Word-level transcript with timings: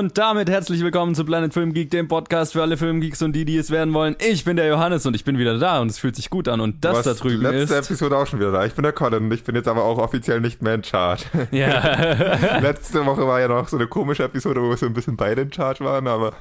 Und 0.00 0.16
damit 0.16 0.48
herzlich 0.48 0.82
willkommen 0.82 1.14
zu 1.14 1.26
Planet 1.26 1.52
Film 1.52 1.74
Geek, 1.74 1.90
dem 1.90 2.08
Podcast 2.08 2.54
für 2.54 2.62
alle 2.62 2.78
Filmgeeks 2.78 3.20
und 3.20 3.34
die, 3.34 3.44
die 3.44 3.58
es 3.58 3.70
werden 3.70 3.92
wollen. 3.92 4.16
Ich 4.18 4.44
bin 4.46 4.56
der 4.56 4.66
Johannes 4.66 5.04
und 5.04 5.14
ich 5.14 5.24
bin 5.24 5.36
wieder 5.36 5.58
da 5.58 5.78
und 5.82 5.90
es 5.90 5.98
fühlt 5.98 6.16
sich 6.16 6.30
gut 6.30 6.48
an. 6.48 6.62
Und 6.62 6.82
das 6.86 7.02
da 7.02 7.12
drüben 7.12 7.42
letzte 7.42 7.74
ist. 7.74 7.90
Episode 7.90 8.16
auch 8.16 8.26
schon 8.26 8.40
wieder 8.40 8.50
da. 8.50 8.64
Ich 8.64 8.72
bin 8.72 8.82
der 8.82 8.94
Colin 8.94 9.24
und 9.24 9.34
ich 9.34 9.44
bin 9.44 9.54
jetzt 9.56 9.68
aber 9.68 9.84
auch 9.84 9.98
offiziell 9.98 10.40
nicht 10.40 10.62
mehr 10.62 10.76
in 10.76 10.84
Charge. 10.84 11.24
Ja. 11.50 12.60
letzte 12.60 13.04
Woche 13.04 13.26
war 13.26 13.40
ja 13.42 13.48
noch 13.48 13.68
so 13.68 13.76
eine 13.76 13.88
komische 13.88 14.24
Episode, 14.24 14.62
wo 14.62 14.70
wir 14.70 14.78
so 14.78 14.86
ein 14.86 14.94
bisschen 14.94 15.18
beide 15.18 15.42
in 15.42 15.52
Charge 15.52 15.84
waren, 15.84 16.08
aber. 16.08 16.32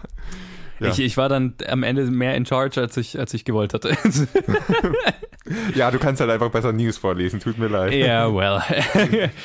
Ja. 0.79 0.87
Ich, 0.87 0.99
ich 0.99 1.17
war 1.17 1.27
dann 1.27 1.55
am 1.67 1.83
Ende 1.83 2.05
mehr 2.05 2.35
in 2.35 2.45
charge, 2.45 2.79
als 2.79 2.95
ich, 2.95 3.19
als 3.19 3.33
ich 3.33 3.43
gewollt 3.43 3.73
hatte. 3.73 3.89
ja, 5.75 5.91
du 5.91 5.99
kannst 5.99 6.21
halt 6.21 6.29
einfach 6.31 6.49
besser 6.49 6.71
News 6.73 6.97
vorlesen, 6.97 7.39
tut 7.39 7.57
mir 7.57 7.67
leid. 7.67 7.93
Ja, 7.93 8.33
well. 8.33 8.61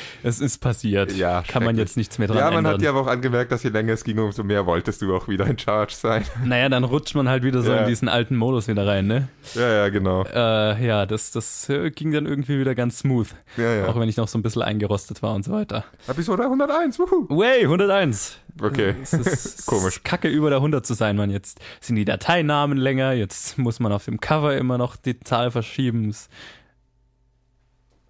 es 0.23 0.39
ist 0.39 0.59
passiert. 0.59 1.11
Ja, 1.13 1.43
Kann 1.47 1.63
man 1.63 1.77
jetzt 1.77 1.97
nichts 1.97 2.17
mehr 2.19 2.27
dran 2.27 2.37
Ja, 2.37 2.45
man 2.45 2.57
ändern. 2.59 2.73
hat 2.75 2.81
ja 2.81 2.89
aber 2.91 3.01
auch 3.01 3.07
angemerkt, 3.07 3.51
dass 3.51 3.63
je 3.63 3.69
länger 3.69 3.93
es 3.93 4.03
ging, 4.03 4.19
umso 4.19 4.43
mehr 4.43 4.65
wolltest 4.65 5.01
du 5.01 5.15
auch 5.15 5.27
wieder 5.27 5.45
in 5.47 5.57
Charge 5.57 5.93
sein. 5.95 6.23
Naja, 6.45 6.69
dann 6.69 6.83
rutscht 6.83 7.15
man 7.15 7.27
halt 7.29 7.43
wieder 7.43 7.61
so 7.61 7.71
Ja. 7.71 7.79
in 7.81 7.87
diesen 7.87 8.07
alten 8.09 8.35
Modus 8.35 8.67
wieder 8.67 8.85
rein, 8.85 9.07
ne? 9.07 9.27
Ja, 9.55 9.67
ja, 9.69 9.89
genau. 9.89 10.23
Äh, 10.25 10.85
ja, 10.85 11.05
das, 11.05 11.31
das 11.31 11.69
äh, 11.69 11.89
ging 11.91 12.11
dann 12.11 12.25
irgendwie 12.25 12.59
wieder 12.59 12.75
ganz 12.75 12.99
smooth. 12.99 13.27
Ja, 13.57 13.73
ja. 13.73 13.87
Auch 13.87 13.99
wenn 13.99 14.09
ich 14.09 14.17
noch 14.17 14.27
so 14.27 14.37
ein 14.37 14.41
bisschen 14.43 14.61
eingerostet 14.61 15.21
war 15.23 15.33
und 15.35 15.43
so 15.43 15.51
weiter. 15.51 15.85
Episode 16.07 16.43
101, 16.43 16.99
wuhu. 16.99 17.27
Way, 17.29 17.63
101. 17.63 18.39
Okay. 18.61 18.95
Es 19.03 19.13
ist 19.13 19.65
Komisch. 19.65 20.01
Kacke 20.03 20.27
über 20.29 20.49
der 20.49 20.57
100 20.59 20.85
zu 20.85 20.93
sein, 20.93 21.15
man. 21.17 21.29
Jetzt 21.29 21.59
sind 21.81 21.95
die 21.97 22.05
Dateinamen 22.05 22.77
länger, 22.77 23.11
jetzt 23.13 23.57
muss 23.57 23.79
man 23.79 23.91
auf 23.91 24.05
dem 24.05 24.19
Cover 24.19 24.55
immer 24.55 24.77
noch 24.77 24.95
die 24.95 25.19
Zahl 25.19 25.51
verschieben. 25.51 26.15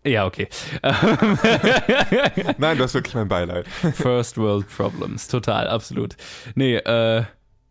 Ja, 0.03 0.25
okay. 0.27 0.47
Nein, 2.57 2.77
du 2.77 2.83
hast 2.83 2.93
wirklich 2.93 3.15
mein 3.15 3.27
Beileid. 3.27 3.67
First 3.95 4.37
World 4.37 4.67
Problems, 4.69 5.27
total, 5.27 5.67
absolut. 5.67 6.15
Nee, 6.53 6.75
äh, 6.75 7.23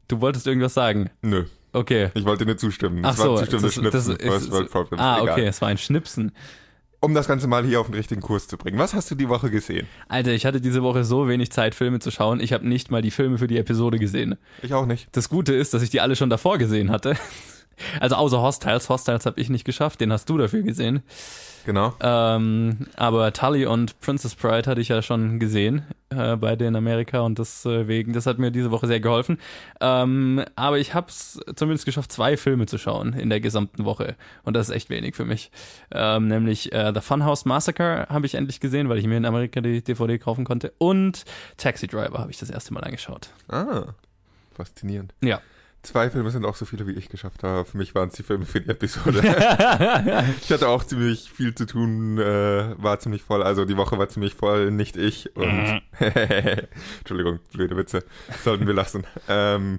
du 0.08 0.20
wolltest 0.20 0.46
irgendwas 0.46 0.74
sagen. 0.74 1.10
Nö, 1.22 1.44
Okay. 1.72 2.10
ich 2.14 2.24
wollte 2.24 2.44
dir 2.46 2.56
zustimmen. 2.56 3.04
Ach 3.04 3.10
Das 3.10 3.18
so, 3.18 3.34
war 3.34 3.42
ein 3.42 3.48
zustimmendes 3.48 3.92
das- 3.92 3.92
das 3.92 4.04
Schnipsen. 4.04 4.16
ist- 4.16 4.32
First 4.32 4.50
World 4.52 4.70
Problems. 4.70 5.02
Ah, 5.02 5.18
Egal. 5.22 5.32
okay, 5.32 5.46
es 5.46 5.60
war 5.60 5.68
ein 5.68 5.78
Schnipsen. 5.78 6.32
Um 7.04 7.12
das 7.12 7.28
Ganze 7.28 7.46
mal 7.48 7.66
hier 7.66 7.80
auf 7.80 7.86
den 7.88 7.96
richtigen 7.96 8.22
Kurs 8.22 8.48
zu 8.48 8.56
bringen. 8.56 8.78
Was 8.78 8.94
hast 8.94 9.10
du 9.10 9.14
die 9.14 9.28
Woche 9.28 9.50
gesehen? 9.50 9.86
Alter, 10.08 10.32
ich 10.32 10.46
hatte 10.46 10.62
diese 10.62 10.82
Woche 10.82 11.04
so 11.04 11.28
wenig 11.28 11.52
Zeit, 11.52 11.74
Filme 11.74 11.98
zu 11.98 12.10
schauen. 12.10 12.40
Ich 12.40 12.54
habe 12.54 12.66
nicht 12.66 12.90
mal 12.90 13.02
die 13.02 13.10
Filme 13.10 13.36
für 13.36 13.46
die 13.46 13.58
Episode 13.58 13.98
gesehen. 13.98 14.36
Ich 14.62 14.72
auch 14.72 14.86
nicht. 14.86 15.08
Das 15.12 15.28
Gute 15.28 15.52
ist, 15.52 15.74
dass 15.74 15.82
ich 15.82 15.90
die 15.90 16.00
alle 16.00 16.16
schon 16.16 16.30
davor 16.30 16.56
gesehen 16.56 16.90
hatte. 16.90 17.14
Also 18.00 18.16
außer 18.16 18.40
Hostiles. 18.40 18.88
Hostiles 18.88 19.26
habe 19.26 19.40
ich 19.40 19.50
nicht 19.50 19.64
geschafft, 19.64 20.00
den 20.00 20.12
hast 20.12 20.28
du 20.28 20.38
dafür 20.38 20.62
gesehen. 20.62 21.02
Genau. 21.66 21.94
Ähm, 22.00 22.86
aber 22.96 23.32
Tully 23.32 23.66
und 23.66 23.98
Princess 24.00 24.34
Pride 24.34 24.68
hatte 24.70 24.80
ich 24.80 24.88
ja 24.88 25.00
schon 25.00 25.38
gesehen 25.40 25.84
äh, 26.10 26.36
beide 26.36 26.66
in 26.66 26.76
Amerika 26.76 27.20
und 27.20 27.38
deswegen, 27.38 28.12
das 28.12 28.26
hat 28.26 28.38
mir 28.38 28.50
diese 28.50 28.70
Woche 28.70 28.86
sehr 28.86 29.00
geholfen. 29.00 29.38
Ähm, 29.80 30.44
aber 30.56 30.78
ich 30.78 30.94
habe 30.94 31.08
es 31.08 31.40
zumindest 31.56 31.86
geschafft, 31.86 32.12
zwei 32.12 32.36
Filme 32.36 32.66
zu 32.66 32.78
schauen 32.78 33.14
in 33.14 33.30
der 33.30 33.40
gesamten 33.40 33.84
Woche 33.84 34.16
und 34.42 34.54
das 34.54 34.68
ist 34.68 34.74
echt 34.74 34.90
wenig 34.90 35.16
für 35.16 35.24
mich. 35.24 35.50
Ähm, 35.90 36.28
nämlich 36.28 36.72
äh, 36.72 36.92
The 36.94 37.00
Funhouse 37.00 37.46
Massacre 37.46 38.06
habe 38.08 38.26
ich 38.26 38.34
endlich 38.34 38.60
gesehen, 38.60 38.88
weil 38.88 38.98
ich 38.98 39.06
mir 39.06 39.16
in 39.16 39.24
Amerika 39.24 39.60
die 39.60 39.82
DVD 39.82 40.18
kaufen 40.18 40.44
konnte 40.44 40.72
und 40.78 41.24
Taxi 41.56 41.86
Driver 41.86 42.18
habe 42.18 42.30
ich 42.30 42.38
das 42.38 42.50
erste 42.50 42.74
Mal 42.74 42.84
angeschaut. 42.84 43.30
Ah, 43.48 43.94
faszinierend. 44.54 45.14
Ja. 45.22 45.40
Zwei 45.84 46.08
Filme 46.08 46.30
sind 46.30 46.46
auch 46.46 46.56
so 46.56 46.64
viele, 46.64 46.86
wie 46.86 46.92
ich 46.92 47.10
geschafft 47.10 47.42
habe. 47.42 47.66
Für 47.66 47.76
mich 47.76 47.94
waren 47.94 48.08
es 48.08 48.14
die 48.14 48.22
Filme 48.22 48.46
für 48.46 48.58
die 48.58 48.70
Episode. 48.70 49.18
ich 50.40 50.50
hatte 50.50 50.68
auch 50.68 50.82
ziemlich 50.82 51.30
viel 51.30 51.54
zu 51.54 51.66
tun, 51.66 52.18
äh, 52.18 52.74
war 52.82 52.98
ziemlich 53.00 53.22
voll. 53.22 53.42
Also 53.42 53.66
die 53.66 53.76
Woche 53.76 53.98
war 53.98 54.08
ziemlich 54.08 54.34
voll, 54.34 54.70
nicht 54.70 54.96
ich. 54.96 55.36
Und 55.36 55.82
Entschuldigung, 56.00 57.38
blöde 57.52 57.76
Witze. 57.76 58.02
Sollten 58.42 58.66
wir 58.66 58.72
lassen. 58.72 59.04
Ähm, 59.28 59.78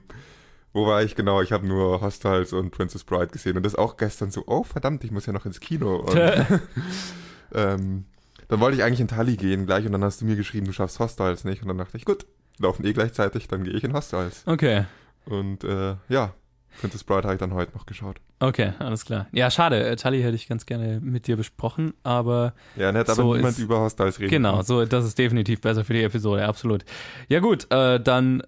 wo 0.74 0.86
war 0.86 1.02
ich 1.02 1.16
genau? 1.16 1.42
Ich 1.42 1.52
habe 1.52 1.66
nur 1.66 2.02
Hostiles 2.02 2.54
und 2.54 2.70
Princess 2.70 3.04
Bride 3.04 3.28
gesehen. 3.28 3.58
Und 3.58 3.64
das 3.64 3.74
auch 3.74 3.98
gestern 3.98 4.30
so, 4.30 4.44
oh 4.46 4.64
verdammt, 4.64 5.04
ich 5.04 5.12
muss 5.12 5.26
ja 5.26 5.34
noch 5.34 5.48
ins 5.48 5.60
Kino. 5.60 5.96
Und, 5.96 6.16
ähm, 7.56 8.06
dann 8.48 8.60
wollte 8.60 8.78
ich 8.78 8.84
eigentlich 8.84 9.02
in 9.02 9.08
Tali 9.08 9.38
gehen 9.38 9.66
gleich 9.66 9.88
und 9.88 9.92
dann 9.92 10.04
hast 10.04 10.22
du 10.22 10.26
mir 10.26 10.36
geschrieben, 10.36 10.68
du 10.68 10.74
schaffst 10.74 11.00
Hostiles 11.00 11.46
nicht. 11.46 11.64
Und 11.64 11.70
dann 11.70 11.80
dachte 11.80 11.98
ich, 11.98 12.06
gut, 12.06 12.28
laufen 12.60 12.86
eh 12.86 12.94
gleichzeitig, 12.94 13.48
dann 13.48 13.64
gehe 13.64 13.74
ich 13.74 13.84
in 13.84 13.94
Hostiles. 13.94 14.44
Okay. 14.46 14.86
Und 15.26 15.64
äh, 15.64 15.96
ja, 16.10 16.34
Princess 16.80 17.04
Bride 17.04 17.24
habe 17.24 17.34
ich 17.36 17.40
dann 17.40 17.54
heute 17.54 17.74
noch 17.74 17.86
geschaut. 17.86 18.18
Okay, 18.40 18.74
alles 18.80 19.06
klar. 19.06 19.28
Ja, 19.32 19.50
schade. 19.50 19.84
Äh, 19.88 19.96
Tully 19.96 20.22
hätte 20.22 20.36
ich 20.36 20.48
ganz 20.48 20.66
gerne 20.66 21.00
mit 21.02 21.26
dir 21.28 21.38
besprochen, 21.38 21.94
aber 22.04 22.54
Ja, 22.76 22.92
nett, 22.92 23.08
aber 23.10 23.16
So 23.16 23.34
niemand 23.36 23.58
ist- 23.58 23.64
über 23.64 23.80
Hostiles 23.80 24.20
reden. 24.20 24.30
Genau, 24.30 24.58
kann. 24.58 24.66
so, 24.66 24.86
das 24.86 25.06
ist 25.06 25.18
definitiv 25.18 25.62
besser 25.62 25.86
für 25.86 25.94
die 25.94 26.04
Episode, 26.04 26.46
absolut. 26.46 26.84
Ja 27.30 27.40
gut, 27.40 27.72
äh, 27.72 28.00
dann 28.00 28.44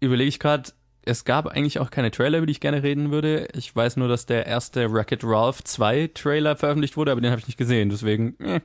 überlege 0.00 0.28
ich 0.28 0.38
gerade, 0.38 0.70
es 1.06 1.24
gab 1.24 1.46
eigentlich 1.46 1.78
auch 1.80 1.90
keine 1.90 2.10
Trailer, 2.10 2.38
über 2.38 2.46
die 2.46 2.52
ich 2.52 2.60
gerne 2.60 2.82
reden 2.82 3.10
würde. 3.10 3.48
Ich 3.54 3.74
weiß 3.74 3.96
nur, 3.96 4.08
dass 4.08 4.26
der 4.26 4.46
erste 4.46 4.92
Wreck-It 4.92 5.20
Ralph 5.24 5.64
2 5.64 6.10
Trailer 6.14 6.56
veröffentlicht 6.56 6.96
wurde, 6.98 7.12
aber 7.12 7.20
den 7.22 7.30
habe 7.30 7.40
ich 7.40 7.46
nicht 7.46 7.56
gesehen, 7.58 7.88
deswegen, 7.90 8.36
eh. 8.40 8.60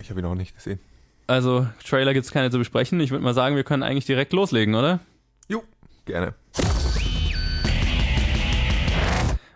Ich 0.00 0.10
habe 0.10 0.20
ihn 0.20 0.26
auch 0.26 0.34
nicht 0.36 0.54
gesehen. 0.54 0.78
also 1.26 1.66
Trailer 1.84 2.14
gibt's 2.14 2.30
keine 2.32 2.50
zu 2.50 2.58
besprechen. 2.58 2.98
Ich 3.00 3.10
würde 3.10 3.24
mal 3.24 3.34
sagen, 3.34 3.56
wir 3.56 3.64
können 3.64 3.82
eigentlich 3.82 4.06
direkt 4.06 4.32
loslegen, 4.32 4.74
oder? 4.76 5.00
Gerne. 6.04 6.34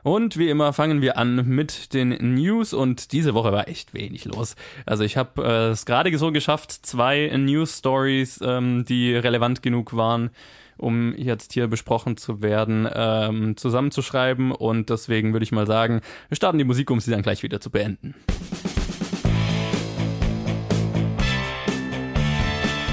Und 0.06 0.38
wie 0.38 0.48
immer 0.50 0.72
fangen 0.72 1.02
wir 1.02 1.18
an 1.18 1.48
mit 1.48 1.92
den 1.92 2.10
News 2.34 2.72
und 2.72 3.10
diese 3.10 3.34
Woche 3.34 3.50
war 3.50 3.66
echt 3.66 3.92
wenig 3.92 4.24
los. 4.24 4.54
Also 4.84 5.02
ich 5.02 5.16
habe 5.16 5.42
äh, 5.42 5.70
es 5.70 5.84
gerade 5.84 6.16
so 6.16 6.30
geschafft, 6.30 6.70
zwei 6.70 7.26
News 7.36 7.78
Stories, 7.78 8.38
ähm, 8.40 8.84
die 8.84 9.16
relevant 9.16 9.64
genug 9.64 9.96
waren, 9.96 10.30
um 10.76 11.12
jetzt 11.16 11.54
hier 11.54 11.66
besprochen 11.66 12.16
zu 12.16 12.40
werden, 12.40 12.88
ähm, 12.94 13.56
zusammenzuschreiben 13.56 14.52
und 14.52 14.90
deswegen 14.90 15.32
würde 15.32 15.42
ich 15.42 15.50
mal 15.50 15.66
sagen, 15.66 16.02
wir 16.28 16.36
starten 16.36 16.58
die 16.58 16.64
Musik, 16.64 16.88
um 16.92 17.00
sie 17.00 17.10
dann 17.10 17.22
gleich 17.22 17.42
wieder 17.42 17.60
zu 17.60 17.70
beenden. 17.70 18.14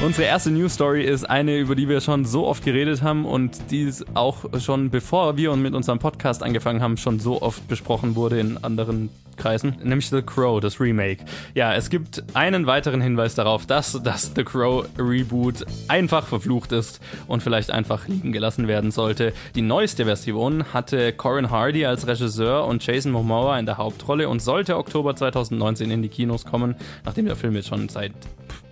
Unsere 0.04 0.28
erste 0.28 0.52
News 0.52 0.74
Story 0.74 1.06
ist 1.06 1.30
eine, 1.30 1.58
über 1.58 1.76
die 1.76 1.88
wir 1.88 2.02
schon 2.02 2.26
so 2.26 2.46
oft 2.46 2.66
geredet 2.66 3.02
haben 3.02 3.24
und 3.24 3.72
die 3.72 3.90
auch 4.16 4.60
schon 4.60 4.90
bevor 4.90 5.38
wir 5.38 5.56
mit 5.56 5.74
unserem 5.74 6.00
Podcast 6.00 6.44
angefangen 6.44 6.82
haben, 6.82 6.98
schon 6.98 7.22
so 7.22 7.42
oft 7.42 7.66
besprochen 7.70 8.18
wurde 8.18 8.38
in 8.38 8.62
anderen 8.66 9.10
Kreisen, 9.38 9.78
nämlich 9.82 10.10
The 10.10 10.22
Crow, 10.22 10.60
das 10.60 10.82
Remake. 10.82 11.24
Ja, 11.54 11.74
es 11.74 11.90
gibt 11.90 12.22
einen 12.34 12.68
weiteren 12.68 13.00
Hinweis 13.00 13.36
darauf, 13.36 13.66
dass 13.66 13.98
das 14.04 14.34
The 14.36 14.44
Crow 14.44 14.86
Reboot 14.98 15.66
einfach 15.88 16.28
verflucht 16.28 16.74
ist 16.74 17.00
und 17.28 17.42
vielleicht 17.42 17.72
einfach 17.72 18.06
liegen 18.10 18.34
gelassen 18.34 18.68
werden 18.68 18.92
sollte. 18.92 19.32
Die 19.56 19.62
neueste 19.62 20.04
Version 20.04 20.66
hatte 20.74 21.14
Corin 21.14 21.50
Hardy 21.50 21.86
als 21.86 22.08
Regisseur 22.08 22.66
und 22.68 22.86
Jason 22.86 23.14
Momoa 23.14 23.58
in 23.58 23.66
der 23.66 23.78
Hauptrolle 23.78 24.28
und 24.28 24.42
sollte 24.42 24.76
Oktober 24.76 25.16
2019 25.16 25.92
in 25.92 26.02
die 26.02 26.10
Kinos 26.10 26.44
kommen, 26.44 26.76
nachdem 27.06 27.26
der 27.26 27.38
Film 27.38 27.56
jetzt 27.56 27.70
schon 27.70 27.88
seit 27.88 28.12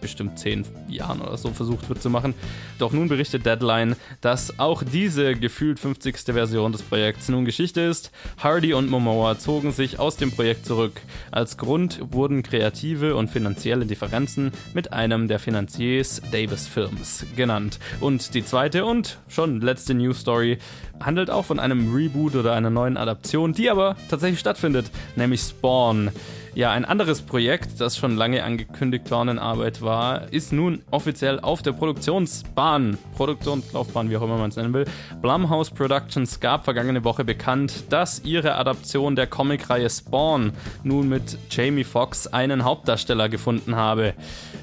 bestimmt 0.01 0.39
zehn 0.39 0.65
Jahren 0.89 1.21
oder 1.21 1.37
so 1.37 1.51
versucht 1.51 1.87
wird 1.89 2.01
zu 2.01 2.09
machen. 2.09 2.33
Doch 2.79 2.91
nun 2.91 3.07
berichtet 3.07 3.45
Deadline, 3.45 3.95
dass 4.19 4.59
auch 4.59 4.83
diese 4.83 5.35
gefühlt 5.35 5.79
50. 5.79 6.17
Version 6.17 6.71
des 6.71 6.81
Projekts 6.81 7.29
nun 7.29 7.45
Geschichte 7.45 7.81
ist. 7.81 8.11
Hardy 8.37 8.73
und 8.73 8.89
Momoa 8.89 9.37
zogen 9.37 9.71
sich 9.71 9.99
aus 9.99 10.17
dem 10.17 10.31
Projekt 10.31 10.65
zurück. 10.65 11.01
Als 11.31 11.57
Grund 11.57 11.99
wurden 12.11 12.43
kreative 12.43 13.15
und 13.15 13.29
finanzielle 13.29 13.85
Differenzen 13.85 14.51
mit 14.73 14.91
einem 14.91 15.27
der 15.27 15.39
Finanziers 15.39 16.21
Davis 16.31 16.67
Films 16.67 17.25
genannt. 17.35 17.79
Und 17.99 18.33
die 18.33 18.43
zweite 18.43 18.85
und 18.85 19.19
schon 19.27 19.61
letzte 19.61 19.93
News 19.93 20.19
Story 20.19 20.57
handelt 20.99 21.29
auch 21.29 21.45
von 21.45 21.59
einem 21.59 21.93
Reboot 21.93 22.35
oder 22.35 22.53
einer 22.53 22.69
neuen 22.69 22.97
Adaption, 22.97 23.53
die 23.53 23.69
aber 23.69 23.95
tatsächlich 24.09 24.39
stattfindet, 24.39 24.89
nämlich 25.15 25.41
Spawn. 25.41 26.11
Ja, 26.53 26.71
ein 26.71 26.83
anderes 26.83 27.21
Projekt, 27.21 27.79
das 27.79 27.95
schon 27.95 28.17
lange 28.17 28.43
angekündigt 28.43 29.09
war 29.09 29.21
und 29.21 29.29
in 29.29 29.39
Arbeit 29.39 29.81
war, 29.81 30.33
ist 30.33 30.51
nun 30.51 30.83
offiziell 30.91 31.39
auf 31.39 31.61
der 31.61 31.71
Produktionsbahn, 31.71 32.97
Produktionslaufbahn, 33.15 34.09
wie 34.09 34.17
auch 34.17 34.21
immer 34.21 34.37
man 34.37 34.49
es 34.49 34.57
nennen 34.57 34.73
will. 34.73 34.83
Blumhouse 35.21 35.69
Productions 35.69 36.41
gab 36.41 36.65
vergangene 36.65 37.05
Woche 37.05 37.23
bekannt, 37.23 37.85
dass 37.89 38.25
ihre 38.25 38.55
Adaption 38.55 39.15
der 39.15 39.27
Comicreihe 39.27 39.89
Spawn 39.89 40.51
nun 40.83 41.07
mit 41.07 41.37
Jamie 41.49 41.85
Foxx 41.85 42.27
einen 42.27 42.65
Hauptdarsteller 42.65 43.29
gefunden 43.29 43.77
habe. 43.77 44.13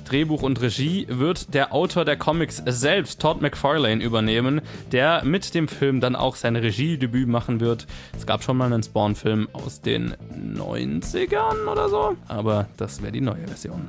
Drehbuch 0.08 0.42
und 0.42 0.60
Regie 0.62 1.06
wird 1.10 1.52
der 1.52 1.74
Autor 1.74 2.06
der 2.06 2.16
Comics 2.16 2.62
selbst, 2.64 3.20
Todd 3.20 3.42
McFarlane, 3.42 4.02
übernehmen, 4.02 4.62
der 4.90 5.22
mit 5.22 5.54
dem 5.54 5.68
Film 5.68 6.00
dann 6.00 6.16
auch 6.16 6.34
sein 6.34 6.56
Regiedebüt 6.56 7.28
machen 7.28 7.60
wird. 7.60 7.86
Es 8.16 8.24
gab 8.24 8.42
schon 8.42 8.56
mal 8.56 8.66
einen 8.66 8.82
Spawn-Film 8.82 9.48
aus 9.52 9.82
den 9.82 10.14
90ern 10.32 11.66
oder 11.70 11.90
so, 11.90 12.16
aber 12.26 12.68
das 12.78 13.02
wäre 13.02 13.12
die 13.12 13.20
neue 13.20 13.46
Version. 13.46 13.88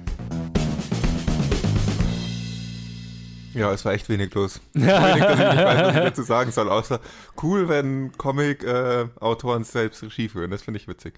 Ja, 3.54 3.72
es 3.72 3.86
war 3.86 3.94
echt 3.94 4.10
wenig 4.10 4.34
los. 4.34 4.60
wenig, 4.74 4.88
dass 4.88 5.40
ich 5.40 5.46
nicht 5.46 5.66
weiß, 5.66 5.82
was 5.82 5.96
ich 5.96 6.02
dazu 6.02 6.24
sagen 6.24 6.52
soll, 6.52 6.70
außer 6.70 7.00
cool, 7.42 7.70
wenn 7.70 8.12
Comic-Autoren 8.18 9.64
selbst 9.64 10.04
Regie 10.04 10.28
führen. 10.28 10.52
Das 10.52 10.64
finde 10.64 10.80
ich 10.80 10.88
witzig. 10.88 11.14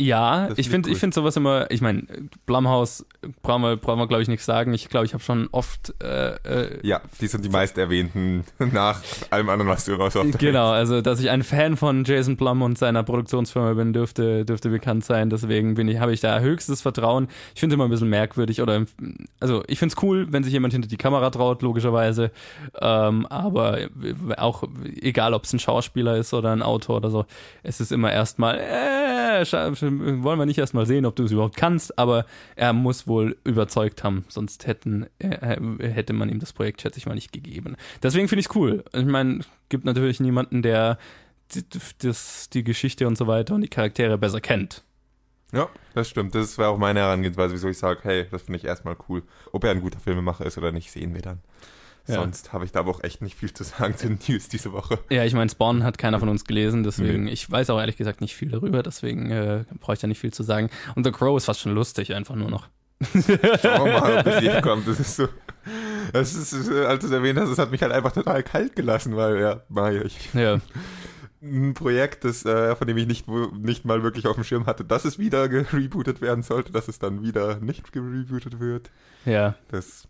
Ja, 0.00 0.48
Das 0.48 0.58
ich 0.58 0.66
find 0.68 0.86
finde 0.86 0.88
ich 0.88 0.94
ich 0.94 1.00
finde 1.00 1.14
sowas 1.14 1.36
immer, 1.36 1.70
ich 1.70 1.80
meine, 1.80 2.02
Blumhouse 2.46 3.06
brauchen 3.42 3.62
wir, 3.62 3.76
brauchen 3.76 4.00
wir 4.00 4.08
glaube 4.08 4.22
ich 4.22 4.28
nichts 4.28 4.44
sagen. 4.44 4.74
Ich 4.74 4.88
glaube, 4.88 5.06
ich 5.06 5.14
habe 5.14 5.22
schon 5.22 5.48
oft 5.52 5.94
äh, 6.02 6.34
äh, 6.34 6.78
Ja, 6.82 7.00
die 7.20 7.28
sind 7.28 7.44
die 7.44 7.48
meist 7.48 7.78
erwähnten 7.78 8.44
nach 8.58 9.00
allem 9.30 9.48
anderen, 9.48 9.70
was 9.70 9.84
du 9.84 9.94
raus 9.94 10.14
Genau, 10.38 10.70
also 10.70 11.00
dass 11.00 11.20
ich 11.20 11.30
ein 11.30 11.44
Fan 11.44 11.76
von 11.76 12.02
Jason 12.04 12.36
Blum 12.36 12.62
und 12.62 12.76
seiner 12.76 13.04
Produktionsfirma 13.04 13.74
bin, 13.74 13.92
dürfte, 13.92 14.44
dürfte 14.44 14.68
bekannt 14.68 15.04
sein. 15.04 15.30
Deswegen 15.30 15.74
bin 15.74 15.86
ich, 15.86 16.00
habe 16.00 16.12
ich 16.12 16.20
da 16.20 16.40
höchstes 16.40 16.82
Vertrauen. 16.82 17.28
Ich 17.54 17.60
finde 17.60 17.74
immer 17.74 17.84
ein 17.84 17.90
bisschen 17.90 18.08
merkwürdig 18.08 18.62
oder 18.62 18.84
also 19.38 19.62
ich 19.68 19.78
finde 19.78 19.94
es 19.96 20.02
cool, 20.02 20.26
wenn 20.30 20.42
sich 20.42 20.52
jemand 20.52 20.72
hinter 20.72 20.88
die 20.88 20.96
Kamera 20.96 21.30
traut, 21.30 21.62
logischerweise. 21.62 22.32
Ähm, 22.80 23.26
aber 23.26 23.78
auch 24.38 24.64
egal, 25.00 25.34
ob 25.34 25.44
es 25.44 25.52
ein 25.52 25.60
Schauspieler 25.60 26.16
ist 26.16 26.34
oder 26.34 26.50
ein 26.50 26.62
Autor 26.62 26.96
oder 26.96 27.10
so, 27.10 27.26
es 27.62 27.80
ist 27.80 27.92
immer 27.92 28.12
erstmal, 28.12 28.58
äh, 28.58 29.44
wollen 29.90 30.38
wir 30.38 30.46
nicht 30.46 30.58
erstmal 30.58 30.86
sehen, 30.86 31.06
ob 31.06 31.16
du 31.16 31.24
es 31.24 31.32
überhaupt 31.32 31.56
kannst, 31.56 31.98
aber 31.98 32.26
er 32.56 32.72
muss 32.72 33.06
wohl 33.06 33.36
überzeugt 33.44 34.04
haben, 34.04 34.24
sonst 34.28 34.66
hätten, 34.66 35.06
äh, 35.18 35.58
hätte 35.80 36.12
man 36.12 36.28
ihm 36.28 36.38
das 36.38 36.52
Projekt, 36.52 36.82
schätze 36.82 36.98
ich 36.98 37.06
mal, 37.06 37.14
nicht 37.14 37.32
gegeben. 37.32 37.76
Deswegen 38.02 38.28
finde 38.28 38.40
ich 38.40 38.46
es 38.46 38.56
cool. 38.56 38.84
Ich 38.92 39.04
meine, 39.04 39.40
gibt 39.68 39.84
natürlich 39.84 40.20
niemanden, 40.20 40.62
der 40.62 40.98
das, 41.98 42.48
die 42.50 42.64
Geschichte 42.64 43.06
und 43.06 43.16
so 43.16 43.26
weiter 43.26 43.54
und 43.54 43.60
die 43.60 43.68
Charaktere 43.68 44.18
besser 44.18 44.40
kennt. 44.40 44.82
Ja, 45.52 45.68
das 45.94 46.08
stimmt. 46.08 46.34
Das 46.34 46.58
wäre 46.58 46.68
auch 46.68 46.78
meine 46.78 47.00
Herangehensweise, 47.00 47.54
wieso 47.54 47.68
ich 47.68 47.78
sage, 47.78 48.00
hey, 48.02 48.26
das 48.30 48.42
finde 48.42 48.58
ich 48.58 48.64
erstmal 48.64 48.96
cool. 49.08 49.22
Ob 49.52 49.62
er 49.62 49.70
ein 49.70 49.80
guter 49.80 50.00
Filmemacher 50.00 50.44
ist 50.44 50.58
oder 50.58 50.72
nicht, 50.72 50.90
sehen 50.90 51.14
wir 51.14 51.22
dann. 51.22 51.42
Ja. 52.06 52.16
Sonst 52.16 52.52
habe 52.52 52.66
ich 52.66 52.72
da 52.72 52.80
aber 52.80 52.90
auch 52.90 53.02
echt 53.02 53.22
nicht 53.22 53.34
viel 53.34 53.52
zu 53.52 53.64
sagen 53.64 53.96
zu 53.96 54.08
den 54.08 54.18
News 54.28 54.48
diese 54.48 54.72
Woche. 54.72 54.98
Ja, 55.10 55.24
ich 55.24 55.32
meine, 55.32 55.50
Spawn 55.50 55.84
hat 55.84 55.96
keiner 55.96 56.20
von 56.20 56.28
uns 56.28 56.44
gelesen, 56.44 56.82
deswegen, 56.82 57.28
ich 57.28 57.50
weiß 57.50 57.70
auch 57.70 57.80
ehrlich 57.80 57.96
gesagt 57.96 58.20
nicht 58.20 58.34
viel 58.34 58.50
darüber, 58.50 58.82
deswegen 58.82 59.30
äh, 59.30 59.64
brauche 59.80 59.94
ich 59.94 60.00
da 60.00 60.06
nicht 60.06 60.20
viel 60.20 60.32
zu 60.32 60.42
sagen. 60.42 60.68
Und 60.94 61.04
The 61.04 61.12
Crow 61.12 61.36
ist 61.36 61.46
fast 61.46 61.60
schon 61.60 61.74
lustig, 61.74 62.14
einfach 62.14 62.34
nur 62.34 62.50
noch. 62.50 62.68
Schauen 63.12 63.86
wir 63.86 64.00
mal, 64.00 64.18
ob 64.18 64.24
das 64.24 64.40
hier 64.40 64.60
kommt. 64.62 64.86
Das 64.86 65.00
ist 65.00 65.16
so. 65.16 65.28
Das 66.12 66.34
ist, 66.34 66.70
als 66.70 67.00
du 67.00 67.06
es 67.06 67.12
erwähnt 67.12 67.38
hast, 67.38 67.48
es 67.48 67.58
hat 67.58 67.70
mich 67.70 67.82
halt 67.82 67.92
einfach 67.92 68.12
total 68.12 68.42
kalt 68.42 68.76
gelassen, 68.76 69.16
weil, 69.16 69.40
ja, 69.40 69.62
Mario, 69.68 70.02
ich. 70.02 70.32
Ja. 70.34 70.58
Ein 71.42 71.74
Projekt, 71.74 72.24
das, 72.24 72.44
äh, 72.44 72.74
von 72.76 72.86
dem 72.86 72.96
ich 72.96 73.06
nicht, 73.06 73.26
nicht 73.28 73.84
mal 73.84 74.02
wirklich 74.02 74.26
auf 74.26 74.34
dem 74.34 74.44
Schirm 74.44 74.66
hatte, 74.66 74.84
dass 74.84 75.04
es 75.04 75.18
wieder 75.18 75.48
gerebootet 75.48 76.20
werden 76.20 76.42
sollte, 76.42 76.72
dass 76.72 76.88
es 76.88 76.98
dann 76.98 77.22
wieder 77.22 77.56
nicht 77.60 77.92
gerebootet 77.92 78.60
wird. 78.60 78.90
Ja. 79.24 79.54
Das, 79.68 80.06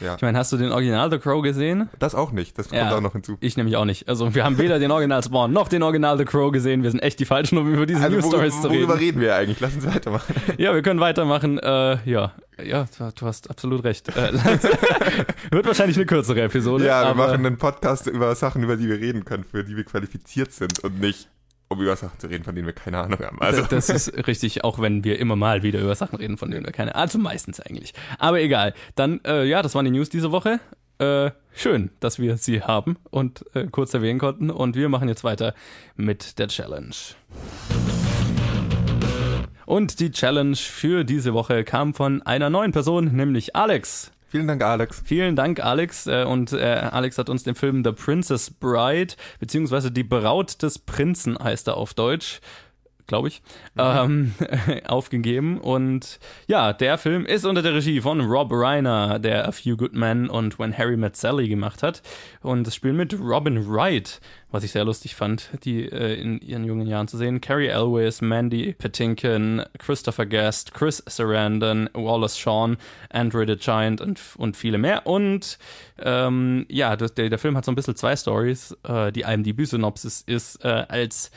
ja. 0.00 0.14
Ich 0.16 0.22
meine, 0.22 0.38
hast 0.38 0.52
du 0.52 0.56
den 0.56 0.72
Original 0.72 1.10
The 1.10 1.18
Crow 1.18 1.42
gesehen? 1.42 1.88
Das 1.98 2.14
auch 2.14 2.32
nicht. 2.32 2.58
Das 2.58 2.68
kommt 2.68 2.80
Ja. 2.80 2.94
auch 2.96 3.00
noch 3.00 3.12
hinzu. 3.12 3.36
Ich 3.40 3.56
nämlich 3.56 3.76
auch 3.76 3.84
nicht. 3.84 4.08
Also 4.08 4.34
wir 4.34 4.44
haben 4.44 4.58
weder 4.58 4.78
den 4.78 4.90
Original 4.90 5.22
Spawn 5.22 5.52
noch 5.52 5.68
den 5.68 5.82
Original 5.82 6.18
The 6.18 6.24
Crow 6.24 6.52
gesehen. 6.52 6.82
Wir 6.82 6.90
sind 6.90 7.00
echt 7.00 7.18
die 7.20 7.24
Falschen, 7.24 7.58
um 7.58 7.72
über 7.72 7.86
diese 7.86 8.00
Also, 8.00 8.10
News 8.16 8.24
worüber, 8.24 8.36
Stories 8.38 8.60
zu 8.62 8.68
reden. 8.68 8.82
worüber 8.88 9.00
reden 9.00 9.20
wir 9.20 9.34
eigentlich? 9.36 9.60
Lass 9.60 9.74
uns 9.74 9.86
weitermachen. 9.86 10.34
Ja, 10.58 10.74
wir 10.74 10.82
können 10.82 11.00
weitermachen. 11.00 11.58
Äh, 11.58 11.98
ja, 12.08 12.32
ja, 12.64 12.86
du- 13.18 13.26
hast 13.26 13.50
absolut 13.50 13.84
recht. 13.84 14.08
Äh, 14.08 14.32
wird 15.50 15.66
wahrscheinlich 15.66 15.96
eine 15.96 16.06
kürzere 16.06 16.42
Episode. 16.42 16.86
Ja, 16.86 17.06
wir 17.08 17.14
machen 17.14 17.44
einen 17.46 17.56
Podcast 17.58 18.06
über 18.06 18.34
Sachen, 18.34 18.62
über 18.62 18.76
die 18.76 18.88
wir 18.88 18.98
reden 19.00 19.24
können, 19.24 19.44
für 19.44 19.64
die 19.64 19.76
wir 19.76 19.84
qualifiziert 19.84 20.52
sind 20.52 20.82
und 20.84 21.00
nicht, 21.00 21.28
um 21.68 21.80
über 21.80 21.96
Sachen 21.96 22.18
zu 22.18 22.28
reden, 22.28 22.44
von 22.44 22.54
denen 22.54 22.66
wir 22.66 22.74
keine 22.74 22.98
Ahnung 22.98 23.18
haben. 23.20 23.40
Also, 23.40 23.62
Das 23.62 23.88
ist 23.88 24.26
richtig, 24.26 24.64
auch 24.64 24.78
wenn 24.78 25.04
wir 25.04 25.18
immer 25.18 25.36
mal 25.36 25.62
wieder 25.62 25.80
über 25.80 25.94
Sachen 25.94 26.16
reden, 26.16 26.36
von 26.36 26.50
denen 26.50 26.64
wir 26.64 26.72
keine, 26.72 26.94
also 26.94 27.18
meistens 27.18 27.60
eigentlich. 27.60 27.94
Aber 28.18 28.40
egal. 28.40 28.74
Dann, 28.94 29.20
äh, 29.24 29.44
ja, 29.44 29.62
das 29.62 29.74
waren 29.74 29.84
die 29.84 29.90
News 29.90 30.08
diese 30.08 30.32
Woche. 30.32 30.60
Äh, 30.98 31.30
schön, 31.54 31.90
dass 32.00 32.18
wir 32.18 32.38
sie 32.38 32.62
haben 32.62 32.96
und 33.10 33.44
äh, 33.54 33.66
kurz 33.66 33.92
erwähnen 33.92 34.18
konnten. 34.18 34.50
Und 34.50 34.76
wir 34.76 34.88
machen 34.88 35.08
jetzt 35.08 35.24
weiter 35.24 35.54
mit 35.96 36.38
der 36.38 36.48
Challenge. 36.48 36.94
Und 39.66 39.98
die 39.98 40.12
Challenge 40.12 40.56
für 40.56 41.04
diese 41.04 41.34
Woche 41.34 41.64
kam 41.64 41.92
von 41.92 42.22
einer 42.22 42.50
neuen 42.50 42.72
Person, 42.72 43.16
nämlich 43.16 43.56
Alex. 43.56 44.12
Vielen 44.28 44.46
Dank, 44.46 44.62
Alex. 44.62 45.02
Vielen 45.04 45.36
Dank, 45.36 45.60
Alex. 45.60 46.06
Äh, 46.06 46.24
Und 46.24 46.52
äh, 46.52 46.62
Alex 46.90 47.18
hat 47.18 47.28
uns 47.28 47.42
den 47.42 47.54
Film 47.54 47.84
The 47.84 47.92
Princess 47.92 48.50
Bride, 48.50 49.14
beziehungsweise 49.40 49.90
Die 49.90 50.04
Braut 50.04 50.62
des 50.62 50.78
Prinzen 50.78 51.38
heißt 51.38 51.68
er 51.68 51.76
auf 51.76 51.94
Deutsch, 51.94 52.40
glaube 53.06 53.28
ich, 53.28 53.42
ähm, 53.76 54.34
aufgegeben. 54.86 55.58
Und 55.58 56.18
ja, 56.46 56.72
der 56.72 56.98
Film 56.98 57.26
ist 57.26 57.44
unter 57.44 57.62
der 57.62 57.74
Regie 57.74 58.00
von 58.00 58.20
Rob 58.20 58.50
Reiner, 58.52 59.18
der 59.18 59.48
A 59.48 59.52
Few 59.52 59.76
Good 59.76 59.94
Men 59.94 60.28
und 60.28 60.58
When 60.58 60.76
Harry 60.76 60.96
Met 60.96 61.16
Sally 61.16 61.48
gemacht 61.48 61.82
hat. 61.82 62.02
Und 62.42 62.66
es 62.66 62.74
spielen 62.74 62.96
mit 62.96 63.18
Robin 63.18 63.68
Wright, 63.68 64.20
was 64.50 64.64
ich 64.64 64.72
sehr 64.72 64.84
lustig 64.84 65.14
fand, 65.14 65.50
die 65.64 65.84
äh, 65.84 66.14
in 66.20 66.40
ihren 66.40 66.64
jungen 66.64 66.86
Jahren 66.86 67.08
zu 67.08 67.16
sehen. 67.16 67.40
Carrie 67.40 67.68
Elwes, 67.68 68.20
Mandy 68.20 68.72
Patinkin, 68.72 69.62
Christopher 69.78 70.26
Guest, 70.26 70.74
Chris 70.74 71.02
Sarandon, 71.06 71.88
Wallace 71.94 72.38
Shawn, 72.38 72.76
Andrew 73.10 73.44
the 73.46 73.56
Giant 73.56 74.00
und, 74.00 74.20
und 74.36 74.56
viele 74.56 74.78
mehr. 74.78 75.06
Und 75.06 75.58
ähm, 75.98 76.66
ja, 76.68 76.96
das, 76.96 77.14
der, 77.14 77.28
der 77.28 77.38
Film 77.38 77.56
hat 77.56 77.64
so 77.64 77.72
ein 77.72 77.76
bisschen 77.76 77.96
zwei 77.96 78.16
Stories. 78.16 78.76
Äh, 78.84 79.12
die 79.12 79.22
IMDb-Synopsis 79.22 80.22
ist, 80.26 80.64
äh, 80.64 80.84
als 80.88 81.30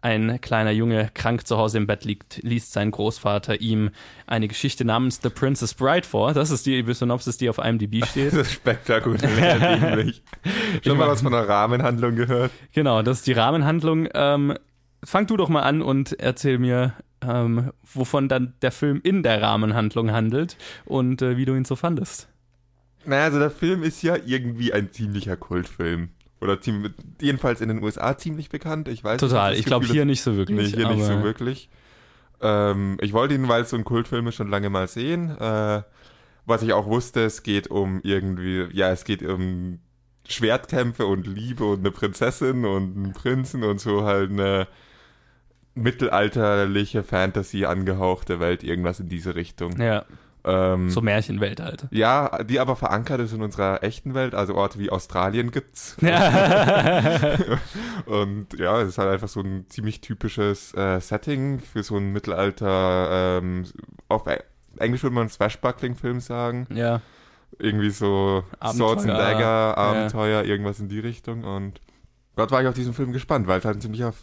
ein 0.00 0.40
kleiner 0.40 0.70
Junge 0.70 1.10
krank 1.14 1.46
zu 1.46 1.56
Hause 1.56 1.78
im 1.78 1.86
Bett 1.86 2.04
liegt, 2.04 2.42
liest 2.42 2.72
sein 2.72 2.90
Großvater 2.90 3.60
ihm 3.60 3.90
eine 4.26 4.48
Geschichte 4.48 4.84
namens 4.84 5.20
The 5.22 5.28
Princess 5.28 5.74
Bride 5.74 6.06
vor. 6.06 6.34
Das 6.34 6.50
ist 6.50 6.66
die 6.66 6.84
Synopsis, 6.92 7.38
die 7.38 7.48
auf 7.48 7.58
IMDb 7.58 8.04
steht. 8.04 8.32
Das 8.32 8.48
ist 8.48 8.52
spektakulär 8.52 9.58
dämlich. 9.58 10.22
Schon 10.84 10.98
mal 10.98 11.08
was 11.08 11.22
von 11.22 11.34
einer 11.34 11.48
Rahmenhandlung 11.48 12.14
gehört? 12.16 12.52
Genau, 12.72 13.02
das 13.02 13.18
ist 13.18 13.26
die 13.26 13.32
Rahmenhandlung. 13.32 14.08
Ähm, 14.14 14.54
fang 15.04 15.26
du 15.26 15.36
doch 15.36 15.48
mal 15.48 15.62
an 15.62 15.82
und 15.82 16.18
erzähl 16.20 16.58
mir, 16.58 16.94
ähm, 17.20 17.72
wovon 17.82 18.28
dann 18.28 18.54
der 18.62 18.72
Film 18.72 19.00
in 19.02 19.22
der 19.22 19.42
Rahmenhandlung 19.42 20.12
handelt 20.12 20.56
und 20.84 21.22
äh, 21.22 21.36
wie 21.36 21.44
du 21.44 21.54
ihn 21.54 21.64
so 21.64 21.76
fandest. 21.76 22.28
Naja, 23.04 23.24
also 23.24 23.38
der 23.38 23.50
Film 23.50 23.82
ist 23.82 24.02
ja 24.02 24.16
irgendwie 24.24 24.72
ein 24.72 24.92
ziemlicher 24.92 25.36
Kultfilm. 25.36 26.10
Oder 26.40 26.54
ziem- 26.60 26.92
jedenfalls 27.20 27.60
in 27.60 27.68
den 27.68 27.82
USA 27.82 28.16
ziemlich 28.16 28.48
bekannt. 28.48 28.88
Ich 28.88 29.02
weiß 29.02 29.20
Total. 29.20 29.54
Ich 29.54 29.64
glaube 29.64 29.86
hier 29.86 30.04
nicht 30.04 30.22
so 30.22 30.36
wirklich. 30.36 30.72
Nee, 30.72 30.76
hier 30.76 30.88
nicht 30.88 31.04
so 31.04 31.22
wirklich. 31.22 31.68
Ähm, 32.40 32.96
ich 33.00 33.12
wollte 33.12 33.34
ihn, 33.34 33.48
weil 33.48 33.62
es 33.62 33.70
so 33.70 33.76
ein 33.76 33.84
Kultfilm 33.84 34.26
ist, 34.28 34.36
schon 34.36 34.48
lange 34.48 34.70
mal 34.70 34.86
sehen. 34.86 35.36
Äh, 35.36 35.82
was 36.46 36.62
ich 36.62 36.72
auch 36.72 36.86
wusste, 36.86 37.24
es 37.24 37.42
geht 37.42 37.68
um 37.68 38.00
irgendwie, 38.04 38.68
ja, 38.72 38.90
es 38.90 39.04
geht 39.04 39.22
um 39.22 39.80
Schwertkämpfe 40.28 41.06
und 41.06 41.26
Liebe 41.26 41.64
und 41.64 41.80
eine 41.80 41.90
Prinzessin 41.90 42.64
und 42.64 42.96
einen 42.96 43.12
Prinzen 43.14 43.64
und 43.64 43.80
so 43.80 44.04
halt 44.04 44.30
eine 44.30 44.68
mittelalterliche 45.74 47.02
Fantasy 47.02 47.64
angehauchte 47.64 48.40
Welt, 48.40 48.62
irgendwas 48.62 49.00
in 49.00 49.08
diese 49.08 49.34
Richtung. 49.34 49.80
Ja, 49.80 50.04
Ähm, 50.48 50.88
so 50.90 51.00
Märchenwelt 51.02 51.60
halt. 51.60 51.86
ja, 51.90 52.42
die 52.44 52.58
aber 52.60 52.74
verankert 52.76 53.20
ist 53.20 53.32
in 53.34 53.42
unserer 53.42 53.82
echten 53.84 54.14
Welt, 54.14 54.34
also 54.34 54.54
Orte 54.54 54.78
wie 54.78 54.90
Australien 54.90 55.50
gibt's. 55.50 55.96
Ja. 56.02 57.36
Und 58.06 58.58
ja, 58.58 58.80
es 58.80 58.88
ist 58.90 58.98
halt 58.98 59.10
einfach 59.10 59.28
so 59.28 59.40
ein 59.40 59.66
ziemlich 59.68 60.00
typisches 60.00 60.74
äh, 60.74 61.00
Setting 61.00 61.60
für 61.60 61.82
so 61.82 61.96
ein 61.96 62.12
Mittelalter, 62.12 63.38
ähm, 63.42 63.64
auf 64.08 64.26
Eng- 64.26 64.42
Englisch 64.78 65.02
würde 65.02 65.14
man 65.14 65.28
Swashbuckling-Film 65.28 66.20
sagen. 66.20 66.66
ja. 66.74 67.00
Irgendwie 67.60 67.90
so 67.90 68.44
Abenteuer, 68.60 68.72
Swords 68.88 69.02
and 69.04 69.18
Dagger, 69.18 69.40
ja. 69.40 69.76
Abenteuer, 69.76 70.44
irgendwas 70.44 70.78
in 70.80 70.88
die 70.88 71.00
Richtung. 71.00 71.42
Und 71.44 71.80
dort 72.38 72.52
war 72.52 72.62
ich 72.62 72.68
auf 72.68 72.74
diesen 72.74 72.94
Film 72.94 73.12
gespannt, 73.12 73.48
weil 73.48 73.58
es 73.58 73.64
halt 73.64 73.78
ein 73.78 73.80
ziemlicher 73.80 74.14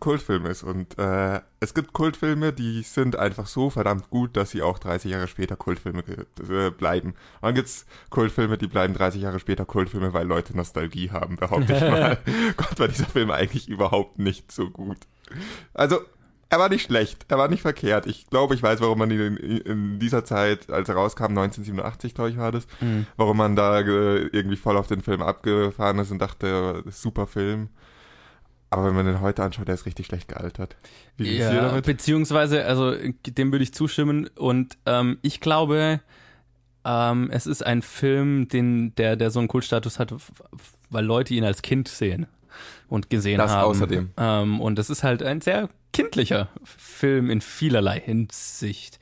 Kultfilm 0.00 0.46
ist. 0.46 0.62
Und 0.62 0.98
äh, 0.98 1.40
es 1.60 1.74
gibt 1.74 1.92
Kultfilme, 1.92 2.52
die 2.52 2.82
sind 2.82 3.16
einfach 3.16 3.46
so 3.46 3.68
verdammt 3.68 4.08
gut, 4.08 4.36
dass 4.36 4.50
sie 4.50 4.62
auch 4.62 4.78
30 4.78 5.12
Jahre 5.12 5.28
später 5.28 5.54
Kultfilme 5.54 6.02
äh, 6.48 6.70
bleiben. 6.70 7.10
Und 7.10 7.42
dann 7.42 7.54
gibt's 7.54 7.84
Kultfilme, 8.08 8.56
die 8.56 8.68
bleiben 8.68 8.94
30 8.94 9.20
Jahre 9.20 9.38
später 9.38 9.66
Kultfilme, 9.66 10.14
weil 10.14 10.26
Leute 10.26 10.56
Nostalgie 10.56 11.10
haben, 11.10 11.36
behaupte 11.36 11.74
ich 11.74 11.80
mal. 11.82 12.18
Gott, 12.56 12.80
war 12.80 12.88
dieser 12.88 13.06
Film 13.06 13.30
eigentlich 13.30 13.68
überhaupt 13.68 14.18
nicht 14.18 14.50
so 14.50 14.70
gut. 14.70 14.98
Also, 15.74 16.00
er 16.50 16.58
war 16.58 16.68
nicht 16.68 16.84
schlecht, 16.84 17.26
er 17.28 17.38
war 17.38 17.48
nicht 17.48 17.62
verkehrt. 17.62 18.06
Ich 18.06 18.26
glaube, 18.28 18.54
ich 18.54 18.62
weiß, 18.62 18.80
warum 18.80 18.98
man 18.98 19.10
ihn 19.10 19.36
in, 19.36 19.98
dieser 19.98 20.24
Zeit, 20.24 20.70
als 20.70 20.88
er 20.88 20.94
rauskam, 20.94 21.24
1987, 21.36 22.14
glaube 22.14 22.30
ich, 22.30 22.36
war 22.38 22.52
das, 22.52 22.66
Mhm. 22.80 23.06
warum 23.16 23.36
man 23.36 23.54
da 23.56 23.80
äh, 23.80 24.26
irgendwie 24.32 24.56
voll 24.56 24.76
auf 24.76 24.86
den 24.86 25.02
Film 25.02 25.20
abgefahren 25.22 25.98
ist 25.98 26.10
und 26.10 26.18
dachte, 26.20 26.82
das 26.84 27.02
super 27.02 27.26
Film. 27.26 27.68
Aber 28.70 28.84
wenn 28.86 28.94
man 28.94 29.06
den 29.06 29.20
heute 29.22 29.42
anschaut, 29.42 29.66
der 29.68 29.74
ist 29.74 29.86
richtig 29.86 30.06
schlecht 30.06 30.28
gealtert. 30.28 30.76
Wie 31.16 31.24
geht's 31.24 31.48
dir 31.48 31.54
Ja, 31.56 31.68
damit? 31.68 31.86
beziehungsweise, 31.86 32.64
also 32.66 32.94
dem 33.26 33.50
würde 33.52 33.62
ich 33.62 33.72
zustimmen 33.72 34.28
und 34.36 34.76
ähm, 34.84 35.18
ich 35.22 35.40
glaube, 35.40 36.00
ähm, 36.84 37.30
es 37.30 37.46
ist 37.46 37.64
ein 37.64 37.80
Film, 37.82 38.48
den, 38.48 38.94
der, 38.96 39.16
der 39.16 39.30
so 39.30 39.38
einen 39.38 39.48
Kultstatus 39.48 39.98
hat, 39.98 40.14
weil 40.90 41.04
Leute 41.04 41.34
ihn 41.34 41.44
als 41.44 41.62
Kind 41.62 41.88
sehen 41.88 42.26
und 42.88 43.08
gesehen 43.10 43.38
Das 43.38 43.50
haben. 43.52 43.68
außerdem. 43.70 44.10
Ähm, 44.16 44.60
und 44.60 44.78
es 44.78 44.90
ist 44.90 45.02
halt 45.02 45.22
ein 45.22 45.40
sehr 45.40 45.68
kindlicher 45.92 46.48
Film 46.64 47.30
in 47.30 47.40
vielerlei 47.40 48.00
Hinsicht. 48.00 48.98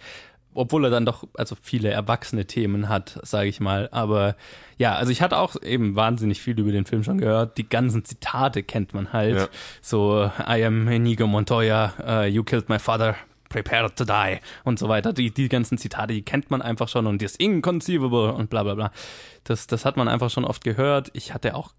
Obwohl 0.55 0.85
er 0.85 0.91
dann 0.91 1.05
doch 1.05 1.25
also 1.35 1.55
viele 1.61 1.91
erwachsene 1.91 2.47
Themen 2.47 2.89
hat, 2.89 3.21
sage 3.23 3.49
ich 3.49 3.61
mal. 3.61 3.91
Aber 3.93 4.37
ja, 4.79 4.95
also 4.95 5.13
ich 5.13 5.21
hatte 5.21 5.37
auch 5.37 5.61
eben 5.61 5.97
wahnsinnig 5.97 6.41
viel 6.41 6.59
über 6.59 6.73
den 6.73 6.87
Film 6.87 7.05
schon 7.05 7.19
gehört. 7.19 7.59
Die 7.59 7.69
ganzen 7.69 8.07
Zitate 8.07 8.63
kennt 8.63 8.95
man 8.95 9.13
halt. 9.13 9.37
Ja. 9.37 9.49
So, 9.83 10.31
I 10.49 10.65
am 10.65 10.89
Inigo 10.89 11.27
Montoya, 11.27 11.93
uh, 12.07 12.25
you 12.25 12.43
killed 12.43 12.71
my 12.71 12.79
father, 12.79 13.17
prepare 13.51 13.95
to 13.95 14.07
die 14.07 14.39
und 14.65 14.79
so 14.79 14.89
weiter. 14.89 15.13
Die, 15.13 15.31
die 15.31 15.51
ganzen 15.51 15.77
Zitate, 15.77 16.15
die 16.15 16.23
kennt 16.23 16.51
man 16.51 16.63
einfach 16.63 16.89
schon 16.89 17.07
und 17.07 17.21
das 17.21 17.37
inconceivable 17.37 18.33
und 18.33 18.49
bla 18.49 18.63
bla 18.63 18.75
bla. 18.75 18.93
Das, 19.45 19.67
das 19.67 19.85
hat 19.85 19.99
man 19.99 20.09
einfach 20.09 20.31
schon 20.31 20.47
oft 20.47 20.65
gehört. 20.65 21.11
Ich 21.13 21.35
hatte 21.35 21.55
auch 21.55 21.73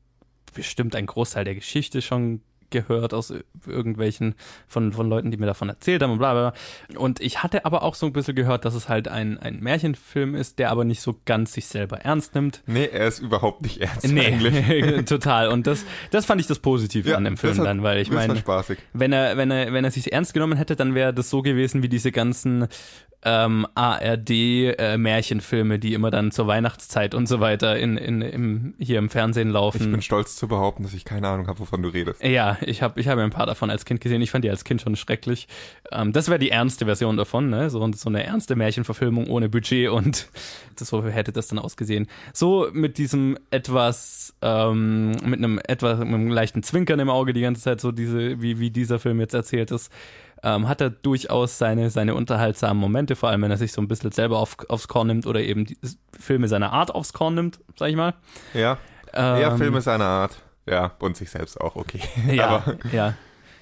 bestimmt 0.54 0.96
einen 0.96 1.08
Großteil 1.08 1.46
der 1.46 1.56
Geschichte 1.56 2.02
schon 2.04 2.42
gehört 2.70 3.14
aus 3.14 3.34
irgendwelchen 3.66 4.36
von, 4.68 4.94
von 4.94 5.10
Leuten, 5.10 5.32
die 5.32 5.38
mir 5.38 5.46
davon 5.46 5.70
erzählt 5.70 6.02
haben 6.04 6.12
und 6.12 6.18
bla 6.20 6.34
bla. 6.34 6.54
Und 7.00 7.20
ich 7.22 7.44
hatte 7.44 7.66
aber 7.66 7.84
auch 7.84 7.96
so 7.96 8.06
ein 8.06 8.14
bisschen 8.14 8.36
gehört, 8.36 8.66
dass 8.66 8.74
es 8.76 8.90
halt 8.90 9.08
ein, 9.08 9.38
ein 9.38 9.60
Märchenfilm 9.60 10.36
ist, 10.36 10.60
der 10.60 10.72
aber 10.72 10.84
nicht 10.86 11.02
so 11.02 11.20
ganz 11.26 11.54
sich 11.54 11.66
selber 11.68 11.98
ernst 12.00 12.36
nimmt. 12.36 12.64
Nee, 12.66 12.90
er 12.92 13.08
ist 13.08 13.20
überhaupt 13.20 13.62
nicht 13.62 13.80
ernst 13.82 14.08
Nee, 14.12 14.26
eigentlich. 14.28 15.06
total. 15.06 15.48
Und 15.50 15.68
das, 15.68 15.86
das 16.12 16.26
fand 16.26 16.42
ich 16.42 16.48
das 16.48 16.60
Positive 16.60 17.10
Ja, 17.10 17.18
an 17.18 17.24
dem 17.24 17.38
Film 17.38 17.58
hat- 17.58 17.66
dann, 17.66 17.84
weil 17.84 18.00
ich 18.00 18.12
meine, 18.12 18.36
wenn 18.94 19.14
er, 19.14 19.38
wenn 19.38 19.52
er, 19.52 19.74
wenn 19.74 19.84
er 19.86 19.92
sich 19.92 20.12
ernst 20.12 20.34
genommen 20.34 20.58
hätte, 20.58 20.76
dann 20.76 20.96
wäre 20.96 21.14
das 21.14 21.30
so 21.30 21.42
gewesen 21.42 21.84
wie 21.84 21.90
diese 21.90 22.12
ganzen 22.12 22.68
ähm, 23.24 23.66
ARD-Märchenfilme, 24.68 25.80
die 25.80 25.94
immer 25.94 26.12
dann 26.12 26.32
zur 26.32 26.48
Weihnachtszeit 26.48 27.16
und 27.16 27.28
so 27.28 27.40
weiter 27.40 27.78
in, 27.78 27.98
in, 27.98 28.22
im, 28.22 28.74
hier 28.80 29.00
im 29.00 29.10
Fernsehen 29.10 29.48
Ich 29.50 29.54
laufen. 29.54 29.92
bin 29.92 30.02
stolz 30.02 30.36
zu 30.36 30.48
behaupten, 30.48 30.84
dass 30.84 30.94
ich 30.94 31.04
keine 31.06 31.28
Ahnung 31.28 31.48
habe, 31.48 31.60
wovon 31.60 31.82
du 31.82 31.90
redest. 31.90 32.24
Ja, 32.24 32.57
ich 32.62 32.82
habe 32.82 33.00
ich 33.00 33.08
hab 33.08 33.18
ein 33.18 33.30
paar 33.30 33.46
davon 33.46 33.70
als 33.70 33.86
Kind 33.86 34.02
gesehen. 34.02 34.22
Ich 34.22 34.32
fand 34.32 34.44
die 34.44 34.50
als 34.50 34.64
Kind 34.64 34.82
schon 34.82 34.96
schrecklich. 34.96 35.48
Ähm, 35.92 36.14
das 36.14 36.28
wäre 36.30 36.40
die 36.40 36.52
ernste 36.52 36.86
Version 36.86 37.18
davon, 37.18 37.50
ne? 37.50 37.70
So, 37.70 37.92
so 37.94 38.10
eine 38.10 38.24
ernste 38.24 38.56
Märchenverfilmung 38.56 39.28
ohne 39.28 39.50
Budget 39.50 39.90
und 39.90 40.28
das, 40.76 40.90
so 40.90 41.04
hätte 41.06 41.32
das 41.32 41.48
dann 41.48 41.60
ausgesehen. 41.60 42.08
So 42.34 42.70
mit 42.74 42.98
diesem 42.98 43.38
etwas, 43.52 44.34
ähm, 44.42 45.12
mit 45.24 45.40
einem 45.40 45.60
etwas, 45.68 46.00
mit 46.00 46.08
einem 46.08 46.30
leichten 46.30 46.64
Zwinkern 46.64 47.00
im 47.00 47.10
Auge 47.10 47.34
die 47.34 47.42
ganze 47.42 47.62
Zeit, 47.62 47.82
so 47.82 47.92
diese, 47.92 48.42
wie, 48.42 48.60
wie 48.60 48.72
dieser 48.72 49.00
Film 49.00 49.20
jetzt 49.20 49.34
erzählt 49.34 49.72
ist. 49.72 49.92
Ähm, 50.44 50.68
hat 50.68 50.82
er 50.82 50.92
durchaus 50.92 51.58
seine, 51.58 51.90
seine 51.90 52.14
unterhaltsamen 52.14 52.80
Momente, 52.80 53.16
vor 53.16 53.30
allem 53.30 53.42
wenn 53.42 53.50
er 53.50 53.58
sich 53.58 53.72
so 53.72 53.82
ein 53.82 53.88
bisschen 53.88 54.12
selber 54.12 54.38
auf, 54.38 54.58
aufs 54.70 54.88
Korn 54.88 55.08
nimmt 55.08 55.26
oder 55.26 55.42
eben 55.42 55.66
die 55.66 55.78
Filme 56.18 56.48
seiner 56.48 56.74
Art 56.74 56.94
aufs 56.94 57.12
Korn 57.12 57.34
nimmt, 57.34 57.60
sag 57.76 57.90
ich 57.90 57.96
mal. 57.96 58.14
Ja, 58.54 58.78
Ähm, 59.14 59.58
Filme 59.58 59.82
seiner 59.82 60.06
Art. 60.06 60.38
Ja, 60.70 60.94
und 61.00 61.18
sich 61.18 61.30
selbst 61.30 61.60
auch, 61.60 61.76
okay. 61.76 62.02
Ja, 62.32 62.48
Aber 62.48 62.78
ja. 62.92 63.14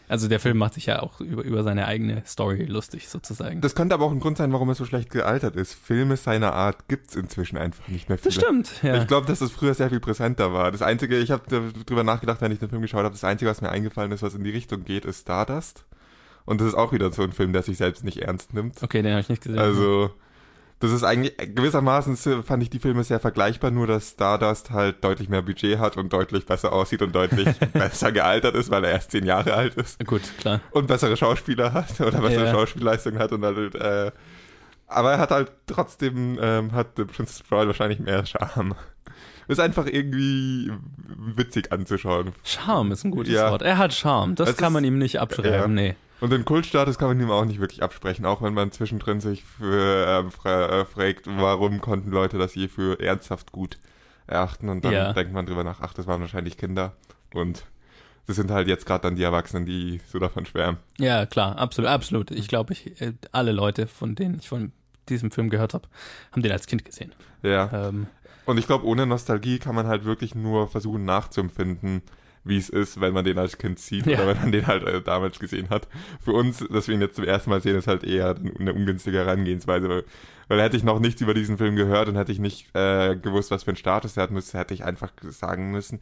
Also 0.08 0.28
der 0.28 0.40
Film 0.40 0.58
macht 0.58 0.76
sich 0.76 0.86
ja 0.86 1.02
auch 1.02 1.20
über, 1.20 1.44
über 1.44 1.64
seine 1.64 1.88
eigene 1.88 2.22
Story 2.28 2.66
lustig, 2.66 3.10
sozusagen. 3.10 3.62
das 3.62 3.74
könnte 3.74 3.96
aber 3.96 4.06
auch 4.06 4.12
ein 4.12 4.20
Grund 4.20 4.38
sein, 4.38 4.54
warum 4.54 4.70
er 4.70 4.76
so 4.76 4.86
schlecht 4.86 5.10
gealtert 5.10 5.56
ist. 5.56 5.74
Filme 5.74 6.16
seiner 6.16 6.54
Art 6.54 6.88
gibt's 6.88 7.16
inzwischen 7.16 7.58
einfach 7.58 7.88
nicht 7.88 8.08
mehr 8.08 8.20
viele. 8.20 8.36
das 8.36 8.44
stimmt, 8.44 8.84
ja. 8.84 8.98
Ich 9.02 9.08
glaube, 9.08 9.26
dass 9.26 9.40
das 9.40 9.52
früher 9.52 9.74
sehr 9.74 9.90
viel 9.90 10.00
präsenter 10.00 10.54
war. 10.54 10.72
Das 10.72 10.84
Einzige, 10.84 11.18
ich 11.18 11.32
habe 11.32 11.72
drüber 11.88 12.04
nachgedacht, 12.04 12.40
wenn 12.42 12.52
ich 12.52 12.60
den 12.60 12.70
Film 12.70 12.84
geschaut 12.84 13.04
habe, 13.04 13.14
das 13.16 13.24
Einzige, 13.24 13.50
was 13.50 13.62
mir 13.62 13.70
eingefallen 13.70 14.12
ist, 14.12 14.22
was 14.22 14.36
in 14.36 14.44
die 14.44 14.52
Richtung 14.52 14.86
geht, 14.86 15.06
ist 15.06 15.22
Stardust. 15.22 15.86
Und 16.46 16.62
das 16.62 16.68
ist 16.68 16.76
auch 16.76 16.92
wieder 16.92 17.12
so 17.12 17.24
ein 17.24 17.32
Film, 17.32 17.52
der 17.54 17.64
sich 17.64 17.78
selbst 17.78 18.04
nicht 18.04 18.22
ernst 18.22 18.54
nimmt. 18.54 18.84
okay, 18.84 19.02
den 19.02 19.12
habe 19.14 19.22
ich 19.22 19.30
nicht 19.30 19.42
gesehen. 19.42 19.58
Also, 19.58 20.12
das 20.86 20.94
ist 20.94 21.04
eigentlich, 21.04 21.36
gewissermaßen 21.38 22.18
fand 22.44 22.63
ich 22.63 22.70
die 22.70 22.80
Filme 22.80 23.04
sehr 23.04 23.20
vergleichbar, 23.20 23.72
nur 23.72 23.88
dass 23.88 24.12
Stardust 24.12 24.72
halt 24.72 25.04
deutlich 25.04 25.30
mehr 25.30 25.42
Budget 25.42 25.80
hat 25.80 25.98
und 25.98 26.12
deutlich 26.13 26.46
besser 26.46 26.72
aussieht 26.74 27.01
und 27.01 27.13
deutlich 27.13 27.48
besser 27.74 28.12
gealtert 28.12 28.56
ist, 28.56 28.70
weil 28.72 28.84
er 28.84 28.92
erst 28.92 29.12
zehn 29.12 29.25
Jahre 29.25 29.54
alt 29.54 29.75
ist 29.75 30.04
Gut, 30.06 30.22
klar. 30.39 30.62
und 30.72 30.88
bessere 30.88 31.15
Schauspieler 31.18 31.74
hat 31.74 32.00
oder 32.01 32.20
bessere 32.22 32.46
Ja. 32.46 32.51
Schauspielleistung 32.51 33.18
hat 33.20 33.32
und 33.32 33.44
halt, 33.46 33.75
äh, 33.75 34.12
aber 34.88 35.13
er 35.13 35.18
hat 35.20 35.32
halt 35.32 35.51
trotzdem, 35.68 36.38
ähm, 36.42 36.72
hat 36.72 36.96
Princess 36.96 37.42
Bride 37.44 37.68
wahrscheinlich 37.68 38.00
mehr 38.00 38.25
Charme. 38.25 38.75
Ist 39.48 39.60
einfach 39.60 39.86
irgendwie 39.86 40.72
witzig 41.36 41.72
anzuschauen. 41.72 42.32
Charme 42.44 42.92
ist 42.94 43.04
ein 43.04 43.12
gutes 43.12 43.32
Ja. 43.34 43.51
Wort. 43.51 43.62
Er 43.62 43.77
hat 43.77 43.94
Charme. 43.94 44.34
Das 44.36 44.50
Es 44.50 44.58
kann 44.58 44.68
ist- 44.70 44.74
man 44.74 44.84
ihm 44.84 44.98
nicht 44.98 45.20
abschreiben, 45.20 45.51
Ja. 45.54 45.68
nee. 45.68 45.96
Und 46.22 46.32
den 46.32 46.46
Kultstatus 46.46 46.98
kann 46.98 47.10
man 47.10 47.20
ihm 47.20 47.30
auch 47.30 47.46
nicht 47.46 47.60
wirklich 47.60 47.84
absprechen, 47.84 48.26
auch 48.26 48.42
wenn 48.42 48.54
man 48.54 48.72
zwischendrin 48.72 49.20
sich 49.20 49.44
für, 49.44 50.06
äh, 50.28 50.32
fra 50.32 50.82
äh, 50.82 50.86
fragt, 50.86 51.28
warum 51.28 51.82
konnten 51.82 52.10
Leute 52.12 52.38
das 52.38 52.56
je 52.56 52.68
für 52.68 53.00
ernsthaft 53.00 53.52
gut 53.52 53.78
erachten 54.28 54.70
und 54.70 54.84
dann 54.86 54.94
Ja. 54.94 55.14
denkt 55.14 55.34
man 55.34 55.46
drüber 55.46 55.64
nach, 55.64 55.82
ach, 55.82 55.94
das 55.94 56.08
waren 56.08 56.22
wahrscheinlich 56.22 56.58
Kinder 56.58 56.94
und 57.34 57.66
das 58.28 58.38
sind 58.38 58.50
halt 58.50 58.68
jetzt 58.68 58.86
gerade 58.88 59.02
dann 59.04 59.16
die 59.16 59.24
Erwachsenen, 59.24 59.66
die 59.68 60.02
so 60.08 60.18
davon 60.18 60.46
schwärmen. 60.48 60.78
Ja, 60.98 61.26
klar, 61.28 61.58
absolut, 61.60 61.92
absolut. 61.92 62.32
Ich 62.32 62.48
glaube, 62.48 62.74
ich, 62.74 63.00
äh, 63.02 63.14
alle 63.32 63.52
Leute, 63.52 63.86
von 63.86 64.16
denen 64.16 64.40
ich 64.40 64.48
von 64.50 64.72
diesem 65.10 65.30
Film 65.30 65.50
gehört 65.52 65.76
habe, 65.76 65.88
haben 66.32 66.42
den 66.42 66.52
als 66.52 66.66
Kind 66.66 66.84
gesehen. 66.86 67.12
Ja. 67.44 67.70
Ähm, 67.90 68.08
Und 68.46 68.58
ich 68.58 68.66
glaube, 68.66 68.86
ohne 68.86 69.06
Nostalgie 69.06 69.60
kann 69.60 69.76
man 69.76 69.86
halt 69.86 70.06
wirklich 70.06 70.34
nur 70.34 70.68
versuchen 70.68 71.06
nachzuempfinden, 71.06 72.02
wie 72.46 72.58
es 72.58 72.70
ist, 72.70 73.02
wenn 73.02 73.14
man 73.14 73.25
den 73.25 73.38
als 73.38 73.58
Kind 73.58 73.80
sieht 73.80 74.06
Ja. 74.06 74.20
oder 74.20 74.28
wenn 74.28 74.42
man 74.42 74.52
den 74.52 74.68
halt 74.68 74.84
äh, 74.84 75.02
damals 75.02 75.40
gesehen 75.40 75.70
hat. 75.70 75.88
Für 76.22 76.32
uns, 76.32 76.60
dass 76.70 76.88
wir 76.88 76.96
ihn 76.96 77.02
jetzt 77.02 77.16
zum 77.16 77.25
ersten 77.25 77.50
Mal 77.50 77.60
sehen, 77.62 77.75
ist 77.75 77.88
halt 77.88 78.04
eher 78.04 78.36
eine 78.60 78.74
ungünstige 78.74 79.18
Herangehensweise, 79.18 79.90
weil, 79.90 80.04
weil 80.48 80.62
hätte 80.62 80.78
ich 80.78 80.84
noch 80.84 81.00
nichts 81.00 81.22
über 81.22 81.34
diesen 81.34 81.58
Film 81.58 81.75
gehört 81.75 82.08
und 82.08 82.16
hätte 82.16 82.32
ich 82.32 82.40
nicht 82.40 82.74
äh, 82.75 83.16
gewusst, 83.16 83.52
was 83.52 83.64
für 83.64 83.72
einen 83.72 83.78
Status 83.78 84.16
er 84.16 84.24
hat, 84.24 84.32
müsste, 84.32 84.58
hätte 84.60 84.74
ich 84.74 84.86
einfach 84.86 85.12
sagen 85.24 85.72
müssen, 85.72 86.00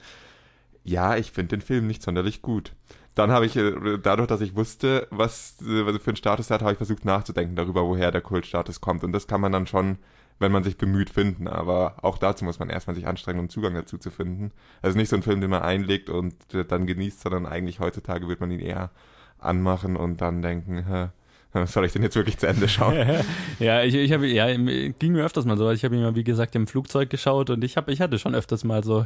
ja, 0.83 1.15
ich 1.15 1.31
finde 1.31 1.55
den 1.57 1.61
Film 1.61 1.87
nicht 1.87 2.03
sonderlich 2.03 2.41
gut. 2.41 2.73
Dann 3.15 3.31
habe 3.31 3.45
ich, 3.45 3.55
äh, 3.55 3.97
dadurch, 4.01 4.27
dass 4.27 4.41
ich 4.41 4.55
wusste, 4.55 5.07
was, 5.11 5.55
äh, 5.61 5.85
was 5.85 6.01
für 6.01 6.09
einen 6.09 6.17
Status 6.17 6.49
er 6.49 6.55
hat, 6.55 6.61
habe 6.61 6.71
ich 6.73 6.77
versucht 6.77 7.05
nachzudenken 7.05 7.55
darüber, 7.55 7.83
woher 7.85 8.11
der 8.11 8.21
Kultstatus 8.21 8.81
kommt. 8.81 9.03
Und 9.03 9.13
das 9.13 9.27
kann 9.27 9.39
man 9.39 9.51
dann 9.51 9.67
schon, 9.67 9.97
wenn 10.39 10.51
man 10.51 10.63
sich 10.63 10.77
bemüht, 10.77 11.09
finden. 11.09 11.47
Aber 11.47 11.95
auch 12.01 12.17
dazu 12.17 12.45
muss 12.45 12.59
man 12.59 12.69
erstmal 12.69 12.95
sich 12.95 13.07
anstrengen, 13.07 13.39
um 13.39 13.49
Zugang 13.49 13.73
dazu 13.73 13.97
zu 13.97 14.11
finden. 14.11 14.51
Also 14.81 14.97
nicht 14.97 15.09
so 15.09 15.15
ein 15.15 15.23
Film, 15.23 15.41
den 15.41 15.49
man 15.49 15.61
einlegt 15.61 16.09
und 16.09 16.35
dann 16.69 16.85
genießt, 16.87 17.21
sondern 17.21 17.45
eigentlich 17.45 17.79
heutzutage 17.79 18.27
wird 18.27 18.39
man 18.39 18.51
ihn 18.51 18.59
eher 18.59 18.91
anmachen 19.39 19.95
und 19.95 20.21
dann 20.21 20.41
denken, 20.41 20.85
hä, 20.87 21.09
soll 21.65 21.85
ich 21.85 21.93
den 21.93 22.03
jetzt 22.03 22.15
wirklich 22.15 22.37
zu 22.37 22.47
Ende 22.47 22.67
schauen? 22.67 22.95
ja, 23.59 23.83
ich, 23.83 23.95
ich 23.95 24.11
habe, 24.11 24.27
ja, 24.27 24.47
ging 24.55 25.13
mir 25.13 25.23
öfters 25.23 25.45
mal 25.45 25.57
so. 25.57 25.69
Ich 25.71 25.85
habe 25.85 25.95
ihn 25.95 26.01
mal, 26.01 26.15
wie 26.15 26.23
gesagt, 26.23 26.55
im 26.55 26.67
Flugzeug 26.67 27.09
geschaut 27.09 27.49
und 27.49 27.63
ich 27.63 27.77
habe, 27.77 27.91
ich 27.91 28.01
hatte 28.01 28.17
schon 28.19 28.35
öfters 28.35 28.63
mal 28.63 28.83
so 28.83 29.05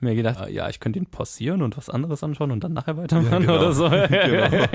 mir 0.00 0.14
gedacht, 0.14 0.48
ja, 0.50 0.68
ich 0.68 0.80
könnte 0.80 0.98
ihn 0.98 1.06
pausieren 1.06 1.62
und 1.62 1.76
was 1.76 1.88
anderes 1.88 2.22
anschauen 2.22 2.50
und 2.50 2.62
dann 2.62 2.72
nachher 2.74 2.96
weitermachen 2.96 3.32
Ja, 3.32 3.38
genau. 3.38 3.56
oder 3.56 3.72
so. 3.72 3.88
Genau. 4.08 4.66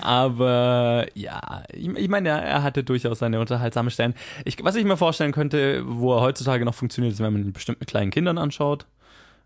Aber 0.00 1.06
ja, 1.14 1.62
ich, 1.72 1.88
ich 1.88 2.08
meine, 2.08 2.28
er, 2.30 2.42
er 2.42 2.62
hatte 2.62 2.84
durchaus 2.84 3.18
seine 3.18 3.40
unterhaltsame 3.40 3.90
Stellen. 3.90 4.14
Ich, 4.44 4.62
was 4.62 4.74
ich 4.76 4.84
mir 4.84 4.96
vorstellen 4.96 5.32
könnte, 5.32 5.82
wo 5.86 6.14
er 6.14 6.20
heutzutage 6.20 6.64
noch 6.64 6.74
funktioniert, 6.74 7.12
ist, 7.14 7.20
wenn 7.20 7.32
man 7.32 7.42
ihn 7.42 7.52
bestimmt 7.52 7.80
mit 7.80 7.88
kleinen 7.88 8.10
Kindern 8.10 8.38
anschaut. 8.38 8.86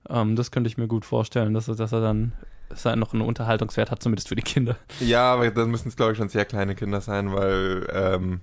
Ähm, 0.08 0.36
das 0.36 0.50
könnte 0.50 0.68
ich 0.68 0.78
mir 0.78 0.86
gut 0.88 1.04
vorstellen, 1.04 1.54
dass, 1.54 1.68
er- 1.68 1.76
dass 1.76 1.92
er 1.92 2.00
dann 2.00 2.32
dass 2.68 2.84
er 2.84 2.96
noch 2.96 3.14
einen 3.14 3.22
Unterhaltungswert 3.22 3.90
hat, 3.90 4.02
zumindest 4.02 4.28
für 4.28 4.36
die 4.36 4.42
Kinder. 4.42 4.76
Ja, 5.00 5.32
aber 5.32 5.50
dann 5.50 5.70
müssen 5.70 5.88
es, 5.88 5.96
glaube 5.96 6.12
ich, 6.12 6.18
schon 6.18 6.28
sehr 6.28 6.44
kleine 6.44 6.74
Kinder 6.74 7.00
sein, 7.00 7.32
weil, 7.32 7.88
ähm, 7.90 8.40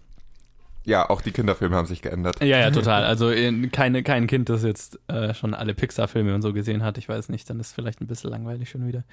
ja, 0.86 1.10
auch 1.10 1.22
die 1.22 1.32
Kinderfilme 1.32 1.76
haben 1.76 1.88
sich 1.88 2.02
geändert. 2.02 2.40
Ja, 2.42 2.58
ja, 2.58 2.72
total. 2.72 3.04
Also 3.04 3.30
in, 3.30 3.72
keine, 3.72 4.04
kein 4.04 4.28
Kind, 4.28 4.50
das 4.50 4.64
jetzt 4.64 5.00
äh, 5.08 5.34
schon 5.34 5.54
alle 5.54 5.74
Pixar-Filme 5.74 6.34
und 6.34 6.42
so 6.42 6.54
gesehen 6.54 6.84
hat, 6.84 6.98
ich 6.98 7.10
weiß 7.10 7.30
nicht, 7.30 7.50
dann 7.50 7.60
ist 7.60 7.74
vielleicht 7.74 8.02
ein 8.02 8.08
bisschen 8.08 8.30
langweilig 8.30 8.70
schon 8.70 8.88
wieder. 8.88 9.04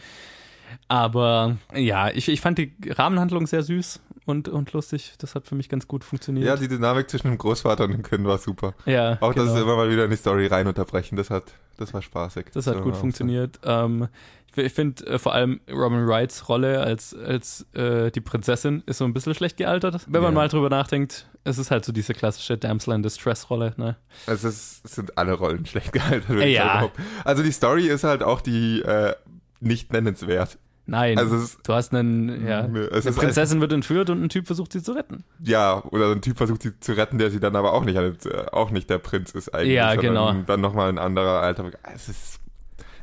Aber 0.88 1.56
ja, 1.74 2.10
ich, 2.10 2.28
ich 2.28 2.40
fand 2.40 2.58
die 2.58 2.74
Rahmenhandlung 2.88 3.46
sehr 3.46 3.62
süß 3.62 4.00
und, 4.26 4.48
und 4.48 4.72
lustig. 4.72 5.14
Das 5.18 5.34
hat 5.34 5.46
für 5.46 5.54
mich 5.54 5.68
ganz 5.68 5.88
gut 5.88 6.04
funktioniert. 6.04 6.46
Ja, 6.46 6.56
die 6.56 6.68
Dynamik 6.68 7.10
zwischen 7.10 7.28
dem 7.28 7.38
Großvater 7.38 7.84
und 7.84 7.92
dem 7.92 8.02
Kind 8.02 8.24
war 8.24 8.38
super. 8.38 8.74
ja 8.86 9.18
Auch, 9.20 9.34
dass 9.34 9.44
genau. 9.44 9.56
sie 9.56 9.62
immer 9.62 9.76
mal 9.76 9.90
wieder 9.90 10.04
in 10.04 10.10
die 10.10 10.16
Story 10.16 10.46
rein 10.46 10.66
unterbrechen, 10.66 11.16
das 11.16 11.30
hat, 11.30 11.54
das 11.78 11.92
war 11.92 12.02
spaßig. 12.02 12.46
Das 12.52 12.66
hat 12.66 12.76
war 12.76 12.82
gut 12.82 12.96
funktioniert. 12.96 13.58
Ähm, 13.64 14.08
ich 14.54 14.58
ich 14.58 14.72
finde 14.72 15.06
äh, 15.06 15.18
vor 15.18 15.32
allem 15.32 15.60
Robin 15.70 16.06
Wrights 16.06 16.48
Rolle 16.48 16.80
als, 16.82 17.14
als 17.14 17.66
äh, 17.72 18.10
die 18.10 18.20
Prinzessin 18.20 18.82
ist 18.86 18.98
so 18.98 19.04
ein 19.04 19.14
bisschen 19.14 19.34
schlecht 19.34 19.56
gealtert. 19.56 20.04
Wenn 20.06 20.22
man 20.22 20.32
Ja. 20.32 20.40
mal 20.40 20.48
drüber 20.48 20.68
nachdenkt, 20.68 21.26
es 21.44 21.58
ist 21.58 21.70
halt 21.70 21.84
so 21.84 21.92
diese 21.92 22.12
klassische 22.12 22.58
Damsel 22.58 22.94
in 22.94 23.02
Distress 23.02 23.48
Rolle. 23.48 23.72
Ne? 23.76 23.96
So. 24.26 24.32
Es, 24.32 24.44
ist, 24.44 24.88
sind 24.88 25.16
alle 25.16 25.32
Rollen 25.32 25.64
schlecht 25.66 25.92
ich 25.94 26.54
Ja. 26.54 26.90
Also 27.24 27.42
die 27.42 27.52
Story 27.52 27.86
ist 27.88 28.04
halt 28.04 28.22
auch 28.22 28.40
die 28.40 28.82
äh, 28.82 29.14
nicht 29.60 29.92
nennenswert. 29.92 30.58
Nein, 30.84 31.16
Also 31.16 31.36
es 31.36 31.42
ist, 31.44 31.60
du 31.66 31.72
hast 31.74 31.94
einen, 31.94 32.46
ja, 32.46 32.60
eine 32.60 32.88
Prinzessin 32.88 33.60
wird 33.60 33.72
entführt 33.72 34.10
und 34.10 34.22
ein 34.22 34.28
Typ 34.28 34.46
versucht 34.46 34.72
sie 34.72 34.82
zu 34.82 34.92
retten. 34.92 35.24
ja, 35.38 35.82
oder 35.84 36.10
ein 36.10 36.20
Typ 36.20 36.36
versucht 36.36 36.62
sie 36.62 36.78
zu 36.80 36.92
retten, 36.92 37.18
der 37.18 37.30
sie 37.30 37.38
dann 37.38 37.54
aber 37.54 37.72
auch 37.72 37.84
nicht, 37.84 37.96
äh, 37.96 38.46
auch 38.50 38.70
nicht 38.70 38.90
der 38.90 38.98
Prinz 38.98 39.30
ist 39.32 39.54
eigentlich. 39.54 39.74
Ja, 39.74 39.94
genau. 39.94 40.32
Dann 40.46 40.60
nochmal 40.60 40.88
ein 40.88 40.98
anderer 40.98 41.40
alter. 41.40 41.70
Es 41.94 42.08
ist, 42.08 42.40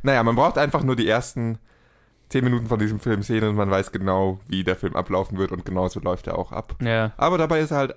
naja, 0.03 0.23
man 0.23 0.35
braucht 0.35 0.57
einfach 0.57 0.83
nur 0.83 0.95
die 0.95 1.07
ersten 1.07 1.57
zehn 2.27 2.43
Minuten 2.43 2.67
von 2.67 2.79
diesem 2.79 2.99
Film 2.99 3.23
sehen 3.23 3.47
und 3.47 3.55
man 3.55 3.71
weiß 3.71 3.91
genau, 3.91 4.39
wie 4.47 4.63
der 4.63 4.75
Film 4.75 4.95
ablaufen 4.95 5.37
wird 5.37 5.51
und 5.51 5.65
genauso 5.65 5.99
läuft 5.99 6.27
er 6.27 6.37
auch 6.37 6.51
ab. 6.51 6.75
Ja. 6.81 7.13
Aber 7.17 7.37
dabei 7.37 7.59
ist 7.59 7.71
er 7.71 7.77
halt 7.77 7.95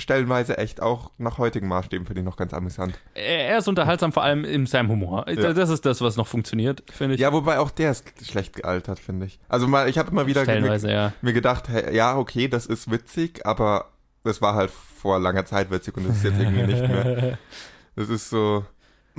stellenweise 0.00 0.58
echt 0.58 0.82
auch 0.82 1.10
nach 1.18 1.38
heutigen 1.38 1.68
Maßstäben 1.68 2.06
finde 2.06 2.20
ich 2.20 2.24
noch 2.24 2.36
ganz 2.36 2.52
amüsant. 2.54 2.98
Er 3.14 3.58
ist 3.58 3.68
unterhaltsam, 3.68 4.12
vor 4.12 4.22
allem 4.22 4.44
in 4.44 4.66
seinem 4.66 4.88
Humor. 4.88 5.26
Ja. 5.28 5.52
Das 5.52 5.70
ist 5.70 5.86
das, 5.86 6.00
was 6.00 6.16
noch 6.16 6.26
funktioniert, 6.26 6.82
finde 6.90 7.14
ich. 7.14 7.20
Ja, 7.20 7.32
wobei 7.32 7.58
auch 7.58 7.70
der 7.70 7.90
ist 7.90 8.04
schlecht 8.24 8.54
gealtert, 8.54 8.98
finde 8.98 9.26
ich. 9.26 9.38
Also 9.48 9.68
mal, 9.68 9.88
ich 9.88 9.98
habe 9.98 10.10
immer 10.10 10.26
wieder 10.26 10.44
mir, 10.44 10.76
ja. 10.76 11.12
mir 11.22 11.32
gedacht, 11.32 11.68
hey, 11.68 11.94
ja, 11.94 12.16
okay, 12.16 12.48
das 12.48 12.66
ist 12.66 12.90
witzig, 12.90 13.46
aber 13.46 13.86
das 14.24 14.42
war 14.42 14.54
halt 14.54 14.70
vor 14.70 15.18
langer 15.18 15.46
Zeit 15.46 15.70
witzig 15.70 15.96
und 15.96 16.08
das 16.08 16.16
ist 16.16 16.24
jetzt 16.24 16.38
irgendwie 16.38 16.66
nicht 16.66 16.82
mehr. 16.82 17.38
Das 17.96 18.08
ist 18.08 18.30
so. 18.30 18.64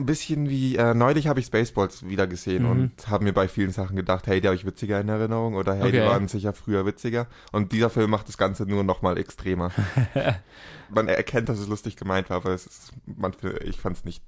Ein 0.01 0.05
bisschen 0.05 0.49
wie, 0.49 0.75
äh, 0.75 0.93
neulich 0.93 1.27
habe 1.27 1.39
ich 1.39 1.45
Spaceballs 1.47 2.07
wieder 2.07 2.27
gesehen 2.27 2.63
Mhm. 2.63 2.69
und 2.71 3.07
habe 3.07 3.23
mir 3.23 3.33
bei 3.33 3.47
vielen 3.47 3.71
Sachen 3.71 3.95
gedacht, 3.95 4.27
hey, 4.27 4.41
die 4.41 4.47
habe 4.47 4.55
ich 4.55 4.65
witziger 4.65 4.99
in 4.99 5.07
Erinnerung 5.09 5.55
oder 5.55 5.73
hey, 5.75 5.91
die 5.91 5.99
Okay. 5.99 6.07
waren 6.09 6.27
sicher 6.27 6.53
früher 6.53 6.85
witziger. 6.85 7.27
Und 7.51 7.71
dieser 7.71 7.89
Film 7.89 8.09
macht 8.11 8.27
das 8.27 8.37
Ganze 8.37 8.65
nur 8.65 8.83
noch 8.83 9.01
mal 9.01 9.17
extremer. 9.17 9.71
man 10.89 11.07
erkennt, 11.07 11.49
dass 11.49 11.59
es 11.59 11.67
lustig 11.67 11.95
gemeint 11.95 12.29
war, 12.29 12.37
aber 12.37 12.51
es 12.51 12.65
ist, 12.67 12.91
man, 13.05 13.33
ich 13.63 13.77
fand 13.77 13.97
es 13.97 14.03
nicht 14.05 14.23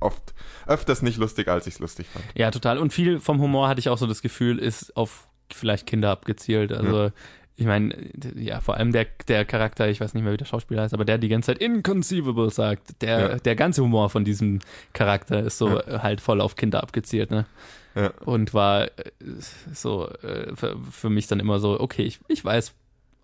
oft, 0.00 0.34
öfters 0.66 1.02
nicht 1.02 1.18
lustig, 1.18 1.48
als 1.48 1.66
ich 1.66 1.74
es 1.74 1.80
lustig 1.80 2.08
fand. 2.08 2.24
Ja, 2.34 2.50
total. 2.50 2.78
Und 2.78 2.92
viel 2.92 3.20
vom 3.20 3.40
Humor 3.40 3.68
hatte 3.68 3.80
ich 3.80 3.88
auch 3.88 3.98
so 3.98 4.06
das 4.06 4.22
Gefühl, 4.22 4.58
ist 4.58 4.96
auf 4.96 5.28
vielleicht 5.52 5.86
Kinder 5.86 6.10
abgezielt. 6.10 6.72
Also, 6.72 7.10
ich 7.60 7.66
meine, 7.66 7.94
ja, 8.36 8.60
vor 8.62 8.78
allem 8.78 8.90
der, 8.90 9.06
der 9.28 9.44
Charakter, 9.44 9.86
ich 9.90 10.00
weiß 10.00 10.14
nicht 10.14 10.24
mehr, 10.24 10.32
wie 10.32 10.38
der 10.38 10.46
Schauspieler 10.46 10.80
heißt, 10.82 10.94
aber 10.94 11.04
der 11.04 11.18
die 11.18 11.28
ganze 11.28 11.48
Zeit 11.52 11.58
inconceivable 11.58 12.48
sagt. 12.48 13.02
Der, 13.02 13.20
Ja. 13.20 13.36
der 13.36 13.54
ganze 13.54 13.82
Humor 13.82 14.08
von 14.08 14.24
diesem 14.24 14.60
Charakter 14.94 15.40
ist 15.40 15.58
so 15.58 15.78
äh, 15.78 15.98
halt 15.98 16.22
voll 16.22 16.40
auf 16.40 16.56
Kinder 16.56 16.82
abgezielt, 16.82 17.30
ne? 17.30 17.44
Ja. 17.94 18.12
Und 18.24 18.54
war 18.54 18.84
äh, 18.86 18.90
so 19.74 20.08
äh, 20.22 20.56
für, 20.56 20.78
für 20.90 21.10
mich 21.10 21.26
dann 21.26 21.38
immer 21.38 21.58
so, 21.58 21.78
okay, 21.78 22.02
ich, 22.02 22.18
ich 22.28 22.42
weiß, 22.42 22.72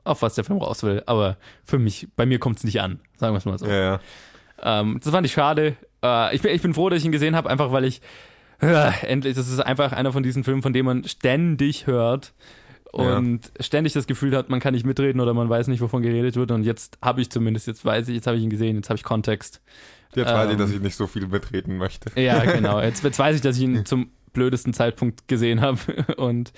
auf 0.05 0.21
was 0.21 0.35
der 0.35 0.45
Film 0.45 0.59
raus 0.59 0.83
will, 0.83 1.02
aber 1.07 1.38
für 1.64 1.78
mich, 1.78 2.07
bei 2.14 2.26
mir 2.26 2.38
kommt 2.38 2.59
es 2.59 2.64
nicht 2.64 2.81
an, 2.83 3.00
sagen 3.16 3.33
wir 3.33 3.38
es 3.38 3.47
mal 3.47 3.59
so. 3.59 3.66
Ja, 3.66 3.81
ja. 3.81 4.00
Ähm, 4.62 5.00
das 5.02 5.12
fand 5.12 5.26
ich 5.26 5.33
schade. 5.33 5.76
Äh, 6.05 6.37
ich, 6.37 6.43
bin, 6.43 6.55
ich 6.55 6.61
bin 6.61 6.75
froh, 6.75 6.90
dass 6.90 6.99
ich 6.99 7.07
ihn 7.07 7.12
gesehen 7.12 7.35
habe, 7.37 7.49
einfach 7.49 7.73
weil 7.73 7.85
ich 7.87 8.02
äh, 8.61 8.90
endlich, 9.07 9.35
das 9.35 9.49
ist 9.49 9.61
einfach 9.61 9.93
einer 9.93 10.12
von 10.12 10.23
diesen 10.23 10.45
Filmen, 10.45 10.61
von 10.62 10.75
dem 10.75 10.85
man 10.85 11.05
ständig 11.05 11.87
hört 11.87 12.35
und 13.03 13.41
ständig 13.61 13.93
das 13.93 14.07
Gefühl 14.07 14.37
hat, 14.37 14.49
man 14.49 14.61
kann 14.61 14.75
nicht 14.75 14.87
mitreden 14.87 15.21
oder 15.21 15.35
man 15.35 15.49
weiß 15.49 15.69
nicht, 15.69 15.81
wovon 15.81 16.03
geredet 16.03 16.37
wird. 16.37 16.50
Und 16.50 16.62
jetzt 16.65 16.99
habe 17.03 17.21
ich 17.21 17.31
zumindest, 17.31 17.67
jetzt 17.67 17.85
weiß 17.85 18.09
ich, 18.09 18.15
jetzt 18.15 18.26
habe 18.26 18.37
ich 18.37 18.43
ihn 18.43 18.50
gesehen, 18.50 18.76
jetzt 18.76 18.88
habe 18.91 18.97
ich 18.97 19.05
Kontext. 19.05 19.61
Jetzt 20.15 20.33
weiß 20.33 20.47
ich, 20.47 20.53
Ähm. 20.53 20.59
dass 20.59 20.71
ich 20.71 20.81
nicht 20.81 20.97
so 20.97 21.07
viel 21.07 21.26
mitreden 21.26 21.76
möchte. 21.76 22.11
Ja, 22.21 22.45
genau. 22.53 22.81
Jetzt, 22.81 23.05
jetzt 23.05 23.19
weiß 23.19 23.37
ich, 23.37 23.43
dass 23.43 23.57
ich 23.57 23.62
ihn 23.65 23.85
zum 23.85 24.11
blödesten 24.33 24.73
Zeitpunkt 24.73 25.29
gesehen 25.29 25.61
habe. 25.61 25.79
Und 26.17 26.53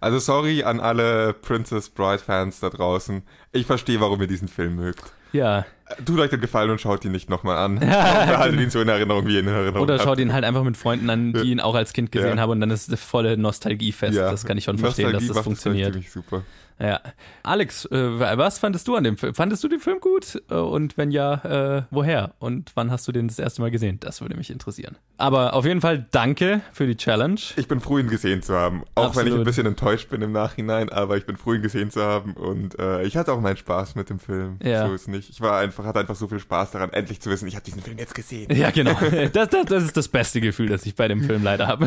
Also 0.00 0.18
sorry 0.18 0.62
an 0.64 0.80
alle 0.80 1.32
Princess 1.34 1.90
Bride 1.90 2.18
Fans 2.18 2.60
da 2.60 2.70
draußen. 2.70 3.22
Ich 3.52 3.66
verstehe, 3.66 4.00
warum 4.00 4.20
ihr 4.20 4.26
diesen 4.28 4.48
Film 4.48 4.76
mögt. 4.76 5.12
ja, 5.32 5.64
Tut 6.06 6.18
euch 6.18 6.30
den 6.30 6.40
Gefallen 6.40 6.70
und 6.70 6.80
schaut 6.80 7.04
ihn 7.04 7.12
nicht 7.12 7.28
nochmal 7.28 7.58
an. 7.58 7.78
Behaltet 7.80 8.58
ihn 8.60 8.70
so 8.70 8.80
in 8.80 8.88
Erinnerung, 8.88 9.26
wie 9.26 9.34
ihr 9.34 9.40
ihn 9.40 9.48
in 9.48 9.54
Erinnerung 9.54 9.82
oder 9.82 9.94
habt. 9.94 10.04
schaut 10.04 10.18
ihn 10.18 10.32
halt 10.32 10.44
einfach 10.44 10.62
mit 10.64 10.76
Freunden 10.78 11.10
an, 11.10 11.32
die 11.34 11.50
ihn 11.50 11.60
auch 11.60 11.74
als 11.74 11.92
Kind 11.92 12.10
gesehen 12.10 12.36
Ja. 12.36 12.42
haben 12.42 12.50
und 12.50 12.60
dann 12.60 12.70
ist 12.70 12.90
es 12.90 13.00
volle 13.00 13.36
Nostalgiefest. 13.36 14.14
Ja. 14.16 14.30
Das 14.30 14.44
kann 14.46 14.56
ich 14.56 14.64
schon 14.64 14.78
verstehen, 14.78 15.12
dass 15.12 15.22
Nostalgie 15.22 15.28
das 15.28 15.34
macht 15.36 15.44
funktioniert. 15.44 15.92
ziemlich 15.92 16.10
super. 16.10 16.42
Ja. 16.78 17.00
Alex, 17.42 17.84
äh, 17.86 18.18
was 18.38 18.58
fandest 18.58 18.88
du 18.88 18.96
an 18.96 19.04
dem 19.04 19.16
Film? 19.16 19.34
Fandest 19.34 19.62
du 19.62 19.68
den 19.68 19.80
Film 19.80 20.00
gut? 20.00 20.42
Äh, 20.50 20.54
Und 20.54 20.96
wenn 20.96 21.10
ja, 21.10 21.34
äh, 21.78 21.82
woher? 21.90 22.34
Und 22.38 22.72
wann 22.74 22.90
hast 22.90 23.06
du 23.06 23.12
den 23.12 23.28
das 23.28 23.38
erste 23.38 23.60
Mal 23.62 23.70
gesehen? 23.70 24.00
Das 24.00 24.20
würde 24.20 24.36
mich 24.36 24.50
interessieren. 24.50 24.96
Aber 25.16 25.54
auf 25.54 25.64
jeden 25.64 25.80
Fall 25.80 26.06
danke 26.10 26.62
für 26.72 26.86
die 26.86 26.96
Challenge. 26.96 27.38
Ich 27.56 27.68
bin 27.68 27.78
froh, 27.80 27.98
ihn 27.98 28.08
gesehen 28.08 28.42
zu 28.42 28.54
haben. 28.56 28.82
Auch 28.96 29.14
wenn 29.14 29.26
ich 29.26 29.32
Absolut. 29.32 29.38
ein 29.38 29.44
bisschen 29.44 29.66
enttäuscht 29.66 30.08
bin 30.10 30.22
im 30.22 30.32
Nachhinein, 30.32 30.88
aber 30.88 31.16
ich 31.16 31.26
bin 31.26 31.36
froh, 31.36 31.52
ihn 31.54 31.62
gesehen 31.62 31.90
zu 31.90 32.02
haben. 32.02 32.32
Und 32.32 32.78
äh, 32.80 33.02
ich 33.04 33.16
hatte 33.16 33.32
auch 33.32 33.40
meinen 33.40 33.56
Spaß 33.56 33.94
mit 33.94 34.10
dem 34.10 34.18
Film. 34.18 34.58
Ja. 34.62 34.88
So 34.88 34.94
ist 34.94 35.06
nicht. 35.08 35.30
Ich 35.30 35.40
war 35.40 35.58
einfach, 35.58 35.84
hatte 35.84 36.00
einfach 36.00 36.16
so 36.16 36.26
viel 36.26 36.40
Spaß 36.40 36.72
daran, 36.72 36.92
endlich 36.92 37.20
zu 37.20 37.30
wissen, 37.30 37.46
ich 37.46 37.54
habe 37.54 37.64
diesen 37.64 37.82
Film 37.82 37.98
jetzt 37.98 38.14
gesehen. 38.14 38.50
Ja, 38.54 38.70
genau. 38.70 38.94
Das, 39.32 39.48
das, 39.48 39.66
das 39.66 39.84
ist 39.84 39.96
das 39.96 40.08
beste 40.08 40.40
Gefühl, 40.40 40.68
das 40.68 40.84
ich 40.86 40.94
bei 40.94 41.08
dem 41.08 41.22
Film 41.22 41.42
leider 41.44 41.66
habe. 41.66 41.86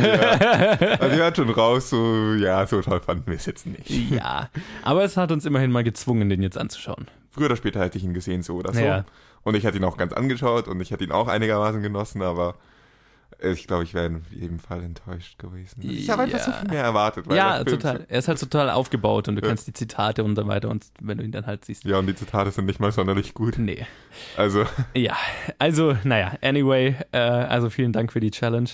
Also 0.99 1.15
ihr 1.15 1.23
hört 1.23 1.37
schon 1.37 1.49
raus, 1.49 1.89
so, 1.89 2.33
ja, 2.33 2.65
so 2.65 2.81
toll 2.81 2.99
fanden 2.99 3.27
wir 3.27 3.35
es 3.35 3.45
jetzt 3.45 3.65
nicht. 3.65 3.89
Ja. 3.89 4.49
Aber 4.83 5.03
es 5.03 5.17
hat 5.17 5.31
uns 5.31 5.45
immerhin 5.45 5.71
mal 5.71 5.83
gezwungen, 5.83 6.29
den 6.29 6.41
jetzt 6.41 6.57
anzuschauen. 6.57 7.07
Früher 7.31 7.45
oder 7.47 7.55
später 7.55 7.79
hätte 7.81 7.97
ich 7.97 8.03
ihn 8.03 8.13
gesehen, 8.13 8.41
so 8.43 8.55
oder 8.55 8.73
so. 8.73 8.79
Ja. 8.81 9.05
Und 9.43 9.55
ich 9.55 9.63
hätte 9.63 9.77
ihn 9.77 9.83
auch 9.83 9.97
ganz 9.97 10.13
angeschaut 10.13 10.67
und 10.67 10.81
ich 10.81 10.91
hätte 10.91 11.03
ihn 11.03 11.11
auch 11.11 11.27
einigermaßen 11.27 11.81
genossen, 11.81 12.21
aber 12.21 12.55
ich 13.39 13.67
glaube, 13.67 13.83
ich 13.83 13.93
wäre 13.93 14.07
in 14.07 14.23
jedem 14.31 14.57
Fall 14.57 14.81
enttäuscht 14.83 15.37
gewesen. 15.37 15.81
Ich 15.83 16.09
habe 16.09 16.23
einfach 16.23 16.39
Ja. 16.39 16.43
so 16.45 16.51
viel 16.53 16.69
mehr 16.69 16.83
erwartet. 16.83 17.27
weil 17.27 17.37
Ja, 17.37 17.63
total. 17.63 18.05
Er 18.09 18.19
ist 18.19 18.27
halt 18.27 18.39
total 18.39 18.71
aufgebaut 18.71 19.27
und 19.27 19.35
du 19.35 19.41
Ja. 19.43 19.49
kennst 19.49 19.67
die 19.67 19.73
Zitate 19.73 20.23
und 20.23 20.35
so 20.35 20.47
weiter 20.47 20.69
und 20.69 20.85
wenn 21.01 21.19
du 21.19 21.23
ihn 21.23 21.31
dann 21.31 21.45
halt 21.45 21.63
siehst. 21.63 21.83
Ja, 21.85 21.99
und 21.99 22.07
die 22.07 22.15
Zitate 22.15 22.49
sind 22.51 22.65
nicht 22.65 22.79
mal 22.79 22.91
sonderlich 22.91 23.35
gut. 23.35 23.59
Nee. 23.59 23.85
Also, 24.37 24.65
Ja, 24.95 25.15
also, 25.59 25.95
naja, 26.03 26.33
anyway, 26.41 26.95
äh, 27.11 27.17
also 27.19 27.69
vielen 27.69 27.93
Dank 27.93 28.11
für 28.11 28.21
die 28.21 28.31
Challenge. 28.31 28.69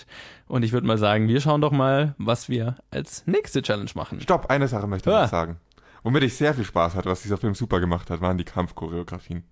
Und 0.47 0.63
ich 0.63 0.71
würde 0.71 0.87
mal 0.87 0.97
sagen, 0.97 1.27
wir 1.27 1.41
schauen 1.41 1.59
doch 1.59 1.71
mal, 1.71 2.15
was 2.17 2.47
wir 2.47 2.75
als 2.89 3.27
nächste 3.27 3.61
Challenge 3.63 3.91
machen. 3.95 4.21
stopp, 4.21 4.45
eine 4.49 4.67
Sache 4.69 4.87
möchte 4.87 5.09
ich 5.09 5.15
Ah. 5.15 5.23
noch 5.23 5.29
sagen. 5.29 5.57
Womit 6.03 6.23
ich 6.23 6.35
sehr 6.35 6.53
viel 6.53 6.65
Spaß 6.65 6.95
hatte, 6.95 7.09
was 7.09 7.21
dieser 7.21 7.37
Film 7.37 7.55
super 7.55 7.79
gemacht 7.79 8.09
hat, 8.09 8.21
waren 8.21 8.37
die 8.37 8.43
Kampfchoreografien. 8.43 9.43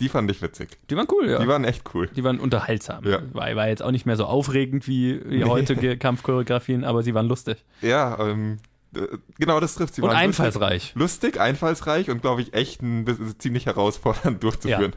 Die 0.00 0.08
fand 0.08 0.30
ich 0.30 0.40
witzig. 0.40 0.78
Die 0.88 0.96
waren 0.96 1.06
cool, 1.12 1.28
ja. 1.28 1.38
Die 1.38 1.46
waren 1.46 1.64
echt 1.64 1.82
cool. 1.94 2.06
Die 2.08 2.24
waren 2.24 2.40
unterhaltsam. 2.40 3.04
Ja. 3.04 3.20
War, 3.34 3.54
war 3.54 3.68
jetzt 3.68 3.82
auch 3.82 3.90
nicht 3.90 4.06
mehr 4.06 4.16
so 4.16 4.24
aufregend 4.24 4.88
wie, 4.88 5.20
wie 5.28 5.38
Nee. 5.38 5.44
heutige 5.44 5.98
Kampfchoreografien, 5.98 6.84
aber 6.84 7.02
sie 7.02 7.12
waren 7.12 7.26
lustig. 7.28 7.62
Ja, 7.82 8.18
ähm, 8.18 8.56
äh, 8.96 9.00
genau 9.38 9.60
das 9.60 9.74
trifft 9.74 9.94
sie. 9.94 10.00
und 10.02 10.08
einfallsreich. 10.10 10.94
Lustig, 10.94 11.34
lustig, 11.34 11.40
einfallsreich 11.40 12.08
und 12.08 12.22
glaube 12.22 12.40
ich 12.40 12.54
echt 12.54 12.80
ein 12.80 13.04
bisschen 13.04 13.38
ziemlich 13.38 13.66
herausfordernd 13.66 14.42
durchzuführen. 14.42 14.94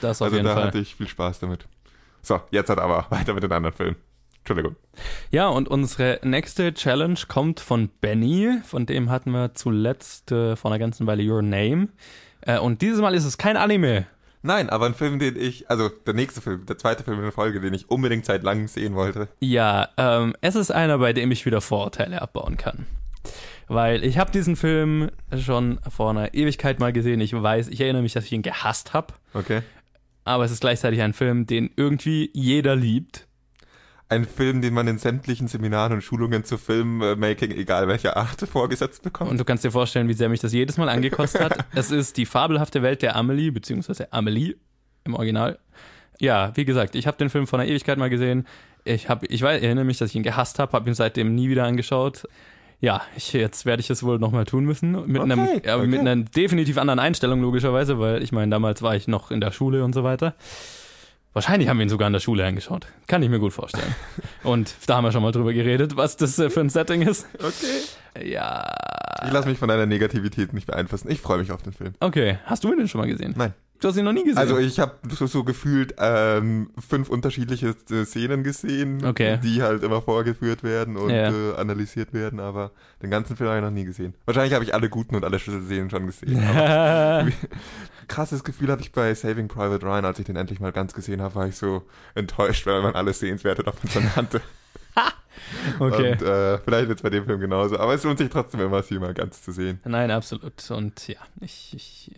Das 0.00 0.22
auf 0.22 0.26
also 0.26 0.36
jeden 0.36 0.46
da 0.46 0.54
Fall. 0.54 0.66
hatte 0.68 0.78
ich 0.78 0.94
viel 0.94 1.08
Spaß 1.08 1.40
damit. 1.40 1.66
So, 2.22 2.40
jetzt 2.52 2.70
hat 2.70 2.78
aber 2.78 3.06
weiter 3.10 3.34
mit 3.34 3.42
den 3.42 3.52
anderen 3.52 3.74
Filmen. 3.74 3.96
Entschuldigung. 4.44 4.76
Ja, 5.30 5.48
und 5.48 5.68
unsere 5.68 6.20
nächste 6.22 6.74
Challenge 6.74 7.18
kommt 7.28 7.60
von 7.60 7.88
Benny. 8.02 8.58
Von 8.62 8.84
dem 8.84 9.08
hatten 9.08 9.30
wir 9.30 9.54
zuletzt 9.54 10.32
äh, 10.32 10.54
vor 10.54 10.70
einer 10.70 10.78
ganzen 10.78 11.06
Weile 11.06 11.22
Your 11.22 11.40
Name. 11.40 11.88
Äh, 12.42 12.58
und 12.58 12.82
dieses 12.82 13.00
Mal 13.00 13.14
ist 13.14 13.24
es 13.24 13.38
kein 13.38 13.56
Anime. 13.56 14.06
Nein, 14.42 14.68
aber 14.68 14.84
ein 14.84 14.94
Film, 14.94 15.18
den 15.18 15.36
ich, 15.36 15.70
also 15.70 15.88
der 15.88 16.12
nächste 16.12 16.42
Film, 16.42 16.66
der 16.66 16.76
zweite 16.76 17.04
Film 17.04 17.16
in 17.16 17.22
der 17.22 17.32
Folge, 17.32 17.62
den 17.62 17.72
ich 17.72 17.88
unbedingt 17.88 18.26
seit 18.26 18.42
langem 18.42 18.68
sehen 18.68 18.94
wollte. 18.94 19.28
Ja, 19.40 19.88
ähm, 19.96 20.34
es 20.42 20.56
ist 20.56 20.70
einer, 20.70 20.98
bei 20.98 21.14
dem 21.14 21.30
ich 21.30 21.46
wieder 21.46 21.62
Vorurteile 21.62 22.20
abbauen 22.20 22.58
kann. 22.58 22.84
Weil 23.66 24.04
ich 24.04 24.18
habe 24.18 24.30
diesen 24.30 24.56
Film 24.56 25.10
schon 25.34 25.80
vor 25.88 26.10
einer 26.10 26.34
Ewigkeit 26.34 26.80
mal 26.80 26.92
gesehen. 26.92 27.22
Ich 27.22 27.32
weiß, 27.32 27.68
ich 27.68 27.80
erinnere 27.80 28.02
mich, 28.02 28.12
dass 28.12 28.26
ich 28.26 28.32
ihn 28.32 28.42
gehasst 28.42 28.92
habe. 28.92 29.14
Okay. 29.32 29.62
Aber 30.24 30.44
es 30.44 30.50
ist 30.50 30.60
gleichzeitig 30.60 31.00
ein 31.00 31.14
Film, 31.14 31.46
den 31.46 31.70
irgendwie 31.76 32.28
jeder 32.34 32.76
liebt. 32.76 33.26
Ein 34.14 34.26
Film, 34.26 34.62
den 34.62 34.74
man 34.74 34.86
in 34.86 34.98
sämtlichen 34.98 35.48
Seminaren 35.48 35.94
und 35.94 36.02
Schulungen 36.02 36.44
zu 36.44 36.56
Filmmaking, 36.56 37.50
egal 37.50 37.88
welcher 37.88 38.16
Art, 38.16 38.40
vorgesetzt 38.52 39.02
bekommt. 39.02 39.30
Und 39.30 39.38
du 39.38 39.44
kannst 39.44 39.64
dir 39.64 39.72
vorstellen, 39.72 40.06
wie 40.06 40.12
sehr 40.12 40.28
mich 40.28 40.38
das 40.38 40.52
jedes 40.52 40.76
Mal 40.76 40.88
angekostet 40.88 41.40
hat. 41.40 41.66
es 41.74 41.90
ist 41.90 42.16
die 42.16 42.24
fabelhafte 42.24 42.82
Welt 42.82 43.02
der 43.02 43.16
Amelie, 43.16 43.50
beziehungsweise 43.50 44.12
Amelie 44.12 44.54
im 45.02 45.14
Original. 45.14 45.58
Ja, 46.20 46.52
wie 46.54 46.64
gesagt, 46.64 46.94
ich 46.94 47.08
habe 47.08 47.16
den 47.16 47.28
Film 47.28 47.48
vor 47.48 47.58
einer 47.58 47.68
Ewigkeit 47.68 47.98
mal 47.98 48.08
gesehen. 48.08 48.46
Ich, 48.84 49.08
hab, 49.08 49.28
ich 49.28 49.42
weiß, 49.42 49.60
erinnere 49.60 49.84
mich, 49.84 49.98
dass 49.98 50.10
ich 50.10 50.16
ihn 50.16 50.22
gehasst 50.22 50.60
habe, 50.60 50.72
habe 50.74 50.88
ihn 50.88 50.94
seitdem 50.94 51.34
nie 51.34 51.48
wieder 51.48 51.64
angeschaut. 51.64 52.28
Ja, 52.80 53.02
ich, 53.16 53.32
jetzt 53.32 53.66
werde 53.66 53.80
ich 53.80 53.90
es 53.90 54.04
wohl 54.04 54.20
nochmal 54.20 54.44
tun 54.44 54.64
müssen. 54.64 54.92
Mit, 54.92 55.20
Okay, 55.20 55.32
einem, 55.32 55.48
ja, 55.64 55.78
mit 55.78 55.88
okay. 55.88 55.98
einer 55.98 56.16
definitiv 56.22 56.78
anderen 56.78 57.00
Einstellung, 57.00 57.40
logischerweise, 57.40 57.98
weil 57.98 58.22
ich 58.22 58.30
meine, 58.30 58.50
damals 58.50 58.80
war 58.80 58.94
ich 58.94 59.08
noch 59.08 59.32
in 59.32 59.40
der 59.40 59.50
Schule 59.50 59.84
und 59.84 59.92
so 59.92 60.04
weiter. 60.04 60.34
Wahrscheinlich 61.34 61.68
haben 61.68 61.78
wir 61.78 61.82
ihn 61.84 61.88
sogar 61.90 62.06
in 62.06 62.12
der 62.12 62.20
Schule 62.20 62.46
angeschaut. 62.46 62.86
Kann 63.08 63.22
ich 63.22 63.28
mir 63.28 63.38
gut 63.40 63.52
vorstellen. 63.52 63.94
und 64.44 64.74
da 64.86 64.96
haben 64.96 65.04
wir 65.04 65.12
schon 65.12 65.22
mal 65.22 65.32
drüber 65.32 65.52
geredet, 65.52 65.96
was 65.96 66.16
das 66.16 66.38
äh, 66.38 66.48
für 66.48 66.60
ein 66.60 66.70
Setting 66.70 67.02
ist. 67.02 67.26
Okay. 67.38 68.26
Ja. 68.30 68.72
Ich 69.26 69.32
lasse 69.32 69.48
mich 69.48 69.58
von 69.58 69.68
deiner 69.68 69.86
Negativität 69.86 70.52
nicht 70.52 70.66
beeinflussen. 70.66 71.10
Ich 71.10 71.20
freue 71.20 71.38
mich 71.38 71.50
auf 71.50 71.62
den 71.62 71.72
Film. 71.72 71.94
Okay, 72.00 72.38
hast 72.46 72.62
du 72.64 72.70
ihn 72.72 72.78
denn 72.78 72.88
schon 72.88 73.00
mal 73.00 73.08
gesehen? 73.08 73.34
Nein. 73.36 73.52
Du 73.80 73.88
hast 73.88 73.96
ihn 73.96 74.04
noch 74.04 74.12
nie 74.12 74.22
gesehen? 74.22 74.38
Also 74.38 74.56
ich 74.58 74.78
habe 74.78 74.92
so, 75.10 75.26
so 75.26 75.42
gefühlt 75.44 75.94
ähm, 75.98 76.70
fünf 76.88 77.08
unterschiedliche 77.10 77.74
äh, 77.90 78.04
Szenen 78.04 78.44
gesehen, 78.44 79.04
Okay. 79.04 79.38
die 79.42 79.62
halt 79.62 79.82
immer 79.82 80.00
vorgeführt 80.00 80.62
werden 80.62 80.96
und 80.96 81.10
Ja. 81.10 81.30
äh, 81.30 81.56
analysiert 81.56 82.12
werden, 82.14 82.38
aber 82.40 82.70
den 83.02 83.10
ganzen 83.10 83.36
Film 83.36 83.48
habe 83.50 83.58
ich 83.58 83.64
noch 83.64 83.70
nie 83.72 83.84
gesehen. 83.84 84.14
Wahrscheinlich 84.24 84.54
habe 84.54 84.64
ich 84.64 84.72
alle 84.72 84.88
guten 84.88 85.16
und 85.16 85.24
alle 85.24 85.38
Szenen 85.38 85.90
schon 85.90 86.06
gesehen. 86.06 86.38
Krasses 88.04 88.44
Gefühl 88.44 88.70
hatte 88.70 88.82
ich 88.82 88.92
bei 88.92 89.14
Saving 89.14 89.48
Private 89.48 89.84
Ryan, 89.84 90.04
als 90.04 90.18
ich 90.18 90.26
den 90.26 90.36
endlich 90.36 90.60
mal 90.60 90.72
ganz 90.72 90.94
gesehen 90.94 91.20
habe, 91.22 91.34
war 91.34 91.46
ich 91.48 91.56
so 91.56 91.82
enttäuscht, 92.14 92.66
weil 92.66 92.82
man 92.82 92.94
alles 92.94 93.18
Sehenswerte 93.20 93.62
davon 93.62 93.90
schon 93.90 94.04
kannte. 94.14 94.40
okay. 95.78 96.12
Und 96.12 96.22
äh, 96.22 96.58
vielleicht 96.58 96.88
wird 96.88 96.98
es 96.98 97.02
bei 97.02 97.10
dem 97.10 97.24
Film 97.24 97.40
genauso, 97.40 97.78
aber 97.78 97.94
es 97.94 98.04
lohnt 98.04 98.18
sich 98.18 98.30
trotzdem 98.30 98.60
immer, 98.60 98.82
sie 98.82 98.98
mal 98.98 99.14
ganz 99.14 99.42
zu 99.42 99.52
sehen. 99.52 99.80
Nein, 99.84 100.10
absolut. 100.10 100.70
Und 100.70 101.08
ja, 101.08 101.18
ich, 101.40 101.72
ich 101.74 102.12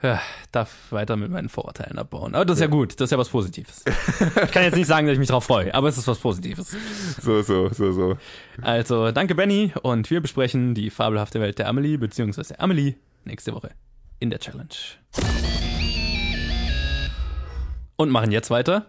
äh, 0.00 0.16
darf 0.50 0.90
weiter 0.90 1.16
mit 1.16 1.30
meinen 1.30 1.48
Vorurteilen 1.48 1.98
abbauen. 1.98 2.34
Aber 2.34 2.44
das 2.44 2.56
ist 2.56 2.60
ja, 2.60 2.66
Ja. 2.66 2.70
gut, 2.70 2.92
das 3.00 3.06
ist 3.06 3.10
ja 3.12 3.18
was 3.18 3.28
Positives. 3.28 3.84
ich 4.44 4.50
kann 4.50 4.64
jetzt 4.64 4.76
nicht 4.76 4.86
sagen, 4.88 5.06
dass 5.06 5.12
ich 5.14 5.18
mich 5.18 5.28
darauf 5.28 5.44
freue, 5.44 5.72
aber 5.74 5.88
es 5.88 5.98
ist 5.98 6.08
was 6.08 6.18
Positives. 6.18 6.76
So, 7.20 7.42
so, 7.42 7.68
so, 7.68 7.92
so. 7.92 8.16
Also, 8.60 9.12
danke 9.12 9.34
Benny 9.34 9.72
und 9.82 10.10
wir 10.10 10.20
besprechen 10.20 10.74
die 10.74 10.90
fabelhafte 10.90 11.40
Welt 11.40 11.58
der 11.58 11.68
Amelie, 11.68 11.98
beziehungsweise 11.98 12.58
Amelie, 12.58 12.94
nächste 13.24 13.54
Woche 13.54 13.70
in 14.22 14.30
der 14.30 14.38
Challenge. 14.38 14.68
Und 17.96 18.10
machen 18.10 18.30
jetzt 18.32 18.50
weiter 18.50 18.86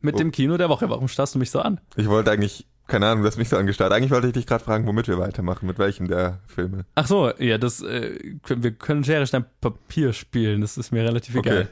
mit 0.00 0.14
Oh. 0.14 0.18
dem 0.18 0.30
Kino 0.32 0.56
der 0.56 0.68
Woche. 0.68 0.88
Warum 0.88 1.08
starrst 1.08 1.34
du 1.34 1.38
mich 1.38 1.50
so 1.50 1.60
an? 1.60 1.80
Ich 1.96 2.08
wollte 2.08 2.30
eigentlich, 2.30 2.66
keine 2.86 3.06
Ahnung, 3.06 3.22
du 3.22 3.28
hast 3.28 3.36
mich 3.36 3.48
so 3.48 3.56
angestarrt. 3.56 3.92
Eigentlich 3.92 4.10
wollte 4.12 4.28
ich 4.28 4.32
dich 4.32 4.46
gerade 4.46 4.62
fragen, 4.64 4.86
womit 4.86 5.08
wir 5.08 5.18
weitermachen, 5.18 5.66
mit 5.66 5.78
welchem 5.78 6.08
der 6.08 6.38
Filme. 6.46 6.84
Ach 6.94 7.06
so, 7.06 7.32
ja, 7.38 7.58
das, 7.58 7.82
äh, 7.82 8.18
wir 8.48 8.70
können 8.72 9.02
Schere, 9.04 9.26
Stein, 9.26 9.44
Papier 9.60 10.12
spielen. 10.12 10.60
Das 10.60 10.78
ist 10.78 10.92
mir 10.92 11.02
relativ 11.04 11.34
Okay. 11.36 11.66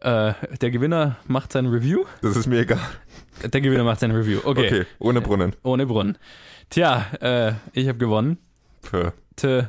egal. 0.00 0.34
Äh, 0.40 0.56
der 0.58 0.70
Gewinner 0.70 1.16
macht 1.26 1.52
sein 1.52 1.66
Review. 1.66 2.04
Das 2.22 2.36
ist 2.36 2.46
mir 2.46 2.60
egal. 2.60 2.78
Der 3.42 3.60
Gewinner 3.60 3.84
macht 3.84 4.00
seine 4.00 4.16
Review. 4.16 4.38
Okay. 4.44 4.66
Okay, 4.66 4.86
ohne 5.00 5.20
Brunnen. 5.20 5.56
Ohne 5.64 5.86
Brunnen. 5.86 6.18
Tja, 6.70 7.06
äh, 7.20 7.52
ich 7.72 7.88
habe 7.88 7.98
gewonnen. 7.98 8.38
Puh. 8.82 9.10
Tö. 9.36 9.62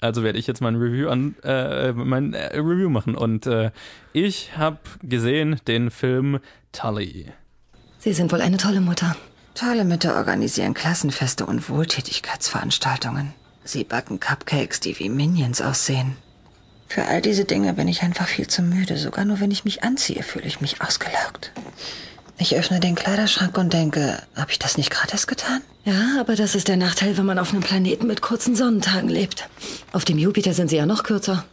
Also 0.00 0.22
werde 0.22 0.38
ich 0.38 0.46
jetzt 0.46 0.60
mein 0.60 0.76
Review 0.76 1.08
an 1.08 1.34
äh, 1.42 1.92
mein 1.92 2.34
äh, 2.34 2.56
Review 2.58 2.90
machen 2.90 3.14
und 3.14 3.46
äh, 3.46 3.70
ich 4.12 4.56
habe 4.56 4.78
gesehen 5.02 5.60
den 5.66 5.90
Film 5.90 6.40
Tully. 6.72 7.32
Sie 7.98 8.12
sind 8.12 8.30
wohl 8.30 8.42
eine 8.42 8.58
tolle 8.58 8.80
Mutter. 8.80 9.16
Tolle 9.54 9.84
Mütter 9.84 10.16
organisieren 10.16 10.74
Klassenfeste 10.74 11.46
und 11.46 11.70
Wohltätigkeitsveranstaltungen. 11.70 13.32
Sie 13.64 13.84
backen 13.84 14.20
Cupcakes, 14.20 14.80
die 14.80 14.98
wie 14.98 15.08
Minions 15.08 15.62
aussehen. 15.62 16.16
Für 16.88 17.06
all 17.06 17.20
diese 17.20 17.46
Dinge 17.46 17.72
bin 17.72 17.88
ich 17.88 18.02
einfach 18.02 18.28
viel 18.28 18.46
zu 18.46 18.62
müde. 18.62 18.96
Sogar 18.96 19.24
nur 19.24 19.40
wenn 19.40 19.50
ich 19.50 19.64
mich 19.64 19.82
anziehe, 19.82 20.22
fühle 20.22 20.46
ich 20.46 20.60
mich 20.60 20.82
ausgelaugt. 20.82 21.52
Ich 22.38 22.54
öffne 22.54 22.80
den 22.80 22.94
Kleiderschrank 22.94 23.56
und 23.56 23.72
denke, 23.72 24.22
habe 24.34 24.50
ich 24.50 24.58
das 24.58 24.76
nicht 24.76 24.90
gerade 24.90 25.12
erst 25.12 25.26
getan? 25.26 25.62
Ja, 25.84 26.20
aber 26.20 26.36
das 26.36 26.54
ist 26.54 26.68
der 26.68 26.76
Nachteil, 26.76 27.16
wenn 27.16 27.24
man 27.24 27.38
auf 27.38 27.52
einem 27.52 27.62
Planeten 27.62 28.06
mit 28.06 28.20
kurzen 28.20 28.54
Sonnentagen 28.54 29.08
lebt. 29.08 29.48
Auf 29.92 30.04
dem 30.04 30.18
Jupiter 30.18 30.52
sind 30.52 30.68
sie 30.68 30.76
ja 30.76 30.84
noch 30.84 31.02
kürzer. 31.02 31.44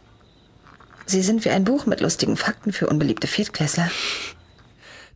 Sie 1.06 1.22
sind 1.22 1.44
wie 1.44 1.50
ein 1.50 1.64
Buch 1.64 1.86
mit 1.86 2.00
lustigen 2.00 2.36
Fakten 2.36 2.72
für 2.72 2.88
unbeliebte 2.88 3.26
Viertklässler. 3.26 3.90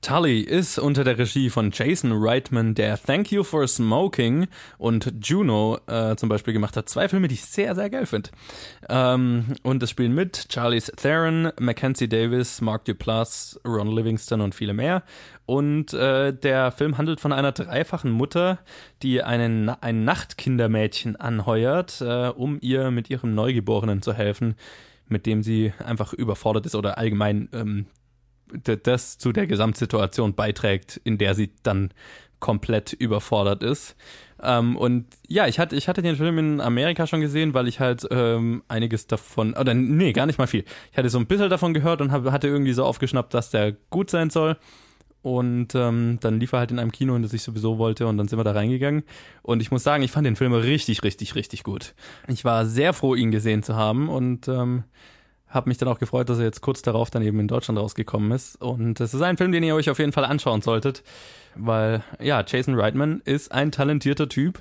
Tully 0.00 0.40
ist 0.40 0.78
unter 0.78 1.02
der 1.02 1.18
Regie 1.18 1.50
von 1.50 1.70
Jason 1.72 2.12
Reitman, 2.14 2.74
der 2.74 3.00
Thank 3.00 3.32
You 3.32 3.42
for 3.42 3.66
Smoking 3.66 4.46
und 4.78 5.12
Juno 5.22 5.78
äh, 5.86 6.14
zum 6.16 6.28
Beispiel 6.28 6.52
gemacht 6.52 6.76
hat. 6.76 6.88
Zwei 6.88 7.08
Filme, 7.08 7.28
die 7.28 7.34
ich 7.34 7.44
sehr, 7.44 7.74
sehr 7.74 7.90
geil 7.90 8.06
finde. 8.06 8.30
Ähm, 8.88 9.54
und 9.62 9.82
es 9.82 9.90
spielen 9.90 10.14
mit 10.14 10.46
Charlize 10.52 10.92
Theron, 10.92 11.50
Mackenzie 11.58 12.08
Davis, 12.08 12.60
Mark 12.60 12.84
Duplass, 12.84 13.60
Ron 13.64 13.94
Livingston 13.94 14.40
und 14.40 14.54
viele 14.54 14.72
mehr. 14.72 15.02
Und 15.46 15.92
äh, 15.94 16.32
der 16.32 16.70
Film 16.70 16.98
handelt 16.98 17.20
von 17.20 17.32
einer 17.32 17.52
dreifachen 17.52 18.10
Mutter, 18.10 18.58
die 19.02 19.22
einen, 19.22 19.68
ein 19.68 20.04
Nachtkindermädchen 20.04 21.16
anheuert, 21.16 22.00
äh, 22.00 22.28
um 22.28 22.58
ihr 22.60 22.90
mit 22.90 23.10
ihrem 23.10 23.34
Neugeborenen 23.34 24.02
zu 24.02 24.12
helfen 24.12 24.54
mit 25.10 25.24
dem 25.24 25.42
sie 25.42 25.72
einfach 25.82 26.12
überfordert 26.12 26.66
ist 26.66 26.74
oder 26.74 26.98
allgemein 26.98 27.48
ähm, 27.54 27.86
das 28.82 29.18
zu 29.18 29.32
der 29.32 29.46
Gesamtsituation 29.46 30.34
beiträgt, 30.34 31.00
in 31.04 31.18
der 31.18 31.34
sie 31.34 31.50
dann 31.62 31.90
komplett 32.40 32.92
überfordert 32.92 33.62
ist. 33.62 33.96
Ähm, 34.40 34.76
und 34.76 35.06
ja, 35.26 35.46
ich 35.46 35.58
hatte, 35.58 35.74
ich 35.74 35.88
hatte 35.88 36.02
den 36.02 36.16
Film 36.16 36.38
in 36.38 36.60
Amerika 36.60 37.06
schon 37.06 37.20
gesehen, 37.20 37.54
weil 37.54 37.66
ich 37.66 37.80
halt 37.80 38.06
ähm, 38.10 38.62
einiges 38.68 39.06
davon, 39.06 39.54
oder 39.54 39.74
nee, 39.74 40.12
gar 40.12 40.26
nicht 40.26 40.38
mal 40.38 40.46
viel. 40.46 40.64
Ich 40.92 40.98
hatte 40.98 41.08
so 41.08 41.18
ein 41.18 41.26
bisschen 41.26 41.50
davon 41.50 41.74
gehört 41.74 42.00
und 42.00 42.12
hab, 42.12 42.24
hatte 42.30 42.46
irgendwie 42.46 42.72
so 42.72 42.84
aufgeschnappt, 42.84 43.34
dass 43.34 43.50
der 43.50 43.72
gut 43.90 44.10
sein 44.10 44.30
soll. 44.30 44.56
Und 45.20 45.74
ähm, 45.74 46.18
dann 46.20 46.38
lief 46.38 46.52
er 46.52 46.60
halt 46.60 46.70
in 46.70 46.78
einem 46.78 46.92
Kino, 46.92 47.16
in 47.16 47.22
das 47.22 47.32
ich 47.32 47.42
sowieso 47.42 47.78
wollte, 47.78 48.06
und 48.06 48.16
dann 48.16 48.28
sind 48.28 48.38
wir 48.38 48.44
da 48.44 48.52
reingegangen. 48.52 49.02
Und 49.42 49.60
ich 49.60 49.72
muss 49.72 49.82
sagen, 49.82 50.04
ich 50.04 50.12
fand 50.12 50.26
den 50.26 50.36
Film 50.36 50.52
richtig, 50.52 51.02
richtig, 51.02 51.34
richtig 51.34 51.64
gut. 51.64 51.94
Ich 52.28 52.44
war 52.44 52.64
sehr 52.66 52.92
froh, 52.92 53.16
ihn 53.16 53.32
gesehen 53.32 53.64
zu 53.64 53.74
haben 53.74 54.08
und 54.08 54.46
ähm, 54.46 54.84
habe 55.48 55.68
mich 55.68 55.78
dann 55.78 55.88
auch 55.88 55.98
gefreut, 55.98 56.28
dass 56.28 56.38
er 56.38 56.44
jetzt 56.44 56.60
kurz 56.60 56.82
darauf 56.82 57.10
dann 57.10 57.22
eben 57.22 57.40
in 57.40 57.48
Deutschland 57.48 57.78
rausgekommen 57.78 58.32
ist. 58.32 58.60
Und 58.60 59.00
es 59.00 59.14
ist 59.14 59.22
ein 59.22 59.36
Film, 59.36 59.52
den 59.52 59.62
ihr 59.62 59.74
euch 59.74 59.90
auf 59.90 59.98
jeden 59.98 60.12
Fall 60.12 60.24
anschauen 60.24 60.62
solltet, 60.62 61.02
weil 61.54 62.02
ja, 62.20 62.44
Jason 62.46 62.78
Reitman 62.78 63.22
ist 63.24 63.50
ein 63.52 63.72
talentierter 63.72 64.28
Typ. 64.28 64.60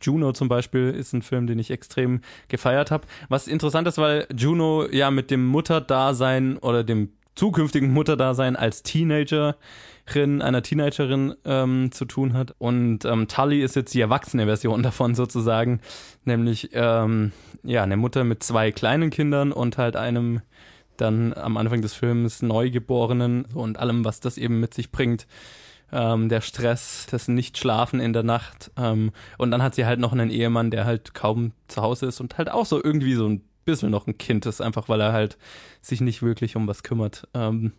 Juno 0.00 0.32
zum 0.32 0.48
Beispiel 0.48 0.90
ist 0.90 1.12
ein 1.12 1.22
Film, 1.22 1.46
den 1.46 1.58
ich 1.58 1.70
extrem 1.70 2.20
gefeiert 2.48 2.90
habe. 2.90 3.06
Was 3.28 3.48
interessant 3.48 3.88
ist, 3.88 3.98
weil 3.98 4.26
Juno 4.34 4.86
ja 4.88 5.10
mit 5.10 5.30
dem 5.30 5.44
Mutterdasein 5.46 6.58
oder 6.58 6.84
dem 6.84 7.10
zukünftigen 7.38 7.92
Mutterdasein 7.92 8.56
als 8.56 8.82
Teenagerin, 8.82 10.42
einer 10.42 10.60
Teenagerin 10.60 11.34
ähm, 11.44 11.92
zu 11.92 12.04
tun 12.04 12.32
hat. 12.34 12.54
Und 12.58 13.04
ähm, 13.04 13.28
Tully 13.28 13.62
ist 13.62 13.76
jetzt 13.76 13.94
die 13.94 14.00
erwachsene 14.00 14.46
Version 14.46 14.82
davon 14.82 15.14
sozusagen, 15.14 15.80
nämlich 16.24 16.70
ähm, 16.72 17.32
ja 17.62 17.84
eine 17.84 17.96
Mutter 17.96 18.24
mit 18.24 18.42
zwei 18.42 18.72
kleinen 18.72 19.10
Kindern 19.10 19.52
und 19.52 19.78
halt 19.78 19.94
einem 19.94 20.40
dann 20.96 21.32
am 21.32 21.56
Anfang 21.56 21.80
des 21.80 21.94
Films 21.94 22.42
Neugeborenen 22.42 23.44
und 23.54 23.78
allem, 23.78 24.04
was 24.04 24.18
das 24.18 24.36
eben 24.36 24.58
mit 24.58 24.74
sich 24.74 24.90
bringt. 24.90 25.28
Ähm, 25.92 26.28
der 26.28 26.40
Stress, 26.40 27.06
das 27.08 27.28
Nichtschlafen 27.28 28.00
in 28.00 28.12
der 28.12 28.24
Nacht. 28.24 28.72
Ähm, 28.76 29.12
und 29.38 29.52
dann 29.52 29.62
hat 29.62 29.76
sie 29.76 29.86
halt 29.86 30.00
noch 30.00 30.12
einen 30.12 30.30
Ehemann, 30.30 30.72
der 30.72 30.86
halt 30.86 31.14
kaum 31.14 31.52
zu 31.68 31.82
Hause 31.82 32.06
ist 32.06 32.20
und 32.20 32.36
halt 32.36 32.50
auch 32.50 32.66
so 32.66 32.82
irgendwie 32.82 33.14
so 33.14 33.26
ein 33.28 33.47
bisschen 33.68 33.90
noch 33.90 34.06
ein 34.06 34.18
Kind 34.18 34.46
ist, 34.46 34.60
einfach 34.60 34.88
weil 34.88 35.00
er 35.00 35.12
halt 35.12 35.38
sich 35.80 36.00
nicht 36.00 36.22
wirklich 36.22 36.56
um 36.56 36.66
was 36.66 36.82
kümmert 36.82 37.28
ähm, 37.34 37.72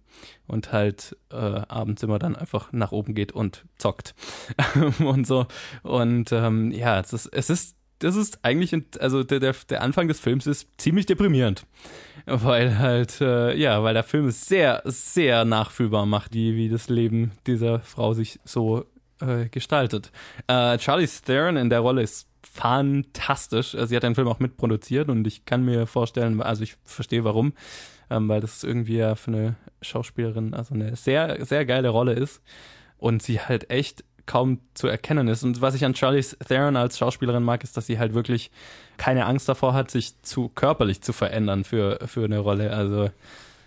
und 0.47 0.71
halt 0.71 1.17
äh, 1.31 1.35
abends 1.35 2.03
immer 2.03 2.19
dann 2.19 2.35
einfach 2.35 2.71
nach 2.71 2.91
oben 2.91 3.15
geht 3.15 3.31
und 3.31 3.65
zockt 3.77 4.15
und 4.99 5.25
so. 5.25 5.47
Und 5.83 6.31
ähm, 6.31 6.71
ja, 6.71 6.99
es 6.99 7.13
ist, 7.13 7.25
es 7.27 7.49
ist 7.49 7.75
das 7.99 8.15
ist 8.15 8.39
eigentlich, 8.43 8.73
also 8.99 9.23
der, 9.23 9.39
der, 9.39 9.53
der 9.69 9.81
Anfang 9.81 10.07
des 10.07 10.21
Films 10.21 10.47
ist 10.47 10.69
ziemlich 10.77 11.05
deprimierend, 11.05 11.65
weil 12.25 12.79
halt, 12.79 13.19
äh, 13.19 13.53
ja, 13.55 13.83
weil 13.83 13.93
der 13.93 14.03
Film 14.03 14.27
es 14.27 14.45
sehr, 14.45 14.81
sehr 14.85 15.43
nachfühlbar 15.43 16.05
macht, 16.05 16.33
wie, 16.33 16.55
wie 16.55 16.69
das 16.69 16.87
Leben 16.87 17.33
dieser 17.45 17.81
Frau 17.81 18.13
sich 18.13 18.39
so 18.45 18.85
äh, 19.19 19.49
gestaltet. 19.49 20.11
Äh, 20.47 20.77
Charlie 20.77 21.07
Theron 21.07 21.57
in 21.57 21.69
der 21.69 21.81
Rolle 21.81 22.01
ist 22.01 22.28
fantastisch. 22.43 23.75
Sie 23.85 23.95
hat 23.95 24.03
den 24.03 24.15
Film 24.15 24.27
auch 24.27 24.39
mitproduziert 24.39 25.09
und 25.09 25.25
ich 25.27 25.45
kann 25.45 25.65
mir 25.65 25.87
vorstellen, 25.87 26.41
also 26.41 26.63
ich 26.63 26.75
verstehe 26.83 27.23
warum, 27.23 27.53
ähm, 28.09 28.27
weil 28.27 28.41
das 28.41 28.63
irgendwie 28.63 28.97
ja 28.97 29.15
für 29.15 29.31
eine 29.31 29.55
Schauspielerin 29.81 30.53
also 30.53 30.73
eine 30.73 30.95
sehr, 30.95 31.45
sehr 31.45 31.65
geile 31.65 31.89
Rolle 31.89 32.13
ist 32.13 32.41
und 32.97 33.23
sie 33.23 33.39
halt 33.39 33.69
echt 33.69 34.03
kaum 34.25 34.59
zu 34.75 34.87
erkennen 34.87 35.27
ist. 35.27 35.43
Und 35.43 35.59
was 35.61 35.73
ich 35.73 35.83
an 35.85 35.95
Charlie 35.95 36.23
Theron 36.47 36.75
als 36.75 36.99
Schauspielerin 36.99 37.41
mag, 37.41 37.63
ist, 37.63 37.75
dass 37.77 37.87
sie 37.87 37.97
halt 37.97 38.13
wirklich 38.13 38.51
keine 38.97 39.25
Angst 39.25 39.49
davor 39.49 39.73
hat, 39.73 39.89
sich 39.89 40.21
zu 40.21 40.49
körperlich 40.49 41.01
zu 41.01 41.13
verändern 41.13 41.63
für, 41.63 41.99
für 42.05 42.25
eine 42.25 42.37
Rolle. 42.37 42.71
Also 42.71 43.09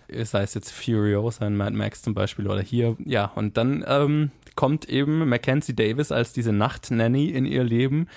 sei 0.07 0.43
es 0.43 0.53
jetzt 0.53 0.71
Furiosa 0.71 1.45
in 1.47 1.57
Mad 1.57 1.75
Max 1.75 2.01
zum 2.01 2.13
Beispiel 2.13 2.47
oder 2.47 2.61
hier, 2.61 2.95
ja, 3.03 3.25
und 3.35 3.57
dann 3.57 3.83
ähm, 3.87 4.31
kommt 4.55 4.87
eben 4.87 5.27
Mackenzie 5.27 5.75
Davis 5.75 6.11
als 6.11 6.33
diese 6.33 6.53
Nachtnanny 6.53 7.27
in 7.29 7.45
ihr 7.45 7.63
Leben 7.63 8.07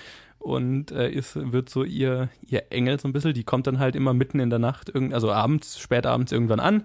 und 0.46 0.92
äh, 0.92 1.10
ist, 1.10 1.34
wird 1.34 1.68
so 1.68 1.82
ihr, 1.82 2.28
ihr 2.46 2.70
Engel 2.70 3.00
so 3.00 3.08
ein 3.08 3.12
bisschen. 3.12 3.34
Die 3.34 3.42
kommt 3.42 3.66
dann 3.66 3.80
halt 3.80 3.96
immer 3.96 4.14
mitten 4.14 4.38
in 4.38 4.48
der 4.48 4.60
Nacht, 4.60 4.88
irgend, 4.88 5.12
also 5.12 5.32
abends, 5.32 5.80
spät 5.80 6.06
abends 6.06 6.30
irgendwann 6.30 6.60
an 6.60 6.84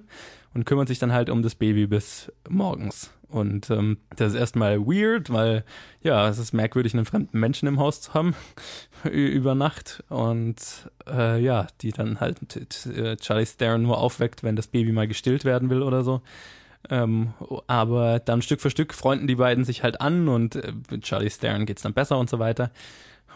und 0.56 0.66
kümmert 0.66 0.88
sich 0.88 0.98
dann 0.98 1.14
halt 1.14 1.30
um 1.30 1.44
das 1.44 1.54
Baby 1.54 1.86
bis 1.86 2.32
morgens. 2.50 3.12
Und 3.28 3.70
ähm, 3.70 3.98
das 4.16 4.34
ist 4.34 4.40
erstmal 4.40 4.80
weird, 4.80 5.32
weil 5.32 5.64
ja, 6.02 6.28
es 6.28 6.40
ist 6.40 6.54
merkwürdig, 6.54 6.96
einen 6.96 7.06
fremden 7.06 7.40
Menschen 7.40 7.68
im 7.68 7.80
Haus 7.80 8.02
zu 8.02 8.16
haben 8.16 8.34
über 9.04 9.54
Nacht. 9.54 10.04
Und 10.10 10.90
äh, 11.08 11.40
ja, 11.40 11.68
die 11.82 11.92
dann 11.92 12.20
halt 12.20 12.40
äh, 12.88 13.16
Charlie 13.18 13.46
Theron 13.46 13.84
nur 13.84 14.00
aufweckt, 14.00 14.44
wenn 14.44 14.56
das 14.56 14.68
Baby 14.68 14.92
mal 14.92 15.08
gestillt 15.08 15.46
werden 15.46 15.70
will 15.70 15.84
oder 15.84 16.04
so. 16.04 16.24
Ähm, 16.90 17.36
aber 17.68 18.18
dann 18.18 18.42
Stück 18.42 18.60
für 18.60 18.72
Stück 18.72 18.96
freunden 18.96 19.28
die 19.28 19.36
beiden 19.36 19.66
sich 19.66 19.84
halt 19.84 20.02
an 20.02 20.28
und 20.28 20.56
äh, 20.56 20.74
Charlie 21.02 21.30
Theron 21.30 21.68
geht's 21.68 21.84
dann 21.84 21.94
besser 21.94 22.18
und 22.18 22.28
so 22.28 22.40
weiter 22.40 22.72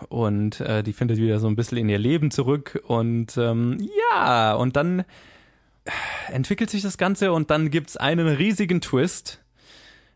und 0.09 0.59
äh, 0.59 0.83
die 0.83 0.93
findet 0.93 1.17
wieder 1.17 1.39
so 1.39 1.47
ein 1.47 1.55
bisschen 1.55 1.77
in 1.77 1.89
ihr 1.89 1.99
Leben 1.99 2.31
zurück 2.31 2.81
und 2.87 3.37
ähm, 3.37 3.77
ja, 4.11 4.53
und 4.53 4.75
dann 4.75 5.05
entwickelt 6.31 6.69
sich 6.69 6.81
das 6.81 6.97
Ganze 6.97 7.31
und 7.31 7.51
dann 7.51 7.69
gibt's 7.69 7.97
einen 7.97 8.27
riesigen 8.27 8.81
Twist, 8.81 9.41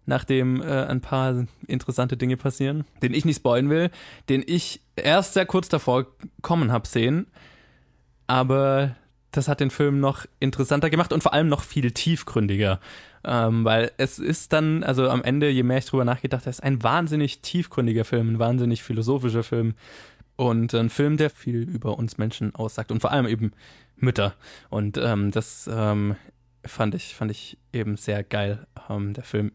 nachdem 0.06 0.62
äh, 0.62 0.86
ein 0.86 1.02
paar 1.02 1.46
interessante 1.68 2.18
Dinge 2.18 2.38
passieren, 2.38 2.86
den 3.02 3.14
ich 3.14 3.26
nicht 3.26 3.38
spoilen 3.38 3.70
will, 3.70 3.92
den 4.30 4.44
ich 4.46 4.82
erst 4.96 5.34
sehr 5.34 5.46
kurz 5.46 5.70
davor 5.70 6.08
kommen 6.42 6.72
hab 6.72 6.88
sehen, 6.88 7.28
aber 8.28 8.96
das 9.32 9.48
hat 9.48 9.60
den 9.60 9.70
Film 9.70 10.00
noch 10.00 10.26
interessanter 10.40 10.90
gemacht 10.90 11.14
und 11.14 11.22
vor 11.22 11.34
allem 11.34 11.48
noch 11.48 11.62
viel 11.62 11.92
tiefgründiger. 11.92 12.80
Ähm, 13.24 13.66
weil 13.66 13.92
es 13.98 14.20
ist 14.20 14.54
dann, 14.54 14.84
also 14.84 15.10
am 15.10 15.24
Ende, 15.24 15.50
je 15.50 15.64
mehr 15.64 15.80
ich 15.80 15.86
drüber 15.86 16.06
nachgedacht 16.06 16.42
habe, 16.42 16.50
ist 16.50 16.64
ein 16.64 16.82
wahnsinnig 16.84 17.42
tiefgründiger 17.42 18.06
Film, 18.06 18.30
ein 18.30 18.40
wahnsinnig 18.40 18.84
philosophischer 18.84 19.44
Film 19.44 19.74
und 20.36 20.74
ein 20.74 20.90
Film, 20.90 21.18
der 21.18 21.30
viel 21.30 21.64
über 21.64 21.98
uns 21.98 22.18
Menschen 22.18 22.56
aussagt 22.56 22.92
und 22.92 23.02
vor 23.02 23.12
allem 23.12 23.28
eben 23.28 23.52
Mütter. 23.98 24.36
Und 24.70 24.98
ähm, 24.98 25.32
das 25.32 25.70
ähm, 25.72 26.16
fand 26.66 26.96
ich, 26.96 27.16
fand 27.16 27.32
ich 27.32 27.58
eben 27.74 27.98
sehr 27.98 28.24
geil. 28.24 28.66
Ähm, 28.90 29.14
der 29.14 29.24
Film 29.24 29.52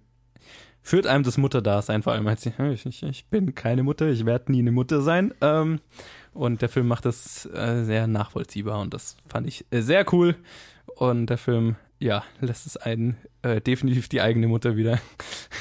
führt 0.83 1.07
einem 1.07 1.25
das 1.25 1.39
Mutterdasein, 1.39 2.03
vor 2.03 2.13
allem 2.13 2.27
als 2.29 2.45
ich, 2.45 2.53
ich, 2.59 3.03
ich 3.03 3.25
bin 3.27 3.55
keine 3.55 3.83
Mutter, 3.83 4.09
ich 4.09 4.27
werde 4.27 4.53
nie 4.53 4.59
eine 4.59 4.73
Mutter 4.73 5.01
sein. 5.01 5.33
Ähm, 5.41 5.81
und 6.35 6.61
der 6.61 6.69
Film 6.69 6.89
macht 6.89 7.07
das 7.07 7.47
äh, 7.47 7.85
sehr 7.85 8.07
nachvollziehbar 8.07 8.81
und 8.81 8.93
das 8.93 9.17
fand 9.27 9.47
ich 9.47 9.65
äh, 9.71 9.81
sehr 9.81 10.05
cool. 10.13 10.37
Und 10.97 11.27
der 11.27 11.39
Film, 11.39 11.77
ja, 12.05 12.23
lässt 12.41 12.67
es 12.67 12.77
einen 12.77 13.17
äh, 13.41 13.63
definitiv 13.63 14.09
die 14.11 14.21
eigene 14.21 14.47
Mutter 14.47 14.77
wieder 14.77 15.01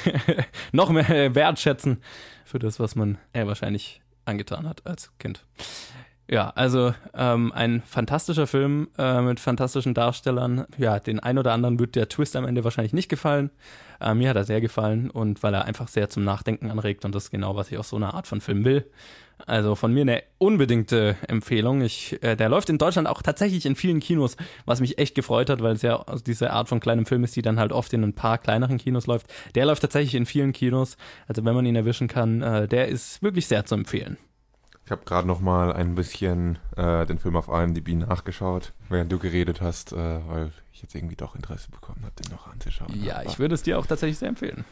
noch 0.72 0.90
mehr 0.90 1.34
wertschätzen 1.34 2.02
für 2.44 2.58
das, 2.58 2.78
was 2.78 2.94
man 2.94 3.16
äh, 3.32 3.46
wahrscheinlich 3.46 4.02
angetan 4.26 4.68
hat 4.68 4.86
als 4.86 5.10
Kind. 5.18 5.46
Ja, 6.28 6.50
also 6.50 6.94
ähm, 7.14 7.50
ein 7.52 7.82
fantastischer 7.82 8.46
Film 8.46 8.88
äh, 8.98 9.22
mit 9.22 9.40
fantastischen 9.40 9.94
Darstellern. 9.94 10.66
Ja, 10.76 10.98
den 10.98 11.18
ein 11.18 11.38
oder 11.38 11.52
anderen 11.52 11.78
wird 11.78 11.96
der 11.96 12.08
Twist 12.08 12.36
am 12.36 12.46
Ende 12.46 12.62
wahrscheinlich 12.62 12.92
nicht 12.92 13.08
gefallen. 13.08 13.50
Äh, 14.00 14.14
mir 14.14 14.30
hat 14.30 14.36
er 14.36 14.44
sehr 14.44 14.60
gefallen 14.60 15.10
und 15.10 15.42
weil 15.42 15.54
er 15.54 15.64
einfach 15.64 15.88
sehr 15.88 16.10
zum 16.10 16.24
Nachdenken 16.24 16.70
anregt 16.70 17.06
und 17.06 17.14
das 17.14 17.24
ist 17.24 17.30
genau, 17.30 17.56
was 17.56 17.70
ich 17.70 17.78
aus 17.78 17.88
so 17.88 17.96
einer 17.96 18.12
Art 18.12 18.26
von 18.26 18.42
Film 18.42 18.64
will. 18.64 18.90
Also 19.46 19.74
von 19.74 19.92
mir 19.92 20.02
eine 20.02 20.22
unbedingte 20.38 21.16
Empfehlung. 21.28 21.82
Ich, 21.82 22.22
äh, 22.22 22.36
der 22.36 22.48
läuft 22.48 22.70
in 22.70 22.78
Deutschland 22.78 23.08
auch 23.08 23.22
tatsächlich 23.22 23.66
in 23.66 23.76
vielen 23.76 24.00
Kinos, 24.00 24.36
was 24.64 24.80
mich 24.80 24.98
echt 24.98 25.14
gefreut 25.14 25.50
hat, 25.50 25.62
weil 25.62 25.74
es 25.74 25.82
ja 25.82 26.04
diese 26.26 26.50
Art 26.50 26.68
von 26.68 26.80
kleinem 26.80 27.06
Film 27.06 27.24
ist, 27.24 27.36
die 27.36 27.42
dann 27.42 27.58
halt 27.58 27.72
oft 27.72 27.92
in 27.92 28.02
ein 28.02 28.14
paar 28.14 28.38
kleineren 28.38 28.78
Kinos 28.78 29.06
läuft. 29.06 29.26
Der 29.54 29.66
läuft 29.66 29.82
tatsächlich 29.82 30.14
in 30.14 30.26
vielen 30.26 30.52
Kinos. 30.52 30.96
Also 31.26 31.44
wenn 31.44 31.54
man 31.54 31.66
ihn 31.66 31.76
erwischen 31.76 32.08
kann, 32.08 32.42
äh, 32.42 32.68
der 32.68 32.88
ist 32.88 33.22
wirklich 33.22 33.46
sehr 33.46 33.64
zu 33.64 33.74
empfehlen. 33.74 34.16
Ich 34.84 34.90
habe 34.90 35.02
gerade 35.06 35.26
noch 35.26 35.40
mal 35.40 35.72
ein 35.72 35.94
bisschen 35.94 36.58
äh, 36.76 37.06
den 37.06 37.18
Film 37.18 37.36
auf 37.36 37.48
IMDb 37.48 37.94
nachgeschaut, 37.94 38.74
während 38.90 39.10
du 39.10 39.18
geredet 39.18 39.62
hast, 39.62 39.92
äh, 39.92 39.96
weil 39.96 40.52
ich 40.72 40.82
jetzt 40.82 40.94
irgendwie 40.94 41.16
doch 41.16 41.34
Interesse 41.34 41.70
bekommen 41.70 42.02
habe, 42.02 42.12
den 42.22 42.30
noch 42.30 42.52
anzuschauen. 42.52 42.92
Ja, 43.02 43.22
ich 43.22 43.38
würde 43.38 43.54
es 43.54 43.62
dir 43.62 43.78
auch 43.78 43.86
tatsächlich 43.86 44.18
sehr 44.18 44.28
empfehlen. 44.28 44.64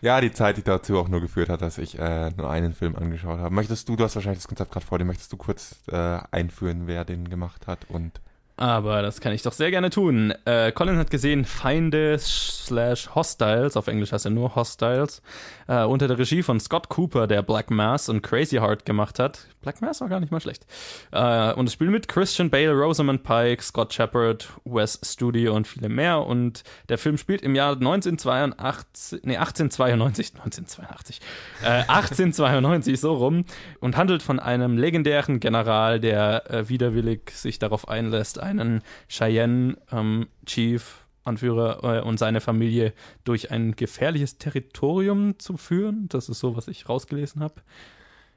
Ja, 0.00 0.20
die 0.20 0.32
Zeit, 0.32 0.56
die 0.56 0.62
dazu 0.62 0.98
auch 0.98 1.08
nur 1.08 1.20
geführt 1.20 1.48
hat, 1.48 1.62
dass 1.62 1.78
ich 1.78 1.98
äh, 1.98 2.30
nur 2.36 2.50
einen 2.50 2.74
Film 2.74 2.96
angeschaut 2.96 3.38
habe. 3.38 3.54
Möchtest 3.54 3.88
du, 3.88 3.96
du 3.96 4.04
hast 4.04 4.14
wahrscheinlich 4.14 4.40
das 4.40 4.48
Konzept 4.48 4.70
gerade 4.70 4.86
vor 4.86 4.98
dir, 4.98 5.04
möchtest 5.04 5.32
du 5.32 5.36
kurz 5.36 5.76
äh, 5.90 6.18
einführen, 6.30 6.86
wer 6.86 7.04
den 7.04 7.28
gemacht 7.30 7.66
hat 7.66 7.86
und 7.88 8.20
aber 8.56 9.02
das 9.02 9.20
kann 9.20 9.32
ich 9.32 9.42
doch 9.42 9.52
sehr 9.52 9.72
gerne 9.72 9.90
tun. 9.90 10.32
Äh, 10.44 10.70
Colin 10.70 10.96
hat 10.96 11.10
gesehen 11.10 11.44
Feinde 11.44 12.16
slash 12.20 13.12
Hostiles, 13.12 13.76
auf 13.76 13.88
Englisch 13.88 14.12
heißt 14.12 14.26
er 14.26 14.30
nur 14.30 14.54
Hostiles, 14.54 15.22
äh, 15.68 15.84
unter 15.84 16.08
der 16.08 16.18
Regie 16.18 16.42
von 16.42 16.60
Scott 16.60 16.88
Cooper, 16.88 17.26
der 17.26 17.42
Black 17.42 17.70
Mass 17.70 18.08
und 18.08 18.22
Crazy 18.22 18.56
Heart 18.56 18.84
gemacht 18.84 19.18
hat. 19.18 19.46
Black 19.62 19.80
Mass 19.80 20.00
war 20.00 20.08
gar 20.08 20.20
nicht 20.20 20.30
mal 20.30 20.40
schlecht. 20.40 20.66
Äh, 21.10 21.52
und 21.54 21.66
es 21.66 21.72
spielt 21.72 21.90
mit 21.90 22.08
Christian 22.08 22.50
Bale, 22.50 22.72
Rosamund 22.72 23.22
Pike, 23.22 23.62
Scott 23.62 23.94
Shepard, 23.94 24.48
Wes 24.64 25.00
Studi 25.02 25.48
und 25.48 25.66
viele 25.66 25.88
mehr. 25.88 26.26
Und 26.26 26.64
der 26.88 26.98
Film 26.98 27.16
spielt 27.16 27.42
im 27.42 27.54
Jahr 27.54 27.72
1982, 27.72 29.20
nee, 29.24 29.36
1892, 29.36 30.34
1982, 30.34 31.20
äh, 31.62 31.66
1892 31.88 33.00
so 33.00 33.14
rum 33.14 33.44
und 33.80 33.96
handelt 33.96 34.22
von 34.22 34.38
einem 34.38 34.76
legendären 34.76 35.40
General, 35.40 36.00
der 36.00 36.50
äh, 36.50 36.68
widerwillig 36.68 37.30
sich 37.30 37.58
darauf 37.58 37.88
einlässt, 37.88 38.38
einen 38.38 38.82
Cheyenne 39.08 39.76
ähm, 39.90 40.28
Chief 40.46 41.03
Anführer 41.24 41.82
äh, 41.82 42.00
und 42.02 42.18
seine 42.18 42.40
Familie 42.40 42.92
durch 43.24 43.50
ein 43.50 43.76
gefährliches 43.76 44.38
Territorium 44.38 45.38
zu 45.38 45.56
führen. 45.56 46.06
Das 46.08 46.28
ist 46.28 46.38
so, 46.38 46.56
was 46.56 46.68
ich 46.68 46.88
rausgelesen 46.88 47.42
habe. 47.42 47.54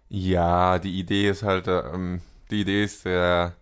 Ja, 0.09 0.79
die 0.79 0.97
Idee 0.97 1.29
ist 1.29 1.43
halt, 1.43 1.67
ähm, 1.67 2.21
die 2.49 2.61
Idee 2.61 2.83
ist, 2.83 3.05
der, 3.05 3.55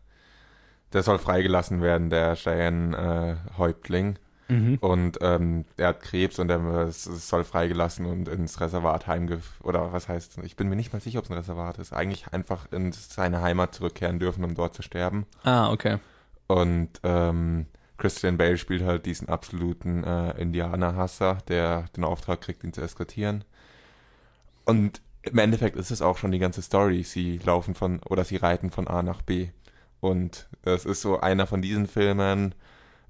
der 0.94 1.02
soll 1.02 1.18
freigelassen 1.18 1.82
werden, 1.82 2.12
der 2.12 2.36
Cheyenne-Häuptling. 2.36 4.18
Äh, 4.48 4.54
mhm. 4.54 4.78
Und 4.80 5.18
ähm, 5.22 5.66
er 5.76 5.88
hat 5.88 6.02
Krebs 6.02 6.38
und 6.38 6.52
er 6.52 6.92
soll 6.92 7.44
freigelassen 7.44 8.06
und 8.06 8.28
ins 8.28 8.62
Reservat 8.62 9.08
heimge... 9.08 9.40
Oder 9.64 9.92
was 9.92 10.08
heißt, 10.08 10.38
ich 10.44 10.56
bin 10.56 10.70
mir 10.70 10.76
nicht 10.76 10.94
mal 10.94 11.02
sicher, 11.02 11.18
ob 11.18 11.26
es 11.26 11.32
ein 11.32 11.38
Reservat 11.38 11.80
ist. 11.80 11.94
Eigentlich 11.94 12.28
einfach 12.28 12.72
in 12.72 12.92
seine 12.92 13.42
Heimat 13.42 13.74
zurückkehren 13.74 14.20
dürfen, 14.20 14.44
um 14.44 14.54
dort 14.54 14.76
zu 14.76 14.84
sterben. 14.84 15.26
Ah, 15.44 15.72
okay. 15.72 15.98
Und 16.46 16.90
ähm, 17.02 17.66
Christian 17.98 18.38
Bale 18.38 18.58
spielt 18.58 18.84
halt 18.84 19.06
diesen 19.06 19.30
absoluten 19.30 20.04
äh, 20.04 20.32
Indianerhasser, 20.40 21.38
der 21.48 21.86
den 21.96 22.04
Auftrag 22.04 22.42
kriegt, 22.42 22.64
ihn 22.64 22.74
zu 22.74 22.82
eskortieren. 22.82 23.44
Und 24.66 25.02
im 25.22 25.38
Endeffekt 25.38 25.76
ist 25.76 25.92
es 25.92 26.02
auch 26.02 26.18
schon 26.18 26.32
die 26.32 26.40
ganze 26.40 26.62
Story. 26.62 27.04
Sie 27.04 27.40
laufen 27.40 27.74
von 27.74 28.00
oder 28.04 28.24
sie 28.24 28.38
reiten 28.38 28.70
von 28.70 28.88
A 28.88 29.02
nach 29.02 29.22
B. 29.22 29.50
Und 30.00 30.48
es 30.64 30.86
ist 30.86 31.02
so 31.02 31.20
einer 31.20 31.48
von 31.48 31.62
diesen 31.62 31.88
Filmen, 31.88 32.54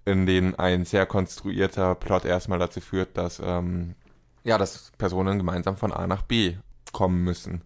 in 0.06 0.26
denen 0.26 0.56
ein 0.56 0.86
sehr 0.86 1.06
konstruierter 1.06 1.95
Plot 1.95 2.26
erstmal 2.26 2.60
dazu 2.60 2.80
führt, 2.80 3.17
dass 3.17 3.41
ähm, 3.43 3.95
ja, 4.43 4.58
dass 4.58 4.91
Personen 4.98 5.39
gemeinsam 5.39 5.76
von 5.76 5.91
A 5.91 6.08
nach 6.08 6.21
B 6.21 6.56
kommen 6.93 7.24
müssen. 7.24 7.63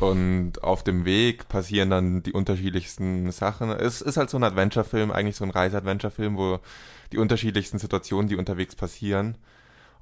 Und 0.00 0.64
auf 0.64 0.82
dem 0.82 1.04
Weg 1.04 1.48
passieren 1.48 1.90
dann 1.90 2.22
die 2.22 2.32
unterschiedlichsten 2.32 3.30
Sachen. 3.32 3.70
Es 3.70 4.00
ist 4.00 4.16
halt 4.16 4.30
so 4.30 4.38
ein 4.38 4.44
Adventure-Film, 4.44 5.10
eigentlich 5.10 5.36
so 5.36 5.44
ein 5.44 5.50
Reise-Adventure-Film, 5.50 6.36
wo 6.38 6.58
die 7.12 7.18
unterschiedlichsten 7.18 7.78
Situationen, 7.78 8.28
die 8.28 8.36
unterwegs 8.36 8.74
passieren, 8.74 9.36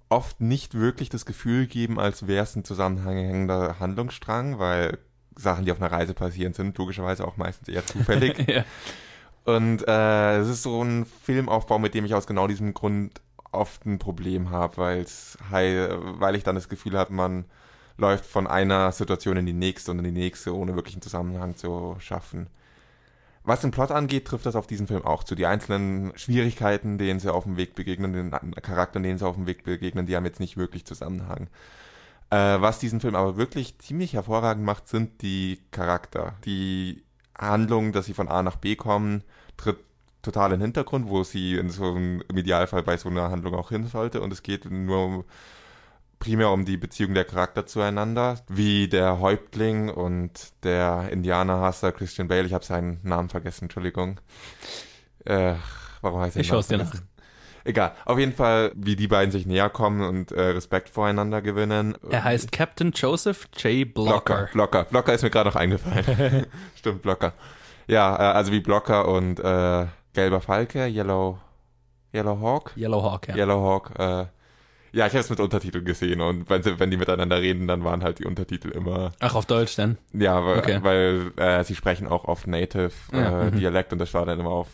oft 0.09 0.41
nicht 0.41 0.75
wirklich 0.75 1.09
das 1.09 1.27
Gefühl 1.27 1.67
geben, 1.67 1.99
als 1.99 2.29
wäre 2.29 2.45
es 2.45 2.55
ein 2.55 2.65
zusammenhängender 2.65 3.81
Handlungsstrang, 3.81 4.59
weil 4.59 4.99
Sachen, 5.35 5.65
die 5.65 5.73
auf 5.73 5.81
einer 5.81 5.91
Reise 5.91 6.15
passieren, 6.15 6.53
sind 6.53 6.79
logischerweise 6.79 7.27
auch 7.27 7.37
meistens 7.37 7.69
eher 7.69 7.85
zufällig. 7.85 8.39
ja. 8.49 8.65
Und 9.45 9.87
äh, 9.89 10.39
es 10.39 10.49
ist 10.49 10.63
so 10.63 10.83
ein 10.83 11.07
Filmaufbau, 11.07 11.79
mit 11.79 11.95
dem 11.95 12.05
ich 12.05 12.15
aus 12.15 12.27
genau 12.27 12.47
diesem 12.47 12.73
Grund 12.73 13.21
oft 13.51 13.85
ein 13.87 13.99
Problem 13.99 14.51
habe, 14.51 14.77
weil 14.77 16.37
ich 16.37 16.45
dann 16.45 16.55
das 16.55 16.69
Gefühl 16.69 16.97
habe, 16.97 17.13
man 17.13 17.47
läuft 17.99 18.25
von 18.25 18.47
einer 18.47 18.91
Situation 18.93 19.37
in 19.37 19.47
die 19.47 19.53
nächste 19.53 19.91
und 19.91 19.99
in 19.99 20.05
die 20.05 20.11
nächste, 20.11 20.55
ohne 20.55 20.75
wirklich 20.75 20.95
einen 20.95 21.03
Zusammenhang 21.03 21.57
zu 21.57 21.97
schaffen. 21.99 22.47
Was 23.43 23.61
den 23.61 23.71
Plot 23.71 23.91
angeht, 23.91 24.27
trifft 24.27 24.47
das 24.47 24.57
auf 24.57 24.67
diesen 24.67 24.87
Film 24.87 25.05
auch 25.05 25.25
zu. 25.25 25.35
Die 25.35 25.47
einzelnen 25.47 26.13
Schwierigkeiten, 26.17 26.99
denen 26.99 27.19
sie 27.19 27.33
auf 27.33 27.45
dem 27.45 27.57
Weg 27.57 27.75
begegnen, 27.75 28.13
den 28.13 28.31
Charakteren, 28.63 29.03
denen 29.03 29.19
sie 29.19 29.27
auf 29.27 29.37
dem 29.37 29.47
Weg 29.47 29.65
begegnen, 29.65 30.07
die 30.07 30.17
haben 30.17 30.27
jetzt 30.27 30.41
nicht 30.41 30.57
wirklich 30.57 30.85
Zusammenhang. 30.85 31.49
Äh, 32.31 32.61
was 32.61 32.79
diesen 32.79 33.01
Film 33.01 33.15
aber 33.15 33.37
wirklich 33.37 33.79
ziemlich 33.79 34.13
hervorragend 34.13 34.65
macht, 34.65 34.87
sind 34.87 35.23
die 35.23 35.61
Charakter. 35.71 36.35
Die 36.45 37.03
Handlung, 37.37 37.93
dass 37.93 38.07
sie 38.07 38.15
von 38.15 38.29
A 38.29 38.43
nach 38.43 38.57
B 38.57 38.77
kommen, 38.77 39.25
tritt 39.57 39.79
total 40.21 40.53
in 40.53 40.61
den 40.61 40.67
Hintergrund, 40.67 41.09
wo 41.09 41.25
sie 41.25 41.55
in 41.55 41.71
so 41.71 41.95
einem, 41.95 42.23
im 42.29 42.37
Idealfall 42.37 42.83
bei 42.83 42.97
so 42.99 43.09
einer 43.09 43.31
Handlung 43.31 43.55
auch 43.55 43.71
hin 43.71 43.87
sollte. 43.87 44.21
Und 44.21 44.33
es 44.33 44.43
geht 44.43 44.71
nur 44.71 45.05
um 45.05 45.25
primär 46.19 46.51
um 46.51 46.65
die 46.65 46.77
Beziehung 46.77 47.15
der 47.15 47.25
Charakter 47.25 47.67
zueinander, 47.67 48.41
wie 48.49 48.89
der 48.89 49.21
Häuptling 49.21 49.89
und 49.89 50.53
der 50.65 51.09
Indianerhasser 51.11 51.93
Christian 51.93 52.29
Bale. 52.29 52.47
Ich 52.47 52.55
habe 52.55 52.65
seinen 52.65 53.01
Namen 53.03 53.29
vergessen, 53.29 53.65
Entschuldigung. 53.65 54.21
Äh, 55.25 55.55
warum 56.01 56.21
heißt 56.21 56.37
er? 56.37 56.41
Ich 56.43 56.49
schaue 56.49 56.61
es 56.61 56.69
dir 56.69 56.79
nach. 56.79 56.93
Egal. 57.65 57.93
Auf 58.07 58.19
jeden 58.19 58.33
Fall, 58.33 58.73
wie 58.75 58.97
die 58.97 59.09
beiden 59.09 59.31
sich 59.31 59.45
näher 59.45 59.69
kommen 59.69 60.01
und 60.01 60.33
äh, 60.33 60.41
Respekt 60.41 60.89
voreinander 60.89 61.43
gewinnen. 61.43 61.97
Er 62.09 62.25
heißt 62.25 62.51
Captain 62.51 62.93
Joseph 62.93 63.49
J. 63.59 63.93
Blocker. 63.93 64.15
Blocker, 64.21 64.49
Blocker, 64.53 64.85
Blocker 64.85 65.15
ist 65.15 65.23
mir 65.23 65.31
gerade 65.31 65.51
noch 65.51 65.57
eingefallen. 65.57 66.47
Stimmt, 66.77 67.03
Blocker. 67.03 67.35
Ja, 67.87 68.15
äh, 68.15 68.35
also 68.35 68.53
wie 68.53 68.61
Blocker 68.61 69.09
und 69.09 69.41
äh, 69.41 69.87
Gelber 70.15 70.41
Falke, 70.41 70.87
Yellow, 70.87 71.39
Yellow 72.15 72.41
Hawk. 72.41 72.73
Yellow 72.77 73.03
Hawk, 73.03 73.29
ja. 73.29 73.37
Yellow 73.37 73.63
Hawk, 73.63 73.91
äh, 73.99 74.27
ja, 74.93 75.07
ich 75.07 75.13
habe 75.13 75.21
es 75.21 75.31
mit 75.31 75.41
Untertiteln 75.41 75.85
gesehen 75.85 76.21
und 76.21 76.49
wenn, 76.49 76.63
sie, 76.63 76.79
wenn 76.79 76.91
die 76.91 76.97
miteinander 76.97 77.41
reden, 77.41 77.67
dann 77.67 77.85
waren 77.85 78.03
halt 78.03 78.19
die 78.19 78.25
Untertitel 78.25 78.71
immer. 78.71 79.13
Ach, 79.21 79.35
auf 79.35 79.47
Deutsch 79.47 79.77
dann? 79.77 79.99
Ja, 80.13 80.45
weil, 80.45 80.59
okay. 80.59 80.79
weil 80.83 81.33
äh, 81.37 81.63
sie 81.65 81.75
sprechen 81.75 82.09
auch 82.09 82.25
auf 82.25 82.47
Native 82.47 82.91
äh, 83.13 83.21
ja, 83.21 83.31
mhm. 83.45 83.59
Dialekt 83.59 83.93
und 83.93 83.99
das 83.99 84.15
war 84.15 84.25
dann 84.25 84.41
immer 84.41 84.51
auf 84.51 84.69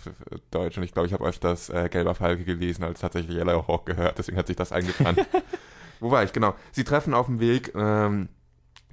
Deutsch. 0.50 0.76
Und 0.76 0.84
ich 0.84 0.92
glaube, 0.92 1.08
ich 1.08 1.12
habe 1.12 1.24
öfters 1.24 1.68
äh, 1.68 1.88
Gelber 1.88 2.14
Falke 2.14 2.44
gelesen 2.44 2.84
als 2.84 3.00
tatsächlich 3.00 3.36
Yellow 3.36 3.66
Hawk 3.66 3.86
gehört, 3.86 4.18
deswegen 4.18 4.38
hat 4.38 4.46
sich 4.46 4.56
das 4.56 4.72
eingetan. 4.72 5.16
Wo 6.00 6.10
war 6.10 6.22
ich? 6.22 6.32
Genau. 6.32 6.54
Sie 6.72 6.84
treffen 6.84 7.14
auf 7.14 7.26
dem 7.26 7.40
Weg 7.40 7.72
ähm, 7.74 8.28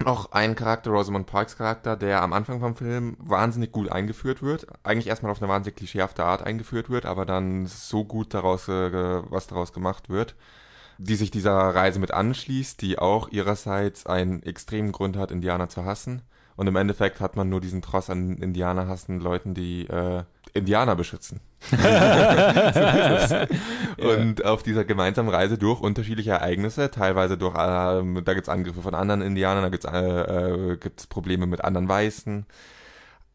noch 0.04 0.32
einen 0.32 0.56
Charakter, 0.56 0.92
Rosamund 0.92 1.28
Parks 1.28 1.58
Charakter, 1.58 1.96
der 1.96 2.24
am 2.24 2.34
Anfang 2.34 2.60
vom 2.60 2.76
Film 2.76 3.18
wahnsinnig 3.20 3.72
gut 3.72 3.92
eingeführt 3.92 4.42
wird. 4.42 4.66
Eigentlich 4.84 5.08
erstmal 5.08 5.32
auf 5.32 5.42
eine 5.42 5.52
wahnsinnig 5.52 5.76
klischeehafte 5.76 6.24
Art 6.24 6.44
eingeführt 6.44 6.90
wird, 6.90 7.06
aber 7.06 7.26
dann 7.26 7.68
so 7.68 8.06
gut 8.06 8.34
daraus, 8.34 8.68
äh, 8.68 8.92
was 9.30 9.48
daraus 9.48 9.74
gemacht 9.74 10.10
wird 10.10 10.36
die 11.04 11.16
sich 11.16 11.32
dieser 11.32 11.54
Reise 11.54 12.00
mit 12.00 12.12
anschließt, 12.12 12.80
die 12.82 13.00
auch 13.00 13.30
ihrerseits 13.30 14.06
einen 14.06 14.44
extremen 14.44 14.92
Grund 14.92 15.18
hat, 15.18 15.32
Indianer 15.32 15.68
zu 15.68 15.84
hassen. 15.84 16.22
Und 16.56 16.68
im 16.68 16.76
Endeffekt 16.76 17.22
hat 17.22 17.36
man 17.36 17.50
nur 17.50 17.60
diesen 17.60 17.82
Tross 17.82 18.12
an 18.12 18.38
Indianer 18.38 18.88
hassen 18.88 19.20
Leuten, 19.20 19.56
die 19.56 19.88
äh, 19.88 20.24
Indianer 20.54 20.96
beschützen. 20.96 21.40
und 23.98 24.46
auf 24.46 24.62
dieser 24.62 24.86
gemeinsamen 24.86 25.30
Reise 25.30 25.58
durch 25.58 25.82
unterschiedliche 25.82 26.32
Ereignisse, 26.32 26.92
teilweise 26.92 27.36
durch, 27.38 27.56
äh, 27.56 28.22
da 28.22 28.34
gibt's 28.34 28.50
Angriffe 28.50 28.82
von 28.82 28.94
anderen 28.94 29.22
Indianern, 29.24 29.64
da 29.64 29.70
gibt's 29.70 29.86
äh, 29.86 30.74
äh, 30.74 30.78
gibt's 30.78 31.08
Probleme 31.08 31.48
mit 31.48 31.64
anderen 31.64 31.90
Weißen. 31.90 32.46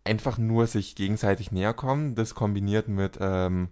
Einfach 0.05 0.39
nur 0.39 0.69
sich 0.69 0.95
gegenseitig 0.95 1.51
näher 1.51 1.75
kommen, 1.75 2.15
das 2.15 2.37
kombiniert 2.37 2.87
mit 2.87 3.19
ähm, 3.21 3.71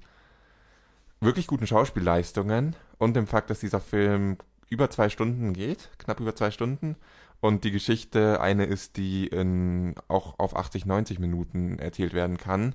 wirklich 1.21 1.47
guten 1.47 1.69
Schauspielleistungen 1.69 2.75
und 2.99 3.15
dem 3.15 3.27
Fakt, 3.27 3.51
dass 3.51 3.61
dieser 3.61 3.81
Film 3.81 4.39
über 4.69 4.91
zwei 4.91 5.09
Stunden 5.09 5.53
geht, 5.53 5.91
knapp 5.99 6.21
über 6.21 6.35
zwei 6.35 6.51
Stunden. 6.51 6.97
Und 7.41 7.65
die 7.65 7.71
Geschichte 7.73 8.41
eine 8.41 8.65
ist, 8.65 8.97
die 8.97 9.27
in, 9.27 9.95
auch 10.09 10.39
auf 10.39 10.57
80, 10.57 10.87
90 10.87 11.19
Minuten 11.19 11.79
erzählt 11.79 12.15
werden 12.15 12.39
kann. 12.39 12.75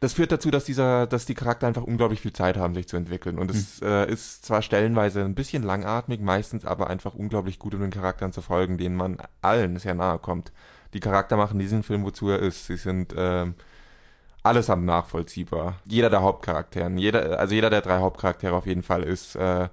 Das 0.00 0.14
führt 0.14 0.32
dazu, 0.32 0.50
dass 0.50 0.64
dieser, 0.64 1.06
dass 1.06 1.26
die 1.26 1.34
Charakter 1.34 1.66
einfach 1.66 1.84
unglaublich 1.84 2.20
viel 2.20 2.32
Zeit 2.32 2.56
haben, 2.56 2.74
sich 2.74 2.88
zu 2.88 2.96
entwickeln. 2.96 3.38
Und 3.38 3.50
es 3.50 3.80
mhm. 3.80 3.86
äh, 3.86 4.10
ist 4.10 4.44
zwar 4.44 4.62
stellenweise 4.62 5.24
ein 5.24 5.34
bisschen 5.34 5.62
langatmig, 5.62 6.20
meistens 6.20 6.66
aber 6.66 6.90
einfach 6.90 7.14
unglaublich 7.14 7.58
gut, 7.58 7.74
um 7.74 7.80
den 7.80 7.90
Charakteren 7.90 8.32
zu 8.32 8.42
folgen, 8.42 8.76
denen 8.76 8.96
man 8.96 9.18
allen 9.40 9.78
sehr 9.78 9.94
nahe 9.94 10.18
kommt. 10.18 10.52
die 10.92 11.00
Charakter 11.00 11.36
machen 11.36 11.58
diesen 11.58 11.82
Film, 11.82 12.04
wozu 12.04 12.28
er 12.28 12.40
ist. 12.40 12.66
Sie 12.66 12.76
sind 12.76 13.14
ähm, 13.16 13.54
allesamt 14.44 14.84
nachvollziehbar. 14.84 15.80
Jeder 15.86 16.10
der 16.10 16.22
Hauptcharakteren, 16.22 16.98
jeder, 16.98 17.40
also 17.40 17.54
jeder 17.54 17.70
der 17.70 17.80
drei 17.80 17.98
Hauptcharaktere 17.98 18.54
auf 18.54 18.66
jeden 18.66 18.82
Fall 18.82 19.02
ist 19.02 19.34
äh, 19.36 19.68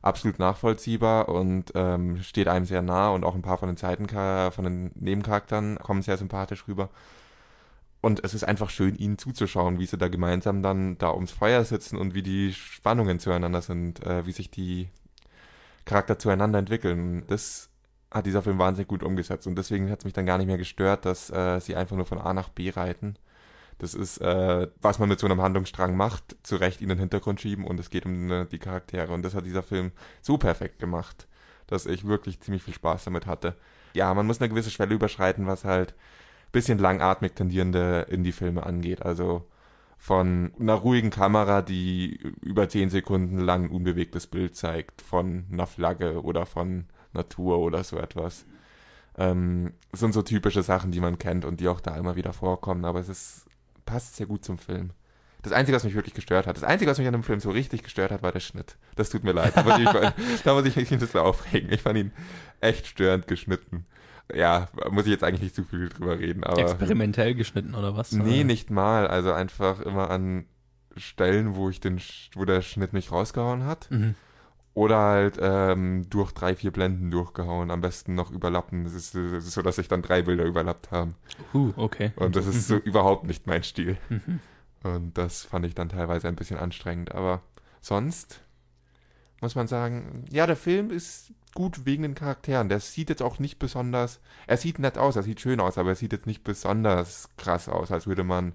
absolut 0.00 0.38
nachvollziehbar 0.38 1.28
und 1.28 1.72
ähm, 1.74 2.22
steht 2.22 2.48
einem 2.48 2.64
sehr 2.64 2.82
nah 2.82 3.10
und 3.10 3.24
auch 3.24 3.34
ein 3.34 3.42
paar 3.42 3.58
von 3.58 3.68
den 3.68 3.76
Seiten 3.76 4.08
von 4.08 4.64
den 4.64 4.92
Nebencharakteren 4.94 5.78
kommen 5.78 6.02
sehr 6.02 6.16
sympathisch 6.16 6.66
rüber. 6.68 6.88
Und 8.00 8.24
es 8.24 8.34
ist 8.34 8.44
einfach 8.44 8.70
schön, 8.70 8.96
ihnen 8.96 9.18
zuzuschauen, 9.18 9.78
wie 9.78 9.86
sie 9.86 9.98
da 9.98 10.08
gemeinsam 10.08 10.62
dann 10.62 10.98
da 10.98 11.12
ums 11.12 11.30
Feuer 11.30 11.64
sitzen 11.64 11.96
und 11.96 12.14
wie 12.14 12.22
die 12.22 12.52
Spannungen 12.52 13.18
zueinander 13.18 13.62
sind, 13.62 14.04
äh, 14.04 14.26
wie 14.26 14.32
sich 14.32 14.50
die 14.50 14.88
Charakter 15.84 16.18
zueinander 16.18 16.58
entwickeln. 16.60 17.24
Das 17.26 17.70
hat 18.10 18.26
dieser 18.26 18.42
Film 18.42 18.58
wahnsinnig 18.58 18.88
gut 18.88 19.02
umgesetzt 19.02 19.46
und 19.46 19.56
deswegen 19.56 19.90
hat 19.90 20.00
es 20.00 20.04
mich 20.04 20.14
dann 20.14 20.26
gar 20.26 20.38
nicht 20.38 20.46
mehr 20.46 20.58
gestört, 20.58 21.06
dass 21.06 21.30
äh, 21.30 21.60
sie 21.60 21.74
einfach 21.76 21.96
nur 21.96 22.06
von 22.06 22.18
A 22.18 22.32
nach 22.32 22.48
B 22.48 22.70
reiten. 22.70 23.16
Das 23.82 23.94
ist, 23.94 24.18
äh, 24.18 24.68
was 24.80 25.00
man 25.00 25.08
mit 25.08 25.18
so 25.18 25.26
einem 25.26 25.42
Handlungsstrang 25.42 25.96
macht, 25.96 26.36
zu 26.44 26.54
Recht 26.54 26.80
in 26.82 26.88
den 26.88 27.00
Hintergrund 27.00 27.40
schieben 27.40 27.64
und 27.64 27.80
es 27.80 27.90
geht 27.90 28.06
um 28.06 28.30
äh, 28.30 28.46
die 28.46 28.60
Charaktere. 28.60 29.12
Und 29.12 29.24
das 29.24 29.34
hat 29.34 29.44
dieser 29.44 29.64
Film 29.64 29.90
so 30.20 30.38
perfekt 30.38 30.78
gemacht, 30.78 31.26
dass 31.66 31.86
ich 31.86 32.06
wirklich 32.06 32.38
ziemlich 32.38 32.62
viel 32.62 32.74
Spaß 32.74 33.02
damit 33.02 33.26
hatte. 33.26 33.56
Ja, 33.94 34.14
man 34.14 34.24
muss 34.24 34.40
eine 34.40 34.48
gewisse 34.48 34.70
Schwelle 34.70 34.94
überschreiten, 34.94 35.48
was 35.48 35.64
halt 35.64 35.96
bisschen 36.52 36.78
langatmig 36.78 37.34
tendierende 37.34 38.06
Indie-Filme 38.08 38.64
angeht. 38.64 39.02
Also 39.02 39.48
von 39.98 40.52
einer 40.60 40.74
ruhigen 40.74 41.10
Kamera, 41.10 41.60
die 41.60 42.20
über 42.40 42.68
zehn 42.68 42.88
Sekunden 42.88 43.40
lang 43.40 43.64
ein 43.64 43.70
unbewegtes 43.70 44.28
Bild 44.28 44.54
zeigt, 44.54 45.02
von 45.02 45.46
einer 45.50 45.66
Flagge 45.66 46.22
oder 46.22 46.46
von 46.46 46.84
Natur 47.14 47.58
oder 47.58 47.82
so 47.82 47.98
etwas. 47.98 48.46
Ähm, 49.18 49.72
sind 49.92 50.14
so 50.14 50.22
typische 50.22 50.62
Sachen, 50.62 50.92
die 50.92 51.00
man 51.00 51.18
kennt 51.18 51.44
und 51.44 51.58
die 51.58 51.66
auch 51.66 51.80
da 51.80 51.96
immer 51.96 52.14
wieder 52.14 52.32
vorkommen, 52.32 52.84
aber 52.84 53.00
es 53.00 53.08
ist, 53.08 53.46
passt 53.84 54.16
sehr 54.16 54.26
gut 54.26 54.44
zum 54.44 54.58
Film. 54.58 54.90
Das 55.42 55.52
Einzige, 55.52 55.74
was 55.74 55.82
mich 55.82 55.94
wirklich 55.94 56.14
gestört 56.14 56.46
hat, 56.46 56.56
das 56.56 56.62
Einzige, 56.62 56.90
was 56.90 56.98
mich 56.98 57.06
an 57.08 57.14
dem 57.14 57.24
Film 57.24 57.40
so 57.40 57.50
richtig 57.50 57.82
gestört 57.82 58.12
hat, 58.12 58.22
war 58.22 58.30
der 58.30 58.40
Schnitt. 58.40 58.76
Das 58.94 59.10
tut 59.10 59.24
mir 59.24 59.32
leid. 59.32 59.56
Da 59.56 59.64
muss 59.64 59.78
ich, 59.78 60.42
da 60.44 60.54
muss 60.54 60.64
ich 60.66 60.76
mich 60.76 60.92
ein 60.92 61.00
bisschen 61.00 61.20
aufregen. 61.20 61.72
Ich 61.72 61.82
fand 61.82 61.98
ihn 61.98 62.12
echt 62.60 62.86
störend 62.86 63.26
geschnitten 63.26 63.86
ja, 64.34 64.68
muss 64.90 65.04
ich 65.04 65.10
jetzt 65.10 65.24
eigentlich 65.24 65.42
nicht 65.42 65.54
zu 65.54 65.64
viel 65.64 65.88
drüber 65.88 66.18
reden. 66.18 66.44
Aber 66.44 66.60
Experimentell 66.60 67.34
geschnitten 67.34 67.74
oder 67.74 67.96
was? 67.96 68.12
Nee, 68.12 68.38
oder? 68.38 68.44
nicht 68.44 68.70
mal. 68.70 69.06
Also 69.06 69.32
einfach 69.32 69.80
immer 69.80 70.10
an 70.10 70.46
Stellen, 70.96 71.56
wo 71.56 71.70
ich 71.70 71.80
den, 71.80 72.00
wo 72.34 72.44
der 72.44 72.62
Schnitt 72.62 72.92
mich 72.92 73.10
rausgehauen 73.12 73.64
hat. 73.64 73.90
Mhm. 73.90 74.14
Oder 74.74 74.98
halt 74.98 75.38
ähm, 75.40 76.08
durch 76.08 76.32
drei, 76.32 76.56
vier 76.56 76.70
Blenden 76.70 77.10
durchgehauen. 77.10 77.70
Am 77.70 77.82
besten 77.82 78.14
noch 78.14 78.30
überlappen. 78.30 78.84
Das 78.84 78.94
ist, 78.94 79.14
das 79.14 79.44
ist 79.44 79.52
so, 79.52 79.62
dass 79.62 79.76
sich 79.76 79.88
dann 79.88 80.00
drei 80.00 80.22
Bilder 80.22 80.44
überlappt 80.44 80.90
haben. 80.90 81.14
Uh, 81.52 81.72
okay. 81.76 82.12
Und 82.16 82.36
das 82.36 82.46
ist 82.46 82.68
so 82.68 82.76
überhaupt 82.84 83.24
nicht 83.24 83.46
mein 83.46 83.62
Stil. 83.62 83.98
Mhm. 84.08 84.40
Und 84.82 85.18
das 85.18 85.42
fand 85.42 85.66
ich 85.66 85.74
dann 85.74 85.90
teilweise 85.90 86.28
ein 86.28 86.36
bisschen 86.36 86.58
anstrengend. 86.58 87.14
Aber 87.14 87.42
sonst 87.82 88.40
muss 89.42 89.54
man 89.54 89.66
sagen, 89.66 90.24
ja, 90.30 90.46
der 90.46 90.56
Film 90.56 90.90
ist 90.90 91.32
gut 91.54 91.84
wegen 91.84 92.02
den 92.02 92.14
Charakteren. 92.14 92.68
Der 92.68 92.80
sieht 92.80 93.10
jetzt 93.10 93.22
auch 93.22 93.38
nicht 93.38 93.58
besonders, 93.58 94.20
er 94.46 94.56
sieht 94.56 94.78
nett 94.78 94.98
aus, 94.98 95.16
er 95.16 95.22
sieht 95.22 95.40
schön 95.40 95.60
aus, 95.60 95.78
aber 95.78 95.90
er 95.90 95.94
sieht 95.96 96.12
jetzt 96.12 96.26
nicht 96.26 96.44
besonders 96.44 97.28
krass 97.36 97.68
aus, 97.68 97.90
als 97.90 98.06
würde 98.06 98.24
man, 98.24 98.54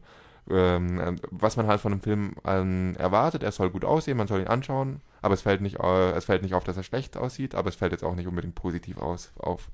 ähm, 0.49 1.19
was 1.29 1.57
man 1.57 1.67
halt 1.67 1.81
von 1.81 1.91
einem 1.91 2.01
Film 2.01 2.35
ähm, 2.45 2.95
erwartet. 2.97 3.43
Er 3.43 3.51
soll 3.51 3.69
gut 3.69 3.85
aussehen, 3.85 4.17
man 4.17 4.27
soll 4.27 4.41
ihn 4.41 4.47
anschauen, 4.47 5.01
aber 5.21 5.33
es 5.33 5.41
fällt 5.41 5.61
nicht, 5.61 5.79
äh, 5.79 6.11
es 6.11 6.25
fällt 6.25 6.43
nicht 6.43 6.53
auf, 6.53 6.63
dass 6.63 6.77
er 6.77 6.83
schlecht 6.83 7.17
aussieht, 7.17 7.55
aber 7.55 7.69
es 7.69 7.75
fällt 7.75 7.91
jetzt 7.91 8.03
auch 8.03 8.15
nicht 8.15 8.27
unbedingt 8.27 8.55
positiv 8.55 8.97
aus, 8.97 9.31
auf. 9.37 9.69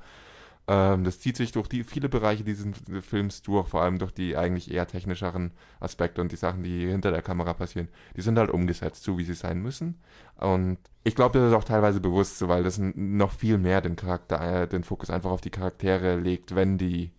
Ähm, 0.67 1.03
das 1.03 1.19
zieht 1.19 1.35
sich 1.35 1.51
durch 1.51 1.67
die 1.67 1.83
viele 1.83 2.07
Bereiche 2.07 2.43
dieses 2.43 2.65
Films 3.01 3.41
durch, 3.41 3.67
vor 3.67 3.81
allem 3.81 3.99
durch 3.99 4.13
die 4.13 4.37
eigentlich 4.37 4.71
eher 4.71 4.87
technischeren 4.87 5.51
Aspekte 5.79 6.21
und 6.21 6.31
die 6.31 6.37
Sachen, 6.37 6.63
die 6.63 6.87
hinter 6.87 7.11
der 7.11 7.21
Kamera 7.21 7.53
passieren. 7.53 7.89
Die 8.15 8.21
sind 8.21 8.37
halt 8.39 8.49
umgesetzt, 8.49 9.03
so 9.03 9.17
wie 9.17 9.25
sie 9.25 9.33
sein 9.33 9.61
müssen. 9.61 9.99
Und 10.37 10.77
ich 11.03 11.15
glaube, 11.15 11.37
das 11.37 11.49
ist 11.49 11.55
auch 11.55 11.65
teilweise 11.65 11.99
bewusst 11.99 12.37
so, 12.39 12.47
weil 12.47 12.63
das 12.63 12.79
noch 12.79 13.31
viel 13.33 13.57
mehr 13.57 13.81
den 13.81 13.97
Charakter, 13.97 14.63
äh, 14.63 14.67
den 14.67 14.85
Fokus 14.85 15.09
einfach 15.09 15.31
auf 15.31 15.41
die 15.41 15.49
Charaktere 15.49 16.15
legt, 16.15 16.55
wenn 16.55 16.77
die 16.77 17.11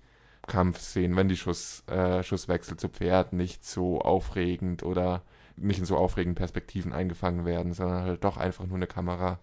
Kampfszenen, 0.46 1.16
wenn 1.16 1.28
die 1.28 1.36
Schuss, 1.36 1.84
äh, 1.88 2.22
Schusswechsel 2.22 2.76
zu 2.78 2.88
Pferd 2.88 3.32
nicht 3.34 3.64
so 3.64 4.00
aufregend 4.00 4.82
oder 4.82 5.22
nicht 5.56 5.78
in 5.78 5.84
so 5.84 5.96
aufregenden 5.96 6.36
Perspektiven 6.36 6.92
eingefangen 6.92 7.44
werden, 7.44 7.72
sondern 7.72 8.02
halt 8.02 8.24
doch 8.24 8.36
einfach 8.36 8.66
nur 8.66 8.76
eine 8.76 8.86
Kamera 8.86 9.38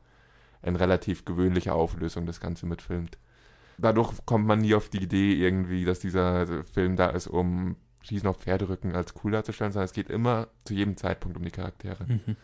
in 0.61 0.75
relativ 0.75 1.25
gewöhnlicher 1.25 1.73
Auflösung 1.75 2.25
das 2.25 2.39
Ganze 2.39 2.65
mitfilmt 2.65 3.17
dadurch 3.81 4.13
kommt 4.25 4.45
man 4.45 4.59
nie 4.59 4.75
auf 4.75 4.89
die 4.89 5.03
Idee 5.03 5.33
irgendwie, 5.33 5.85
dass 5.85 5.99
dieser 5.99 6.63
Film 6.63 6.95
da 6.95 7.07
ist, 7.07 7.27
um 7.27 7.75
Schießen 8.01 8.27
auf 8.27 8.37
Pferderücken 8.37 8.95
als 8.95 9.13
cool 9.23 9.31
darzustellen, 9.31 9.71
sondern 9.71 9.85
es 9.85 9.93
geht 9.93 10.09
immer 10.09 10.47
zu 10.63 10.73
jedem 10.73 10.97
Zeitpunkt 10.97 11.37
um 11.37 11.43
die 11.43 11.51
Charaktere. 11.51 12.05
Mhm. 12.05 12.35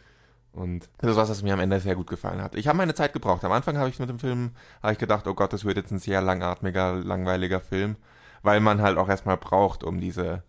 Und 0.51 0.89
das 0.97 1.12
ist 1.12 1.17
was, 1.17 1.30
was 1.30 1.43
mir 1.43 1.53
am 1.53 1.60
Ende 1.60 1.80
sehr 1.80 1.95
gut 1.95 2.08
gefallen 2.08 2.41
hat. 2.41 2.56
Ich 2.56 2.67
habe 2.67 2.77
meine 2.77 2.95
Zeit 2.95 3.13
gebraucht. 3.13 3.43
Am 3.43 3.51
Anfang 3.51 3.77
habe 3.77 3.89
ich 3.89 3.99
mit 3.99 4.10
dem 4.10 4.19
Film, 4.19 4.51
habe 4.82 4.93
ich 4.93 4.99
gedacht, 4.99 5.27
oh 5.27 5.34
Gott, 5.34 5.53
das 5.53 5.65
wird 5.65 5.77
jetzt 5.77 5.91
ein 5.91 5.99
sehr 5.99 6.21
langatmiger, 6.21 6.95
langweiliger 6.95 7.60
Film, 7.60 7.95
weil 8.41 8.60
man 8.60 8.82
halt 8.82 8.97
auch 8.97 9.10
erstmal 9.10 9.38
braucht, 9.38 9.84
um 9.84 9.99
diese, 9.99 10.43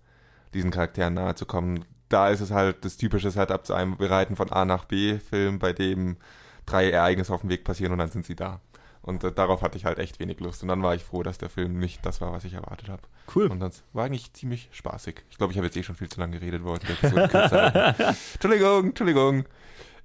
diesen 0.55 0.71
Charakteren 0.71 1.15
nahe 1.15 1.35
zu 1.35 1.45
kommen. 1.45 1.85
Da 2.09 2.31
ist 2.31 2.41
es 2.41 2.51
halt 2.51 2.85
das 2.85 2.97
typische 2.97 3.31
Setup 3.31 3.65
zu 3.67 3.75
einem 3.75 3.97
Bereiten 3.97 4.37
von 4.37 4.51
A 4.51 4.65
nach 4.65 4.85
B 4.85 5.19
Film, 5.19 5.59
bei 5.59 5.73
dem 5.73 6.17
drei 6.67 6.91
Ereignisse 6.91 7.33
auf 7.33 7.43
dem 7.43 7.51
Weg 7.51 7.65
passieren 7.65 7.93
und 7.93 7.99
dann 7.99 8.11
sind 8.11 8.27
sie 8.27 8.37
da. 8.37 8.61
Und 9.03 9.25
äh, 9.25 9.33
darauf 9.33 9.63
hatte 9.63 9.79
ich 9.79 9.87
halt 9.87 9.99
echt 9.99 10.21
wenig 10.21 10.39
Lust. 10.41 10.63
Und 10.63 10.69
dann 10.69 10.83
war 10.83 10.95
ich 10.95 11.03
froh, 11.03 11.23
dass 11.23 11.39
der 11.39 11.49
Film 11.49 11.79
nicht 11.79 12.05
das 12.05 12.21
war, 12.21 12.33
was 12.33 12.45
ich 12.45 12.53
erwartet 12.55 12.89
habe. 12.91 13.03
Cool. 13.35 13.47
Und 13.47 13.61
das 13.61 13.83
war 13.93 14.05
eigentlich 14.05 14.33
ziemlich 14.35 14.69
spaßig. 14.73 15.23
Ich 15.31 15.39
glaube, 15.39 15.53
ich 15.53 15.57
habe 15.57 15.67
jetzt 15.67 15.77
eh 15.77 15.83
schon 15.83 15.95
viel 15.95 16.09
zu 16.09 16.21
lange 16.21 16.39
geredet, 16.39 16.63
wollte 16.63 16.87
Entschuldigung, 18.35 18.89
Entschuldigung. 18.89 19.45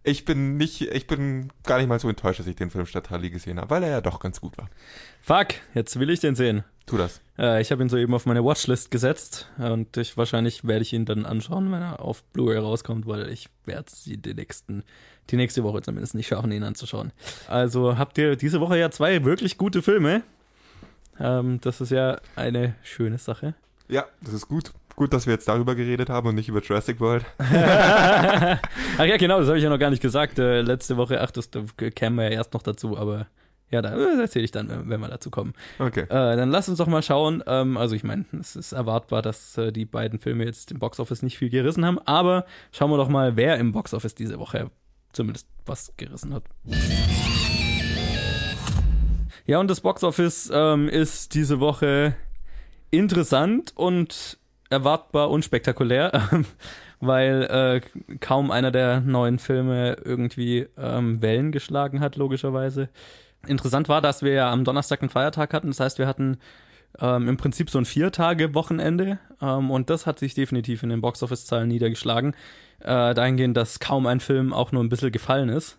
Ich 0.06 0.26
bin 0.26 0.58
nicht, 0.58 0.82
ich 0.82 1.08
bin 1.08 1.50
gar 1.64 1.78
nicht 1.78 1.88
mal 1.88 2.00
so 2.00 2.10
enttäuscht, 2.10 2.40
dass 2.40 2.48
ich 2.48 2.58
den 2.58 2.70
Film 2.70 2.86
statt 2.86 3.10
Harley 3.10 3.30
gesehen 3.30 3.58
habe, 3.58 3.70
weil 3.70 3.84
er 3.84 3.90
ja 3.90 4.02
doch 4.02 4.20
ganz 4.20 4.42
gut 4.42 4.58
war. 4.58 4.70
Fuck, 5.22 5.56
jetzt 5.74 5.98
will 5.98 6.10
ich 6.10 6.20
den 6.20 6.36
sehen. 6.36 6.66
Tu 6.86 6.98
das. 6.98 7.22
Äh, 7.38 7.62
ich 7.62 7.72
habe 7.72 7.82
ihn 7.82 7.88
soeben 7.88 8.14
auf 8.14 8.26
meine 8.26 8.44
Watchlist 8.44 8.92
gesetzt 8.92 9.50
und 9.58 9.96
ich, 9.96 10.18
wahrscheinlich 10.18 10.68
werde 10.68 10.82
ich 10.82 10.92
ihn 10.92 11.06
dann 11.06 11.26
anschauen, 11.26 11.72
wenn 11.72 11.82
er 11.82 12.02
auf 12.02 12.24
Blu-ray 12.34 12.58
rauskommt, 12.58 13.08
weil 13.08 13.30
ich 13.30 13.48
werde 13.66 13.90
sie 13.90 14.18
die 14.18 14.34
nächsten, 14.34 14.84
die 15.30 15.38
nächste 15.38 15.64
Woche 15.64 15.82
zumindest 15.82 16.16
nicht 16.16 16.28
schaffen, 16.28 16.52
ihn 16.52 16.64
anzuschauen. 16.64 17.14
Also 17.48 17.98
habt 17.98 18.18
ihr 18.18 18.36
diese 18.36 18.60
Woche 18.60 18.78
ja 18.78 18.92
zwei 18.92 19.24
wirklich 19.24 19.58
gute 19.58 19.82
Filme. 19.82 20.24
Ähm, 21.18 21.62
das 21.62 21.80
ist 21.80 21.92
ja 21.92 22.20
eine 22.36 22.76
schöne 22.84 23.18
Sache. 23.18 23.54
Ja, 23.88 24.06
das 24.22 24.34
ist 24.34 24.50
gut. 24.50 24.74
Gut, 24.96 25.12
dass 25.12 25.26
wir 25.26 25.34
jetzt 25.34 25.48
darüber 25.48 25.76
geredet 25.76 26.10
haben 26.10 26.28
und 26.28 26.36
nicht 26.36 26.50
über 26.50 26.62
Jurassic 26.62 27.00
World. 27.00 27.26
ach 27.40 29.06
ja, 29.06 29.18
genau, 29.18 29.40
das 29.40 29.48
habe 29.48 29.58
ich 29.58 29.64
ja 29.64 29.70
noch 29.70 29.80
gar 29.80 29.90
nicht 29.90 30.02
gesagt. 30.02 30.38
Äh, 30.38 30.62
letzte 30.62 30.98
Woche, 30.98 31.22
ach, 31.22 31.32
das, 31.32 31.50
da 31.50 31.64
kämen 31.78 32.18
wir 32.18 32.26
ja 32.26 32.32
erst 32.32 32.54
noch 32.54 32.62
dazu, 32.62 32.98
aber 32.98 33.28
ja, 33.72 33.82
da 33.82 33.96
äh, 33.96 34.22
erzähle 34.22 34.46
ich 34.46 34.52
dann, 34.52 34.88
wenn, 34.88 35.02
wir 35.02 35.08
dazu 35.08 35.32
kommen. 35.32 35.54
Okay. 35.80 36.02
Äh, 36.02 36.36
dann 36.36 36.52
lass 36.52 36.70
uns 36.70 36.78
doch 36.78 36.86
mal 36.86 37.02
schauen. 37.02 37.44
Ähm, 37.48 37.76
also 37.76 37.96
ich 37.96 38.04
meine, 38.04 38.26
es 38.40 38.56
ist 38.56 38.72
erwartbar, 38.72 39.24
dass 39.24 39.58
äh, 39.58 39.72
die 39.72 39.86
beiden 39.86 40.20
Filme 40.20 40.46
jetzt 40.46 40.72
im 40.72 40.78
Boxoffice 40.78 41.24
nicht 41.24 41.40
viel 41.40 41.50
gerissen 41.50 41.84
haben, 41.84 41.98
aber 42.06 42.46
schauen 42.72 42.92
wir 42.92 42.98
doch 42.98 43.10
mal, 43.10 43.36
wer 43.36 43.58
im 43.58 43.72
Boxoffice 43.72 44.14
diese 44.14 44.38
Woche 44.38 44.70
zumindest 45.12 45.48
was 45.66 45.92
gerissen 45.98 46.36
hat. 46.36 46.44
Ja, 49.48 49.60
und 49.60 49.70
das 49.70 49.82
Boxoffice 49.82 50.52
ähm, 50.54 50.88
ist 50.88 51.34
diese 51.34 51.60
Woche 51.60 52.16
interessant 52.92 53.74
und 53.76 54.38
erwartbar 54.74 55.30
unspektakulär, 55.30 56.12
weil 57.00 57.44
äh, 57.44 58.18
kaum 58.18 58.52
einer 58.52 58.72
der 58.72 59.02
neuen 59.02 59.40
Filme 59.40 59.98
irgendwie 60.04 60.68
ähm, 60.78 61.22
Wellen 61.22 61.52
geschlagen 61.52 62.00
hat, 62.00 62.16
logischerweise. 62.16 62.90
Interessant 63.48 63.90
war, 63.90 64.02
dass 64.02 64.22
wir 64.24 64.34
ja 64.34 64.52
am 64.52 64.64
Donnerstag 64.64 65.02
einen 65.02 65.10
Feiertag 65.10 65.54
hatten. 65.54 65.68
Das 65.68 65.80
heißt, 65.80 66.00
wir 66.00 66.08
hatten 66.08 66.38
ähm, 67.00 67.28
im 67.28 67.38
Prinzip 67.38 67.70
so 67.70 67.78
ein 67.78 67.86
Vier-Tage-Wochenende. 67.86 69.20
Ähm, 69.42 69.72
und 69.72 69.90
das 69.90 70.06
hat 70.06 70.20
sich 70.20 70.34
definitiv 70.34 70.84
in 70.84 70.90
den 70.90 71.02
Boxoffice-Zahlen 71.02 71.68
niedergeschlagen. 71.68 72.36
Äh, 72.80 73.14
dahingehend, 73.14 73.58
dass 73.58 73.80
kaum 73.80 74.08
ein 74.08 74.20
Film 74.20 74.54
auch 74.54 74.72
nur 74.72 74.84
ein 74.84 74.90
bisschen 74.90 75.12
gefallen 75.12 75.50
ist. 75.50 75.78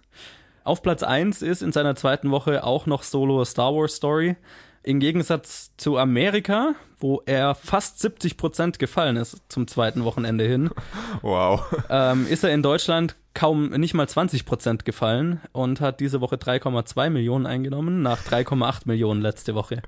Auf 0.62 0.82
Platz 0.82 1.03
1 1.03 1.42
ist 1.42 1.62
in 1.62 1.72
seiner 1.72 1.95
zweiten 1.95 2.30
Woche 2.30 2.64
auch 2.64 2.86
noch 2.86 3.03
Solo 3.03 3.45
Star 3.45 3.74
Wars 3.74 3.97
Story. 3.97 4.36
Im 4.85 5.01
Gegensatz 5.01 5.70
zu 5.78 5.97
Amerika, 5.97 6.74
wo 6.99 7.22
er 7.24 7.55
fast 7.55 8.01
70 8.01 8.37
Prozent 8.37 8.78
gefallen 8.78 9.16
ist 9.16 9.41
zum 9.49 9.66
zweiten 9.66 10.05
Wochenende 10.05 10.45
hin. 10.45 10.70
Wow. 11.22 11.64
Ähm, 11.89 12.26
ist 12.28 12.45
er 12.45 12.51
in 12.53 12.62
Deutschland 12.62 13.16
kaum 13.32 13.70
nicht 13.70 13.95
mal 13.95 14.07
20 14.07 14.45
Prozent 14.45 14.85
gefallen 14.85 15.41
und 15.53 15.80
hat 15.80 16.01
diese 16.01 16.20
Woche 16.20 16.37
3,2 16.37 17.09
Millionen 17.09 17.47
eingenommen 17.47 18.03
nach 18.03 18.22
3,8 18.22 18.82
Millionen 18.85 19.22
letzte 19.22 19.55
Woche. 19.55 19.80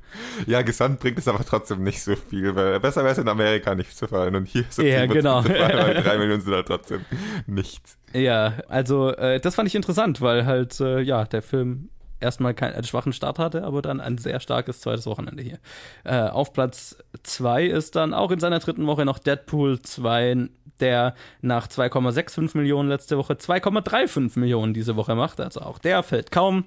Ja, 0.47 0.63
gesamt 0.63 1.01
bringt 1.01 1.19
es 1.19 1.29
aber 1.29 1.45
trotzdem 1.45 1.83
nicht 1.83 2.03
so 2.03 2.17
viel, 2.17 2.55
weil 2.55 2.81
besser 2.81 3.03
wäre 3.03 3.13
es 3.13 3.19
in 3.19 3.29
Amerika 3.29 3.75
nicht 3.75 3.97
zu 3.97 4.09
fallen 4.09 4.35
und 4.35 4.47
hier 4.47 4.65
es 4.69 4.79
ja, 4.79 5.05
genau. 5.07 5.43
zu 5.43 5.49
fallen, 5.49 5.79
weil 5.79 5.95
3 6.03 6.19
Millionen 6.19 6.41
sind 6.41 6.55
halt 6.55 6.67
trotzdem 6.67 7.05
nichts. 7.47 7.99
Ja, 8.15 8.55
also 8.69 9.11
äh, 9.11 9.41
das 9.41 9.55
fand 9.55 9.69
ich 9.69 9.75
interessant, 9.75 10.21
weil 10.23 10.47
halt, 10.47 10.81
äh, 10.81 11.01
ja, 11.01 11.25
der 11.25 11.43
Film 11.43 11.91
erstmal 12.21 12.55
keinen 12.55 12.83
schwachen 12.85 13.12
Start 13.12 13.39
hatte, 13.39 13.64
aber 13.64 13.83
dann 13.83 14.01
ein 14.01 14.19
sehr 14.19 14.41
starkes 14.41 14.81
zweites 14.81 15.07
Wochenende 15.07 15.43
hier. 15.43 15.59
Äh, 16.05 16.29
auf 16.29 16.53
Platz 16.53 16.97
2 17.23 17.67
ist 17.67 17.97
dann 17.97 18.14
auch 18.14 18.31
in 18.31 18.41
seiner 18.41 18.59
dritten 18.59 18.87
Woche 18.87 19.05
noch 19.05 19.19
Deadpool 19.19 19.81
2, 19.81 20.49
der 20.81 21.14
nach 21.41 21.69
2,65 21.69 22.57
Millionen 22.57 22.89
letzte 22.89 23.19
Woche 23.19 23.35
2,35 23.35 24.39
Millionen 24.39 24.75
diese 24.75 24.97
Woche 24.97 25.14
macht. 25.14 25.41
Also 25.41 25.61
auch 25.61 25.79
der 25.79 26.03
fällt 26.03 26.31
kaum. 26.31 26.64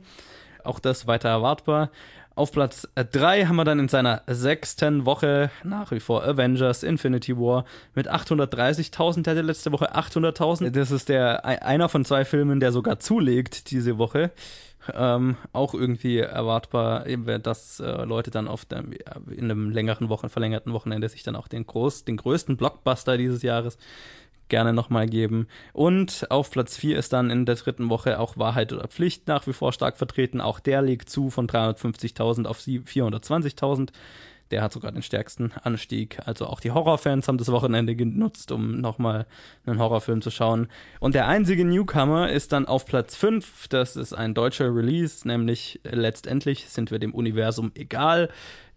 Auch 0.63 0.79
das 0.79 1.07
weiter 1.07 1.29
erwartbar. 1.29 1.89
Auf 2.39 2.53
Platz 2.53 2.87
3 2.95 3.47
haben 3.47 3.57
wir 3.57 3.65
dann 3.65 3.79
in 3.79 3.89
seiner 3.89 4.21
sechsten 4.27 5.05
Woche 5.05 5.51
nach 5.65 5.91
wie 5.91 5.99
vor 5.99 6.23
Avengers 6.23 6.83
Infinity 6.83 7.35
War 7.35 7.65
mit 7.95 8.09
830.000. 8.09 9.23
Der 9.23 9.31
hatte 9.31 9.41
letzte 9.41 9.73
Woche 9.73 9.93
800.000. 9.93 10.69
Das 10.69 10.91
ist 10.91 11.09
der 11.09 11.43
einer 11.43 11.89
von 11.89 12.05
zwei 12.05 12.23
Filmen, 12.23 12.61
der 12.61 12.71
sogar 12.71 12.99
zulegt 12.99 13.71
diese 13.71 13.97
Woche. 13.97 14.31
Ähm, 14.95 15.37
auch 15.53 15.73
irgendwie 15.73 16.19
erwartbar, 16.19 17.05
dass 17.39 17.79
äh, 17.79 18.03
Leute 18.05 18.31
dann 18.31 18.47
auf 18.47 18.65
dem, 18.65 18.91
in 19.29 19.45
einem 19.45 19.69
längeren 19.69 20.09
Wochen, 20.09 20.29
verlängerten 20.29 20.73
Wochenende 20.73 21.09
sich 21.09 21.23
dann 21.23 21.35
auch 21.35 21.47
den, 21.47 21.65
groß, 21.65 22.05
den 22.05 22.17
größten 22.17 22.57
Blockbuster 22.57 23.17
dieses 23.17 23.41
Jahres 23.41 23.77
gerne 24.49 24.73
nochmal 24.73 25.07
geben. 25.07 25.47
Und 25.73 26.27
auf 26.29 26.51
Platz 26.51 26.75
4 26.77 26.97
ist 26.97 27.13
dann 27.13 27.29
in 27.29 27.45
der 27.45 27.55
dritten 27.55 27.89
Woche 27.89 28.19
auch 28.19 28.37
Wahrheit 28.37 28.73
oder 28.73 28.87
Pflicht 28.87 29.27
nach 29.27 29.47
wie 29.47 29.53
vor 29.53 29.71
stark 29.71 29.97
vertreten. 29.97 30.41
Auch 30.41 30.59
der 30.59 30.81
liegt 30.81 31.09
zu 31.09 31.29
von 31.29 31.47
350.000 31.47 32.45
auf 32.45 32.59
420.000. 32.59 33.89
Der 34.51 34.61
hat 34.61 34.73
sogar 34.73 34.91
den 34.91 35.01
stärksten 35.01 35.51
Anstieg. 35.63 36.19
Also 36.25 36.47
auch 36.47 36.59
die 36.59 36.71
Horrorfans 36.71 37.27
haben 37.27 37.37
das 37.37 37.51
Wochenende 37.51 37.95
genutzt, 37.95 38.51
um 38.51 38.81
nochmal 38.81 39.27
einen 39.65 39.79
Horrorfilm 39.79 40.21
zu 40.21 40.31
schauen. 40.31 40.67
Und 40.99 41.15
der 41.15 41.27
einzige 41.27 41.65
Newcomer 41.65 42.31
ist 42.31 42.51
dann 42.51 42.65
auf 42.65 42.85
Platz 42.85 43.15
5. 43.15 43.67
Das 43.67 43.95
ist 43.95 44.13
ein 44.13 44.33
deutscher 44.33 44.73
Release, 44.73 45.27
nämlich 45.27 45.79
letztendlich 45.83 46.69
sind 46.69 46.91
wir 46.91 46.99
dem 46.99 47.13
Universum 47.13 47.71
egal. 47.75 48.29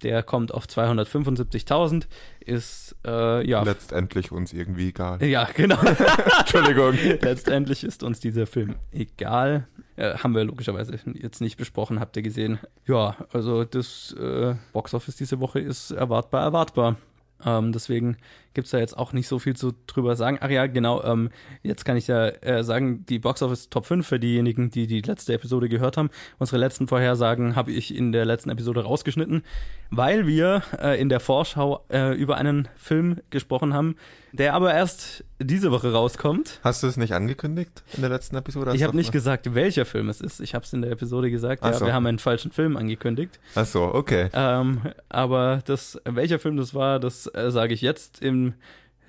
Der 0.02 0.22
kommt 0.22 0.52
auf 0.52 0.66
275.000, 0.66 2.06
ist 2.40 2.96
äh, 3.06 3.46
ja 3.46 3.62
letztendlich 3.62 4.32
uns 4.32 4.52
irgendwie 4.52 4.88
egal. 4.88 5.22
Ja, 5.22 5.48
genau. 5.54 5.78
Entschuldigung. 6.40 6.98
letztendlich 7.20 7.84
ist 7.84 8.02
uns 8.02 8.20
dieser 8.20 8.46
Film 8.46 8.76
egal. 8.90 9.68
Äh, 9.96 10.14
haben 10.18 10.34
wir 10.34 10.44
logischerweise 10.44 10.98
jetzt 11.14 11.40
nicht 11.40 11.56
besprochen, 11.56 12.00
habt 12.00 12.16
ihr 12.16 12.22
gesehen. 12.22 12.58
Ja, 12.86 13.16
also 13.32 13.64
das 13.64 14.14
äh, 14.18 14.54
Boxoffice 14.72 15.16
diese 15.16 15.38
Woche 15.40 15.60
ist 15.60 15.90
erwartbar, 15.90 16.42
erwartbar. 16.42 16.96
Ähm, 17.44 17.72
deswegen 17.72 18.16
gibt 18.54 18.66
es 18.66 18.70
da 18.72 18.78
jetzt 18.78 18.96
auch 18.96 19.12
nicht 19.12 19.28
so 19.28 19.38
viel 19.38 19.56
zu 19.56 19.72
drüber 19.86 20.16
sagen. 20.16 20.38
Ach 20.40 20.50
ja, 20.50 20.66
genau, 20.66 21.02
ähm, 21.02 21.30
jetzt 21.62 21.84
kann 21.84 21.96
ich 21.96 22.06
ja 22.06 22.28
äh, 22.28 22.64
sagen, 22.64 23.04
die 23.06 23.18
Box 23.18 23.42
Office 23.42 23.68
Top 23.68 23.86
5 23.86 24.06
für 24.06 24.18
diejenigen, 24.18 24.70
die 24.70 24.86
die 24.86 25.00
letzte 25.00 25.34
Episode 25.34 25.68
gehört 25.68 25.96
haben. 25.96 26.10
Unsere 26.38 26.58
letzten 26.58 26.88
Vorhersagen 26.88 27.56
habe 27.56 27.72
ich 27.72 27.94
in 27.94 28.12
der 28.12 28.24
letzten 28.24 28.50
Episode 28.50 28.84
rausgeschnitten, 28.84 29.42
weil 29.90 30.26
wir 30.26 30.62
äh, 30.80 31.00
in 31.00 31.08
der 31.08 31.20
Vorschau 31.20 31.84
äh, 31.90 32.14
über 32.14 32.36
einen 32.36 32.68
Film 32.76 33.20
gesprochen 33.30 33.74
haben, 33.74 33.96
der 34.32 34.54
aber 34.54 34.72
erst 34.72 35.24
diese 35.38 35.70
Woche 35.70 35.92
rauskommt. 35.92 36.60
Hast 36.64 36.82
du 36.82 36.86
es 36.86 36.96
nicht 36.96 37.12
angekündigt 37.12 37.82
in 37.94 38.00
der 38.00 38.10
letzten 38.10 38.36
Episode? 38.36 38.74
ich 38.74 38.82
habe 38.82 38.96
nicht 38.96 39.12
gesagt, 39.12 39.54
welcher 39.54 39.84
Film 39.84 40.08
es 40.08 40.20
ist. 40.20 40.40
Ich 40.40 40.54
habe 40.54 40.64
es 40.64 40.72
in 40.72 40.82
der 40.82 40.90
Episode 40.90 41.30
gesagt. 41.30 41.64
Ja, 41.64 41.72
so. 41.74 41.86
wir 41.86 41.92
haben 41.92 42.06
einen 42.06 42.18
falschen 42.18 42.50
Film 42.50 42.76
angekündigt. 42.76 43.38
Ach 43.54 43.66
so, 43.66 43.82
okay. 43.82 44.30
Ähm, 44.32 44.80
aber 45.08 45.60
das, 45.66 46.00
welcher 46.04 46.38
Film 46.38 46.56
das 46.56 46.74
war, 46.74 46.98
das 46.98 47.26
äh, 47.34 47.50
sage 47.50 47.74
ich 47.74 47.82
jetzt 47.82 48.22
im 48.22 48.41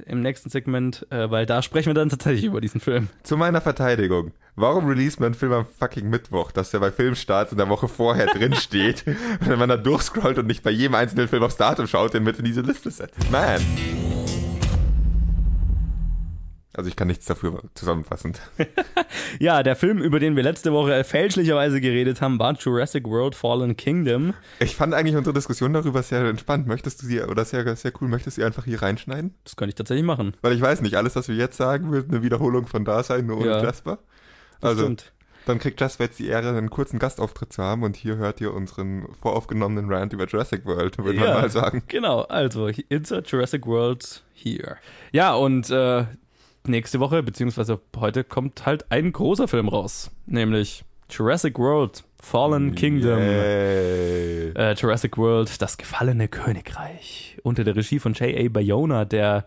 im, 0.06 0.22
nächsten 0.22 0.50
Segment, 0.50 1.06
äh, 1.10 1.30
weil 1.30 1.46
da 1.46 1.62
sprechen 1.62 1.88
wir 1.88 1.94
dann 1.94 2.10
tatsächlich 2.10 2.46
über 2.46 2.62
diesen 2.62 2.82
Film. 2.82 3.10
Zu 3.24 3.38
meiner 3.38 3.62
Verteidigung. 3.62 4.32
Warum 4.56 4.88
release 4.88 5.20
man 5.20 5.28
einen 5.28 5.36
Film 5.36 5.52
am 5.52 5.66
fucking 5.66 6.10
Mittwoch, 6.10 6.52
dass 6.52 6.72
der 6.72 6.80
bei 6.80 6.92
Filmstart 6.92 7.52
in 7.52 7.58
der 7.58 7.70
Woche 7.70 7.88
vorher 7.88 8.26
drin 8.34 8.54
steht, 8.54 9.06
wenn 9.42 9.60
man 9.60 9.70
da 9.70 9.78
durchscrollt 9.78 10.38
und 10.38 10.48
nicht 10.48 10.64
bei 10.64 10.72
jedem 10.72 10.96
einzelnen 10.96 11.28
Film 11.28 11.44
aufs 11.44 11.58
Datum 11.58 11.88
schaut, 11.88 12.14
den 12.14 12.24
mit 12.24 12.38
in 12.40 12.46
diese 12.46 12.62
Liste 12.62 12.92
setzt? 12.92 13.32
Man. 13.32 13.62
Also 16.76 16.90
ich 16.90 16.96
kann 16.96 17.08
nichts 17.08 17.28
dafür 17.28 17.62
zusammenfassend. 17.76 18.42
ja, 19.40 19.62
der 19.62 19.76
Film, 19.76 20.00
über 20.00 20.20
den 20.20 20.36
wir 20.36 20.42
letzte 20.42 20.74
Woche 20.74 21.04
fälschlicherweise 21.04 21.80
geredet 21.80 22.20
haben, 22.20 22.40
war 22.40 22.54
Jurassic 22.54 23.06
World 23.06 23.36
Fallen 23.36 23.78
Kingdom. 23.78 24.34
Ich 24.60 24.76
fand 24.76 24.96
eigentlich 24.96 25.16
unsere 25.16 25.36
Diskussion 25.36 25.74
darüber 25.74 26.02
sehr 26.02 26.26
entspannt. 26.26 26.66
Möchtest 26.66 27.04
du 27.04 27.06
sie, 27.06 27.22
oder 27.22 27.46
sehr, 27.46 27.76
sehr 27.76 27.92
cool, 28.02 28.08
möchtest 28.08 28.38
du 28.38 28.42
sie 28.42 28.46
einfach 28.46 28.66
hier 28.66 28.82
reinschneiden? 28.82 29.36
Das 29.44 29.56
könnte 29.56 29.70
ich 29.70 29.76
tatsächlich 29.76 30.06
machen. 30.06 30.36
Weil 30.42 30.54
ich 30.54 30.62
weiß 30.62 30.82
nicht, 30.82 30.96
alles, 30.96 31.16
was 31.16 31.28
wir 31.28 31.36
jetzt 31.36 31.58
sagen, 31.58 31.92
wird 31.92 32.10
eine 32.10 32.24
Wiederholung 32.24 32.66
von 32.66 32.86
da 32.86 33.04
sein, 33.04 33.28
nur 33.28 33.38
ohne 33.38 33.52
ja, 33.52 33.64
Jasper. 33.64 34.00
Also, 34.60 34.82
stimmt. 34.82 35.12
dann 35.46 35.60
kriegt 35.60 35.80
Jasper 35.80 36.06
jetzt 36.06 36.18
die 36.18 36.28
Ehre, 36.28 36.50
einen 36.50 36.72
kurzen 36.72 36.98
Gastauftritt 36.98 37.54
zu 37.54 37.62
haben 37.62 37.84
und 37.84 37.96
hier 37.96 38.16
hört 38.16 38.42
ihr 38.42 38.52
unseren 38.52 39.06
voraufgenommenen 39.22 39.94
Rant 39.94 40.14
über 40.14 40.26
Jurassic 40.26 40.66
World, 40.66 40.98
würde 40.98 41.20
ja, 41.20 41.26
man 41.26 41.34
mal 41.34 41.50
sagen. 41.52 41.84
Genau, 41.88 42.22
also 42.22 42.68
Insert 42.90 43.30
Jurassic 43.30 43.68
World 43.68 44.24
here. 44.34 44.78
Ja, 45.12 45.36
und 45.36 45.70
äh, 45.70 46.06
nächste 46.68 47.00
Woche, 47.00 47.24
beziehungsweise 47.24 47.80
heute, 47.98 48.24
kommt 48.24 48.66
halt 48.66 48.92
ein 48.92 49.12
großer 49.12 49.48
Film 49.48 49.68
raus, 49.68 50.12
nämlich 50.26 50.84
Jurassic 51.10 51.60
World 51.60 52.04
Fallen 52.20 52.74
Kingdom. 52.74 53.20
Äh, 53.20 54.74
Jurassic 54.74 55.18
World, 55.18 55.62
das 55.62 55.78
gefallene 55.78 56.28
Königreich. 56.28 57.38
Unter 57.44 57.64
der 57.64 57.76
Regie 57.76 58.00
von 58.00 58.14
J.A. 58.14 58.50
Bayona, 58.50 59.06
der 59.06 59.46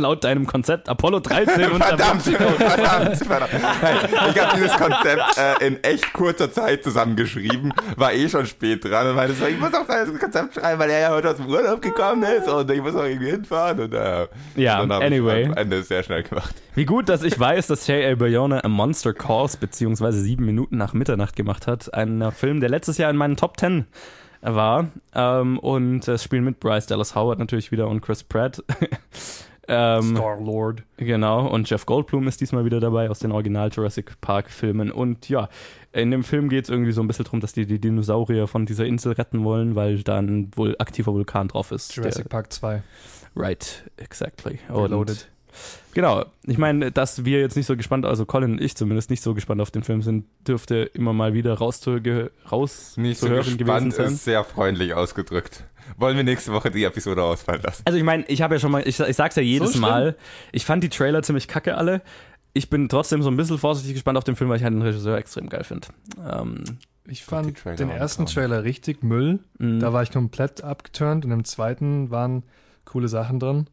laut 0.00 0.24
deinem 0.24 0.46
Konzept 0.46 0.88
Apollo 0.88 1.20
13 1.20 1.70
und 1.72 1.82
verdammt, 1.82 2.22
verdammt, 2.22 3.16
verdammt. 3.16 3.50
Ich 4.30 4.40
habe 4.40 4.56
dieses 4.56 4.76
Konzept 4.76 5.38
äh, 5.38 5.66
in 5.66 5.82
echt 5.84 6.12
kurzer 6.12 6.50
Zeit 6.50 6.84
zusammengeschrieben, 6.84 7.72
war 7.96 8.12
eh 8.12 8.28
schon 8.28 8.46
spät 8.46 8.84
dran 8.84 9.08
und 9.08 9.16
meinte 9.16 9.34
so, 9.34 9.46
ich 9.46 9.58
muss 9.58 9.74
auch 9.74 9.86
das 9.86 10.08
Konzept 10.18 10.54
schreiben, 10.54 10.80
weil 10.80 10.90
er 10.90 11.00
ja 11.00 11.10
heute 11.10 11.30
aus 11.30 11.36
dem 11.36 11.46
Urlaub 11.46 11.82
gekommen 11.82 12.22
ist 12.22 12.48
und 12.48 12.70
ich 12.70 12.82
muss 12.82 12.94
auch 12.94 13.04
irgendwie 13.04 13.30
hinfahren 13.30 13.80
und 13.80 13.94
äh, 13.94 14.26
ja, 14.56 14.84
dann 14.84 15.02
anyway. 15.02 15.46
am 15.46 15.54
Ende 15.54 15.82
sehr 15.82 16.02
schnell 16.02 16.22
gemacht. 16.22 16.54
Wie 16.74 16.84
gut, 16.84 17.08
dass 17.08 17.22
ich 17.22 17.38
weiß, 17.38 17.66
dass 17.66 17.86
J.A. 17.86 18.14
Bayona 18.14 18.60
A 18.64 18.68
Monster 18.68 19.12
Calls 19.12 19.56
beziehungsweise 19.56 20.20
sieben 20.20 20.44
Minuten 20.44 20.76
nach 20.76 20.92
Mitternacht 20.92 21.36
gemacht 21.36 21.66
hat. 21.66 21.92
Ein 21.92 22.30
Film, 22.32 22.60
der 22.60 22.68
letztes 22.68 22.98
Jahr 22.98 23.10
in 23.10 23.16
meinen 23.16 23.36
Top 23.36 23.58
10 23.58 23.86
war. 24.42 24.88
Ähm, 25.14 25.58
und 25.58 26.06
es 26.06 26.22
spielen 26.22 26.44
mit 26.44 26.60
Bryce 26.60 26.86
Dallas 26.86 27.14
Howard 27.14 27.38
natürlich 27.38 27.72
wieder 27.72 27.88
und 27.88 28.00
Chris 28.00 28.22
Pratt. 28.22 28.62
Ähm, 29.68 30.16
Star-Lord. 30.16 30.82
Genau, 30.96 31.46
und 31.46 31.68
Jeff 31.68 31.84
Goldblum 31.86 32.26
ist 32.26 32.40
diesmal 32.40 32.64
wieder 32.64 32.80
dabei 32.80 33.10
aus 33.10 33.18
den 33.18 33.32
Original 33.32 33.70
Jurassic 33.70 34.20
Park-Filmen. 34.20 34.90
Und 34.90 35.28
ja, 35.28 35.48
in 35.92 36.10
dem 36.10 36.24
Film 36.24 36.48
geht 36.48 36.64
es 36.64 36.70
irgendwie 36.70 36.92
so 36.92 37.02
ein 37.02 37.06
bisschen 37.06 37.26
darum, 37.26 37.40
dass 37.40 37.52
die 37.52 37.66
die 37.66 37.78
Dinosaurier 37.78 38.46
von 38.46 38.66
dieser 38.66 38.86
Insel 38.86 39.12
retten 39.12 39.44
wollen, 39.44 39.74
weil 39.74 40.02
da 40.02 40.18
ein 40.18 40.50
wohl 40.56 40.74
aktiver 40.78 41.12
Vulkan 41.12 41.48
drauf 41.48 41.70
ist. 41.70 41.94
Jurassic 41.94 42.28
Park 42.28 42.52
2. 42.52 42.82
Right, 43.36 43.84
exactly. 43.98 44.58
Reloaded. 44.70 45.28
Genau, 45.94 46.24
ich 46.44 46.58
meine, 46.58 46.92
dass 46.92 47.24
wir 47.24 47.40
jetzt 47.40 47.56
nicht 47.56 47.66
so 47.66 47.76
gespannt, 47.76 48.06
also 48.06 48.24
Colin 48.24 48.52
und 48.52 48.60
ich 48.60 48.76
zumindest 48.76 49.10
nicht 49.10 49.22
so 49.22 49.34
gespannt 49.34 49.60
auf 49.60 49.70
den 49.70 49.82
Film 49.82 50.02
sind, 50.02 50.26
dürfte 50.46 50.90
immer 50.94 51.12
mal 51.12 51.34
wieder 51.34 51.54
rauszuhören 51.54 52.30
raus 52.50 52.96
nicht 52.96 53.18
so 53.18 53.28
gespannt 53.28 53.94
ist 53.94 54.24
sehr 54.24 54.44
freundlich 54.44 54.94
ausgedrückt 54.94 55.64
wollen 55.96 56.16
wir 56.16 56.24
nächste 56.24 56.52
Woche 56.52 56.70
die 56.70 56.84
Episode 56.84 57.22
ausfallen 57.22 57.62
lassen. 57.62 57.82
Also 57.86 57.96
ich 57.98 58.04
meine, 58.04 58.24
ich 58.26 58.42
habe 58.42 58.54
ja 58.54 58.60
schon 58.60 58.70
mal, 58.70 58.86
ich, 58.86 59.00
ich 59.00 59.16
sag's 59.16 59.36
ja 59.36 59.42
jedes 59.42 59.74
so 59.74 59.80
Mal, 59.80 60.16
ich 60.52 60.64
fand 60.64 60.82
die 60.82 60.88
Trailer 60.88 61.22
ziemlich 61.22 61.48
kacke 61.48 61.76
alle. 61.76 62.02
Ich 62.52 62.70
bin 62.70 62.88
trotzdem 62.88 63.22
so 63.22 63.30
ein 63.30 63.36
bisschen 63.36 63.58
vorsichtig 63.58 63.94
gespannt 63.94 64.18
auf 64.18 64.24
den 64.24 64.36
Film, 64.36 64.50
weil 64.50 64.56
ich 64.56 64.64
halt 64.64 64.74
den 64.74 64.82
Regisseur 64.82 65.16
extrem 65.16 65.48
geil 65.48 65.64
finde. 65.64 65.88
Ähm, 66.28 66.64
ich 67.06 67.24
fand 67.24 67.56
den 67.78 67.90
ersten 67.90 68.26
Trailer 68.26 68.64
richtig 68.64 69.02
Müll. 69.02 69.40
Mhm. 69.58 69.80
Da 69.80 69.92
war 69.92 70.02
ich 70.02 70.10
komplett 70.10 70.62
abgeturnt 70.62 71.24
und 71.24 71.30
im 71.30 71.44
zweiten 71.44 72.10
waren 72.10 72.42
coole 72.84 73.08
Sachen 73.08 73.38
drin. 73.38 73.68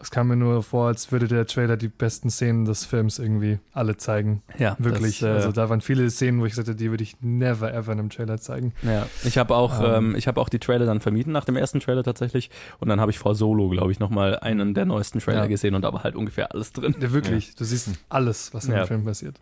Es 0.00 0.12
kam 0.12 0.28
mir 0.28 0.36
nur 0.36 0.62
vor, 0.62 0.86
als 0.86 1.10
würde 1.10 1.26
der 1.26 1.44
Trailer 1.46 1.76
die 1.76 1.88
besten 1.88 2.30
Szenen 2.30 2.64
des 2.64 2.84
Films 2.84 3.18
irgendwie 3.18 3.58
alle 3.72 3.96
zeigen. 3.96 4.42
Ja. 4.56 4.76
Wirklich. 4.78 5.18
Das, 5.18 5.28
äh, 5.28 5.32
also 5.32 5.50
da 5.50 5.68
waren 5.68 5.80
viele 5.80 6.08
Szenen, 6.08 6.40
wo 6.40 6.46
ich 6.46 6.54
sagte, 6.54 6.76
die 6.76 6.90
würde 6.90 7.02
ich 7.02 7.16
never 7.20 7.74
ever 7.74 7.92
in 7.92 7.98
einem 7.98 8.10
Trailer 8.10 8.38
zeigen. 8.38 8.74
Ja. 8.82 9.08
Ich 9.24 9.38
habe 9.38 9.56
auch, 9.56 9.80
ähm, 9.80 10.10
ähm, 10.10 10.14
ich 10.14 10.28
habe 10.28 10.40
auch 10.40 10.48
die 10.48 10.60
Trailer 10.60 10.86
dann 10.86 11.00
vermieden 11.00 11.32
nach 11.32 11.44
dem 11.44 11.56
ersten 11.56 11.80
Trailer 11.80 12.04
tatsächlich. 12.04 12.48
Und 12.78 12.88
dann 12.88 13.00
habe 13.00 13.10
ich 13.10 13.18
vor 13.18 13.34
Solo, 13.34 13.68
glaube 13.70 13.90
ich, 13.90 13.98
nochmal 13.98 14.38
einen 14.38 14.72
der 14.72 14.84
neuesten 14.84 15.18
Trailer 15.18 15.42
ja. 15.42 15.46
gesehen 15.46 15.74
und 15.74 15.82
da 15.82 15.92
war 15.92 16.04
halt 16.04 16.14
ungefähr 16.14 16.52
alles 16.52 16.72
drin. 16.72 16.94
Ja, 17.00 17.12
wirklich. 17.12 17.48
Ja. 17.48 17.54
Du 17.58 17.64
siehst 17.64 17.90
alles, 18.08 18.54
was 18.54 18.66
in 18.66 18.72
ja. 18.72 18.84
dem 18.84 18.86
Film 18.86 19.04
passiert. 19.04 19.40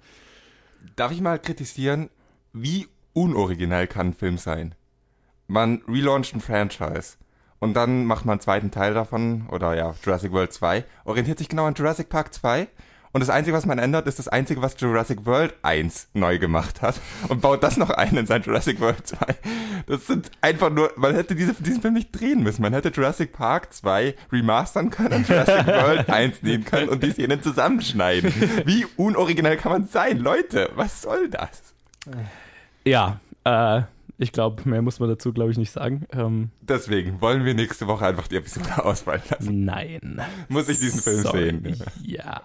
Darf 0.95 1.13
ich 1.13 1.21
mal 1.21 1.39
kritisieren, 1.39 2.09
wie 2.55 2.87
unoriginell 3.13 3.87
kann 3.87 4.09
ein 4.09 4.15
Film 4.15 4.39
sein? 4.39 4.75
Man 5.49 5.83
relauncht 5.87 6.35
ein 6.35 6.41
Franchise 6.41 7.17
und 7.59 7.75
dann 7.75 8.05
macht 8.05 8.25
man 8.25 8.35
einen 8.35 8.41
zweiten 8.41 8.71
Teil 8.71 8.95
davon, 8.95 9.47
oder 9.51 9.75
ja, 9.75 9.95
Jurassic 10.05 10.33
World 10.33 10.53
2, 10.53 10.85
orientiert 11.05 11.39
sich 11.39 11.49
genau 11.49 11.67
an 11.67 11.75
Jurassic 11.75 12.09
Park 12.09 12.35
2. 12.35 12.69
Und 13.13 13.21
das 13.21 13.31
Einzige, 13.31 13.57
was 13.57 13.65
man 13.65 13.79
ändert, 13.79 14.07
ist 14.09 14.19
das 14.19 14.29
Einzige, 14.29 14.61
was 14.61 14.79
Jurassic 14.79 15.25
World 15.25 15.55
1 15.63 16.09
neu 16.13 16.39
gemacht 16.39 16.83
hat. 16.83 16.97
Und 17.29 17.41
baut 17.41 17.63
das 17.63 17.79
noch 17.79 17.89
ein 17.89 18.15
in 18.15 18.27
sein 18.27 18.43
Jurassic 18.43 18.79
World 18.79 19.07
2. 19.07 19.17
Das 19.87 20.07
sind 20.07 20.31
einfach 20.43 20.69
nur, 20.69 20.93
man 20.97 21.15
hätte 21.15 21.35
diese, 21.35 21.55
diesen 21.55 21.81
Film 21.81 21.95
nicht 21.95 22.13
drehen 22.13 22.43
müssen. 22.43 22.61
Man 22.61 22.75
hätte 22.75 22.91
Jurassic 22.91 23.33
Park 23.33 23.73
2 23.73 24.15
remastern 24.31 24.91
können, 24.91 25.25
Jurassic 25.27 25.67
World 25.67 26.11
1 26.11 26.43
nehmen 26.43 26.67
können 26.67 26.91
und 26.91 27.03
die 27.03 27.13
Szenen 27.13 27.43
zusammenschneiden. 27.43 28.35
Wie 28.67 28.85
unoriginell 28.99 29.57
kann 29.57 29.73
man 29.73 29.89
sein? 29.89 30.19
Leute, 30.19 30.69
was 30.75 31.01
soll 31.01 31.31
das? 31.31 31.75
Ja, 32.85 33.19
äh, 33.45 33.81
ich 34.19 34.33
glaube, 34.33 34.67
mehr 34.69 34.81
muss 34.81 34.99
man 34.99 35.09
dazu, 35.11 35.33
glaube 35.33 35.51
ich, 35.51 35.59
nicht 35.59 35.71
sagen. 35.71 36.07
Ähm, 36.11 36.51
Deswegen 36.63 37.21
wollen 37.21 37.45
wir 37.45 37.53
nächste 37.55 37.87
Woche 37.87 38.07
einfach 38.07 38.29
die 38.29 38.37
Episode 38.37 38.85
ausfallen 38.85 39.23
lassen. 39.29 39.65
Nein. 39.65 40.23
Muss 40.49 40.69
ich 40.69 40.79
diesen 40.79 41.01
Film 41.01 41.23
Sorry. 41.23 41.51
sehen? 41.51 41.77
Ja. 42.03 42.41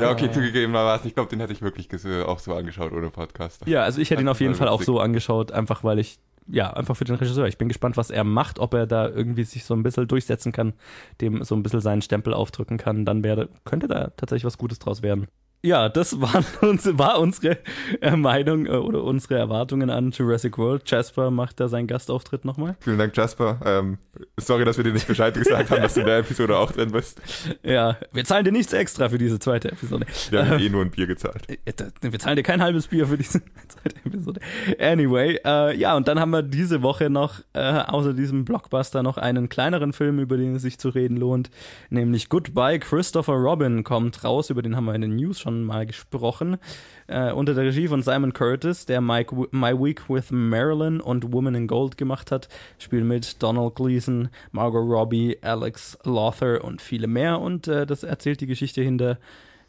ja, 0.00 0.10
okay, 0.10 0.30
zugegeben 0.30 0.72
war 0.72 0.96
es. 0.96 1.04
Ich 1.04 1.14
glaube, 1.14 1.30
den 1.30 1.40
hätte 1.40 1.52
ich 1.52 1.62
wirklich 1.62 1.88
auch 2.24 2.38
so 2.38 2.54
angeschaut 2.54 2.92
ohne 2.92 3.10
Podcast. 3.10 3.66
Ja, 3.66 3.82
also 3.82 4.00
ich 4.00 4.10
hätte 4.10 4.22
ihn 4.22 4.28
auf 4.28 4.40
jeden 4.40 4.54
Fall 4.54 4.68
auch 4.68 4.82
so 4.82 5.00
angeschaut, 5.00 5.50
einfach 5.50 5.82
weil 5.82 5.98
ich, 5.98 6.18
ja, 6.46 6.72
einfach 6.72 6.96
für 6.96 7.04
den 7.04 7.16
Regisseur. 7.16 7.46
Ich 7.46 7.58
bin 7.58 7.68
gespannt, 7.68 7.96
was 7.96 8.10
er 8.10 8.22
macht, 8.22 8.60
ob 8.60 8.74
er 8.74 8.86
da 8.86 9.08
irgendwie 9.08 9.44
sich 9.44 9.64
so 9.64 9.74
ein 9.74 9.82
bisschen 9.82 10.06
durchsetzen 10.06 10.52
kann, 10.52 10.74
dem 11.20 11.42
so 11.42 11.56
ein 11.56 11.62
bisschen 11.64 11.80
seinen 11.80 12.02
Stempel 12.02 12.34
aufdrücken 12.34 12.78
kann. 12.78 13.04
Dann 13.04 13.24
wäre, 13.24 13.48
könnte 13.64 13.88
da 13.88 14.12
tatsächlich 14.16 14.44
was 14.44 14.58
Gutes 14.58 14.78
draus 14.78 15.02
werden. 15.02 15.26
Ja, 15.62 15.88
das 15.88 16.20
waren 16.20 16.44
uns, 16.60 16.88
war 16.98 17.18
unsere 17.18 17.58
äh, 18.00 18.14
Meinung 18.14 18.66
äh, 18.66 18.70
oder 18.70 19.02
unsere 19.02 19.34
Erwartungen 19.36 19.90
an 19.90 20.12
Jurassic 20.12 20.56
World. 20.56 20.88
Jasper 20.88 21.32
macht 21.32 21.58
da 21.58 21.66
seinen 21.68 21.88
Gastauftritt 21.88 22.44
nochmal. 22.44 22.76
Vielen 22.80 22.98
Dank, 22.98 23.16
Jasper. 23.16 23.58
Ähm, 23.64 23.98
sorry, 24.36 24.64
dass 24.64 24.76
wir 24.76 24.84
dir 24.84 24.92
nicht 24.92 25.08
Bescheid 25.08 25.34
gesagt 25.34 25.70
haben, 25.70 25.82
dass 25.82 25.94
du 25.94 26.00
in 26.00 26.06
der 26.06 26.18
Episode 26.18 26.56
auch 26.56 26.70
drin 26.70 26.92
bist. 26.92 27.20
Ja, 27.64 27.96
wir 28.12 28.24
zahlen 28.24 28.44
dir 28.44 28.52
nichts 28.52 28.72
extra 28.72 29.08
für 29.08 29.18
diese 29.18 29.40
zweite 29.40 29.72
Episode. 29.72 30.06
Wir 30.30 30.48
haben 30.48 30.60
eh 30.60 30.68
nur 30.68 30.82
ein 30.82 30.90
Bier 30.90 31.08
gezahlt. 31.08 31.42
Äh, 31.48 31.72
Wir 32.02 32.18
zahlen 32.20 32.36
dir 32.36 32.44
kein 32.44 32.62
halbes 32.62 32.86
Bier 32.86 33.08
für 33.08 33.18
diese 33.18 33.40
zweite 33.68 33.96
Episode. 34.04 34.40
Anyway, 34.78 35.40
äh, 35.44 35.76
ja, 35.76 35.96
und 35.96 36.06
dann 36.06 36.20
haben 36.20 36.30
wir 36.30 36.42
diese 36.42 36.82
Woche 36.82 37.10
noch, 37.10 37.40
äh, 37.54 37.60
außer 37.60 38.14
diesem 38.14 38.44
Blockbuster, 38.44 39.02
noch 39.02 39.16
einen 39.18 39.48
kleineren 39.48 39.92
Film, 39.92 40.20
über 40.20 40.36
den 40.36 40.54
es 40.54 40.62
sich 40.62 40.78
zu 40.78 40.90
reden 40.90 41.16
lohnt, 41.16 41.50
nämlich 41.90 42.28
Goodbye 42.28 42.78
Christopher 42.78 43.34
Robin 43.34 43.82
kommt 43.82 44.22
raus, 44.22 44.50
über 44.50 44.62
den 44.62 44.76
haben 44.76 44.84
wir 44.84 44.94
in 44.94 45.00
den 45.00 45.16
News 45.16 45.40
schon 45.40 45.47
mal 45.50 45.86
gesprochen, 45.86 46.58
äh, 47.06 47.32
unter 47.32 47.54
der 47.54 47.64
Regie 47.64 47.88
von 47.88 48.02
Simon 48.02 48.32
Curtis, 48.32 48.86
der 48.86 49.00
Mike, 49.00 49.34
My 49.50 49.72
Week 49.72 50.08
with 50.08 50.30
Marilyn 50.30 51.00
und 51.00 51.32
Woman 51.32 51.54
in 51.54 51.66
Gold 51.66 51.96
gemacht 51.96 52.30
hat, 52.30 52.48
spielen 52.78 53.08
mit 53.08 53.42
Donald 53.42 53.74
Gleason, 53.74 54.28
Margot 54.52 54.86
Robbie, 54.86 55.38
Alex 55.42 55.98
Lothar 56.04 56.64
und 56.64 56.82
viele 56.82 57.06
mehr. 57.06 57.40
Und 57.40 57.68
äh, 57.68 57.86
das 57.86 58.02
erzählt 58.02 58.40
die 58.40 58.46
Geschichte 58.46 58.82
hinter 58.82 59.18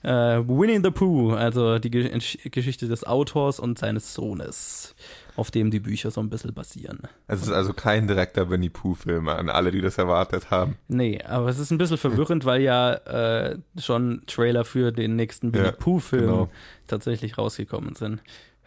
äh, 0.04 0.10
Winnie 0.10 0.80
the 0.84 0.92
Pooh, 0.92 1.32
also 1.32 1.80
die 1.80 1.92
Ge 1.92 2.20
Geschichte 2.52 2.88
des 2.88 3.06
Autors 3.06 3.60
und 3.60 3.78
seines 3.78 4.14
Sohnes, 4.14 4.96
auf 5.40 5.50
dem 5.52 5.72
die 5.72 5.80
Bücher 5.80 6.12
so 6.12 6.22
ein 6.22 6.30
bisschen 6.30 6.54
basieren. 6.54 7.00
Es 7.28 7.42
ist 7.42 7.50
also 7.52 7.74
kein 7.74 8.08
direkter 8.08 8.50
Winnie 8.50 8.70
Pooh-Film 8.70 9.28
an 9.30 9.50
alle, 9.50 9.72
die 9.72 9.82
das 9.82 9.98
erwartet 9.98 10.52
haben. 10.52 10.76
Nee, 10.88 11.22
aber 11.24 11.50
es 11.50 11.58
ist 11.60 11.72
ein 11.72 11.78
bisschen 11.78 11.98
verwirrend, 11.98 12.46
weil 12.46 12.62
ja 12.62 12.94
äh, 12.94 13.58
schon 13.80 14.22
Trailer 14.28 14.66
für 14.66 14.92
den 14.92 15.16
nächsten 15.16 15.54
Winnie 15.54 15.66
Ja, 15.66 15.72
Pooh-Film 15.72 16.22
genau. 16.26 16.50
tatsächlich 16.88 17.38
rausgekommen 17.38 17.96
sind. 17.96 18.22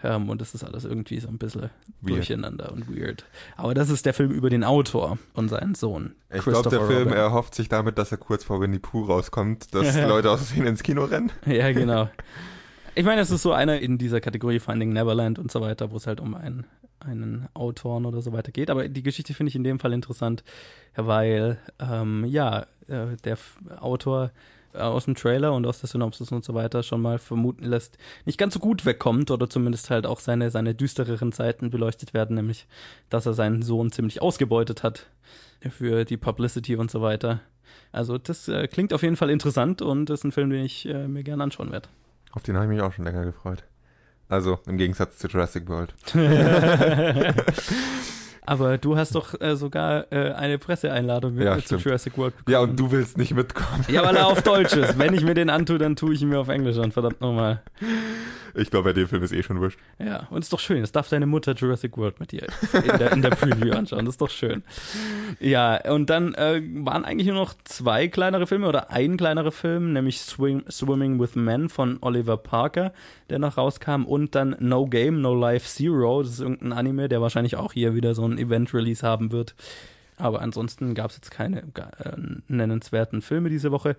Ähm, 0.04 0.28
und 0.30 0.40
das 0.40 0.52
ist 0.54 0.64
alles 0.64 0.84
irgendwie 0.84 1.20
so 1.20 1.28
ein 1.28 1.38
bisschen 1.38 1.70
Weird. 2.00 2.16
durcheinander 2.16 2.72
und 2.72 2.88
weird. 2.88 3.24
Aber 3.56 3.72
das 3.72 3.88
ist 3.88 4.04
der 4.04 4.14
Film 4.14 4.32
über 4.32 4.50
den 4.50 4.64
Autor 4.64 5.16
und 5.34 5.48
seinen 5.48 5.76
Sohn. 5.76 6.16
Ich 6.34 6.42
glaube, 6.42 6.68
der 6.70 6.80
Film 6.86 7.02
Robin. 7.08 7.12
erhofft 7.12 7.54
sich 7.54 7.68
damit, 7.68 7.98
dass 7.98 8.10
er 8.10 8.18
kurz 8.18 8.42
vor 8.42 8.60
Winnie 8.60 8.80
Pooh 8.80 9.04
rauskommt, 9.04 9.72
dass 9.74 9.94
Leute 10.08 10.30
aus 10.30 10.40
Versehen 10.40 10.66
ins 10.66 10.82
Kino 10.82 11.04
rennen. 11.04 11.30
Ja, 11.46 11.70
genau. 11.70 12.08
Ich 12.94 13.06
meine, 13.06 13.22
es 13.22 13.30
ist 13.30 13.42
so 13.42 13.52
einer 13.52 13.80
in 13.80 13.96
dieser 13.96 14.20
Kategorie 14.20 14.60
Finding 14.60 14.92
Neverland 14.92 15.38
und 15.38 15.50
so 15.50 15.62
weiter, 15.62 15.90
wo 15.90 15.96
es 15.96 16.06
halt 16.06 16.20
um 16.20 16.34
einen, 16.34 16.66
einen 17.00 17.48
Autoren 17.54 18.04
oder 18.04 18.20
so 18.20 18.34
weiter 18.34 18.52
geht. 18.52 18.68
Aber 18.68 18.86
die 18.86 19.02
Geschichte 19.02 19.32
finde 19.32 19.48
ich 19.48 19.56
in 19.56 19.64
dem 19.64 19.78
Fall 19.78 19.94
interessant, 19.94 20.44
weil, 20.94 21.58
ähm, 21.80 22.26
ja, 22.26 22.66
äh, 22.88 23.16
der 23.24 23.32
F 23.32 23.56
Autor 23.80 24.30
äh, 24.74 24.80
aus 24.80 25.06
dem 25.06 25.14
Trailer 25.14 25.54
und 25.54 25.66
aus 25.66 25.80
der 25.80 25.88
Synopsis 25.88 26.32
und 26.32 26.44
so 26.44 26.52
weiter 26.52 26.82
schon 26.82 27.00
mal 27.00 27.18
vermuten 27.18 27.64
lässt, 27.64 27.96
nicht 28.26 28.36
ganz 28.36 28.52
so 28.52 28.60
gut 28.60 28.84
wegkommt 28.84 29.30
oder 29.30 29.48
zumindest 29.48 29.88
halt 29.88 30.06
auch 30.06 30.20
seine, 30.20 30.50
seine 30.50 30.74
düstereren 30.74 31.32
Seiten 31.32 31.70
beleuchtet 31.70 32.12
werden, 32.12 32.36
nämlich, 32.36 32.66
dass 33.08 33.24
er 33.24 33.32
seinen 33.32 33.62
Sohn 33.62 33.90
ziemlich 33.90 34.20
ausgebeutet 34.20 34.82
hat 34.82 35.06
für 35.70 36.04
die 36.04 36.18
Publicity 36.18 36.76
und 36.76 36.90
so 36.90 37.00
weiter. 37.00 37.40
Also 37.90 38.18
das 38.18 38.48
äh, 38.48 38.68
klingt 38.68 38.92
auf 38.92 39.02
jeden 39.02 39.16
Fall 39.16 39.30
interessant 39.30 39.80
und 39.80 40.10
ist 40.10 40.24
ein 40.24 40.32
Film, 40.32 40.50
den 40.50 40.66
ich 40.66 40.86
äh, 40.86 41.08
mir 41.08 41.22
gerne 41.22 41.42
anschauen 41.42 41.72
werde. 41.72 41.88
Auf 42.32 42.42
den 42.42 42.56
habe 42.56 42.66
ich 42.66 42.70
mich 42.70 42.80
auch 42.82 42.92
schon 42.92 43.04
länger 43.04 43.24
gefreut. 43.24 43.64
Also 44.28 44.58
im 44.66 44.78
Gegensatz 44.78 45.18
zu 45.18 45.28
Jurassic 45.28 45.68
World. 45.68 45.94
Aber 48.44 48.76
du 48.76 48.96
hast 48.96 49.14
doch 49.14 49.40
äh, 49.40 49.54
sogar 49.56 50.10
äh, 50.12 50.32
eine 50.32 50.58
Presseeinladung 50.58 51.38
Ja, 51.38 51.52
äh, 51.54 51.58
zu 51.60 51.66
stimmt. 51.66 51.84
Jurassic 51.84 52.18
World 52.18 52.36
bekommen. 52.38 52.52
Ja, 52.52 52.60
und 52.60 52.78
du 52.78 52.90
willst 52.90 53.16
nicht 53.16 53.34
mitkommen. 53.34 53.84
Ja, 53.88 54.04
weil 54.04 54.16
er 54.16 54.26
auf 54.26 54.42
Deutsch 54.42 54.72
ist. 54.74 54.98
Wenn 54.98 55.14
ich 55.14 55.22
mir 55.24 55.34
den 55.34 55.48
antue, 55.48 55.78
dann 55.78 55.94
tue 55.94 56.14
ich 56.14 56.22
ihn 56.22 56.28
mir 56.28 56.40
auf 56.40 56.48
Englisch 56.48 56.76
an, 56.78 56.90
verdammt 56.90 57.20
nochmal. 57.20 57.62
Ich 58.54 58.70
glaube, 58.70 58.90
bei 58.90 58.92
dem 58.92 59.08
Film 59.08 59.22
ist 59.22 59.32
eh 59.32 59.42
schon 59.42 59.60
wurscht. 59.60 59.78
Ja, 59.98 60.26
und 60.30 60.42
ist 60.42 60.52
doch 60.52 60.60
schön. 60.60 60.82
Es 60.82 60.92
darf 60.92 61.08
deine 61.08 61.26
Mutter 61.26 61.54
Jurassic 61.54 61.96
World 61.96 62.20
mit 62.20 62.32
dir 62.32 62.46
in 62.74 62.98
der, 62.98 63.12
in 63.12 63.22
der 63.22 63.30
Preview 63.30 63.72
anschauen. 63.72 64.04
Das 64.04 64.14
ist 64.14 64.20
doch 64.20 64.30
schön. 64.30 64.62
Ja, 65.40 65.80
und 65.90 66.10
dann 66.10 66.34
äh, 66.34 66.62
waren 66.84 67.04
eigentlich 67.04 67.28
nur 67.28 67.36
noch 67.36 67.54
zwei 67.64 68.08
kleinere 68.08 68.46
Filme 68.46 68.68
oder 68.68 68.90
ein 68.90 69.16
kleinerer 69.16 69.52
Film, 69.52 69.92
nämlich 69.92 70.20
Swim, 70.20 70.64
Swimming 70.70 71.18
with 71.18 71.34
Men 71.34 71.68
von 71.68 71.98
Oliver 72.00 72.36
Parker, 72.36 72.92
der 73.30 73.38
noch 73.38 73.56
rauskam, 73.56 74.04
und 74.04 74.34
dann 74.34 74.56
No 74.60 74.86
Game, 74.86 75.20
No 75.20 75.34
Life 75.34 75.66
Zero. 75.66 76.22
Das 76.22 76.32
ist 76.32 76.40
irgendein 76.40 76.72
Anime, 76.72 77.08
der 77.08 77.20
wahrscheinlich 77.20 77.56
auch 77.56 77.72
hier 77.72 77.94
wieder 77.94 78.14
so 78.14 78.26
ein 78.26 78.38
Event-Release 78.38 79.06
haben 79.06 79.32
wird. 79.32 79.54
Aber 80.18 80.40
ansonsten 80.40 80.94
gab 80.94 81.10
es 81.10 81.16
jetzt 81.16 81.30
keine 81.30 81.62
äh, 81.62 82.16
nennenswerten 82.48 83.22
Filme 83.22 83.48
diese 83.48 83.72
Woche. 83.72 83.96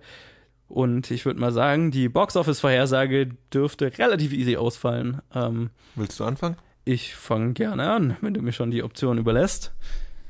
Und 0.68 1.10
ich 1.10 1.24
würde 1.26 1.38
mal 1.40 1.52
sagen, 1.52 1.90
die 1.90 2.08
Box-Office-Vorhersage 2.08 3.28
dürfte 3.52 3.92
relativ 3.98 4.32
easy 4.32 4.56
ausfallen. 4.56 5.20
Ähm, 5.34 5.70
Willst 5.94 6.18
du 6.20 6.24
anfangen? 6.24 6.56
ich 6.86 7.14
fange 7.14 7.54
gerne 7.54 7.90
an, 7.90 8.16
wenn 8.20 8.34
du 8.34 8.42
mir 8.42 8.52
schon 8.52 8.70
die 8.70 8.82
Option 8.82 9.16
überlässt. 9.18 9.72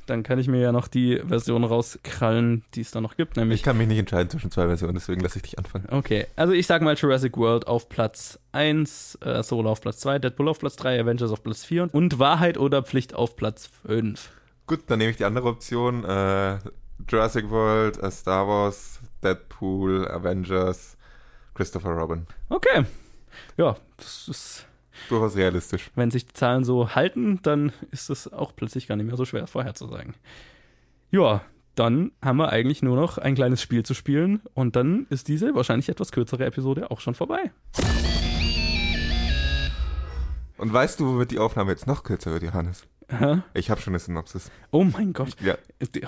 Dann 0.06 0.22
kann 0.22 0.38
ich 0.38 0.46
mir 0.48 0.60
ja 0.60 0.70
noch 0.70 0.86
die 0.86 1.16
Version 1.26 1.64
rauskrallen, 1.64 2.62
die 2.74 2.82
es 2.82 2.90
da 2.90 3.00
noch 3.00 3.16
gibt, 3.16 3.32
Ich 3.32 3.36
nämlich. 3.38 3.62
kann 3.62 3.78
mich 3.78 3.88
nicht 3.88 3.98
entscheiden 3.98 4.28
zwischen 4.30 4.50
zwei 4.50 4.66
Versionen, 4.66 4.94
deswegen 4.94 5.20
lasse 5.22 5.38
ich 5.38 5.42
dich 5.42 5.58
anfangen. 5.58 5.86
Okay, 5.90 6.26
also 6.36 6.52
ich 6.52 6.66
sag 6.66 6.82
mal 6.82 6.94
Jurassic 6.94 7.36
World 7.38 7.66
auf 7.66 7.88
Platz 7.88 8.38
1, 8.52 9.18
äh, 9.22 9.42
Solo 9.42 9.70
auf 9.70 9.80
Platz 9.80 9.98
2, 10.00 10.18
Deadpool 10.18 10.48
auf 10.48 10.58
Platz 10.58 10.76
3, 10.76 11.00
Avengers 11.00 11.30
auf 11.32 11.42
Platz 11.42 11.64
4 11.64 11.88
und 11.92 12.18
Wahrheit 12.18 12.58
oder 12.58 12.82
Pflicht 12.82 13.14
auf 13.14 13.34
Platz 13.34 13.70
5. 13.86 14.30
Gut, 14.66 14.80
dann 14.88 14.98
nehme 14.98 15.10
ich 15.10 15.16
die 15.16 15.24
andere 15.24 15.48
Option. 15.48 16.04
Äh, 16.04 16.58
Jurassic 17.08 17.48
World, 17.50 17.96
äh, 18.02 18.10
Star 18.10 18.46
Wars, 18.46 19.00
Deadpool, 19.24 20.06
Avengers, 20.08 20.96
Christopher 21.54 21.90
Robin. 21.90 22.26
Okay. 22.48 22.84
Ja, 23.56 23.76
das 23.96 24.28
ist, 24.28 24.66
Durchaus 25.08 25.36
realistisch. 25.36 25.90
wenn 25.96 26.10
sich 26.10 26.26
die 26.26 26.34
Zahlen 26.34 26.64
so 26.64 26.94
halten, 26.94 27.40
dann 27.42 27.72
ist 27.90 28.10
es 28.10 28.32
auch 28.32 28.54
plötzlich 28.54 28.86
gar 28.86 28.96
nicht 28.96 29.06
mehr 29.06 29.16
so 29.16 29.24
schwer 29.24 29.46
vorherzusagen. 29.46 30.14
Ja, 31.10 31.42
dann 31.74 32.12
haben 32.22 32.36
wir 32.36 32.50
eigentlich 32.50 32.82
nur 32.82 32.96
noch 32.96 33.18
ein 33.18 33.34
kleines 33.34 33.60
Spiel 33.60 33.82
zu 33.84 33.94
spielen 33.94 34.42
und 34.54 34.76
dann 34.76 35.06
ist 35.10 35.26
diese 35.26 35.54
wahrscheinlich 35.54 35.88
etwas 35.88 36.12
kürzere 36.12 36.44
Episode 36.44 36.90
auch 36.90 37.00
schon 37.00 37.14
vorbei. 37.14 37.50
Und 40.56 40.72
weißt 40.72 41.00
du, 41.00 41.06
womit 41.06 41.32
die 41.32 41.40
Aufnahme 41.40 41.72
jetzt 41.72 41.86
noch 41.88 42.04
kürzer 42.04 42.30
wird, 42.30 42.44
Johannes? 42.44 42.86
Hä? 43.18 43.38
Ich 43.54 43.70
habe 43.70 43.80
schon 43.80 43.92
eine 43.92 43.98
Synopsis. 43.98 44.50
Oh 44.70 44.84
mein 44.84 45.12
Gott. 45.12 45.36
Ja. 45.40 45.56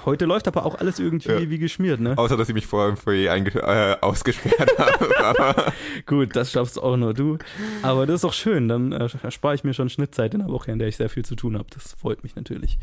Heute 0.04 0.24
läuft 0.24 0.48
aber 0.48 0.64
auch 0.66 0.74
alles 0.76 0.98
irgendwie 0.98 1.30
Ja. 1.30 1.50
wie 1.50 1.58
geschmiert, 1.58 2.00
ne? 2.00 2.16
Außer, 2.16 2.36
dass 2.36 2.48
ich 2.48 2.54
mich 2.54 2.66
vorher 2.66 2.90
im 2.90 2.96
Foyer 2.96 3.34
äh, 3.36 3.96
ausgesperrt 4.00 4.78
habe. 5.18 5.72
Gut, 6.06 6.34
das 6.36 6.52
schaffst 6.52 6.80
auch 6.80 6.96
nur 6.96 7.14
du. 7.14 7.38
Aber 7.82 8.06
das 8.06 8.16
ist 8.16 8.24
doch 8.24 8.32
schön. 8.32 8.68
Dann 8.68 8.92
äh, 8.92 9.08
spare 9.30 9.54
ich 9.54 9.64
mir 9.64 9.74
schon 9.74 9.88
Schnittzeit 9.88 10.34
in 10.34 10.40
der 10.40 10.48
Woche, 10.48 10.70
in 10.72 10.78
der 10.78 10.88
ich 10.88 10.96
sehr 10.96 11.08
viel 11.08 11.24
zu 11.24 11.36
tun 11.36 11.56
habe. 11.56 11.66
Das 11.74 11.92
freut 11.94 12.22
mich 12.22 12.36
natürlich. 12.36 12.78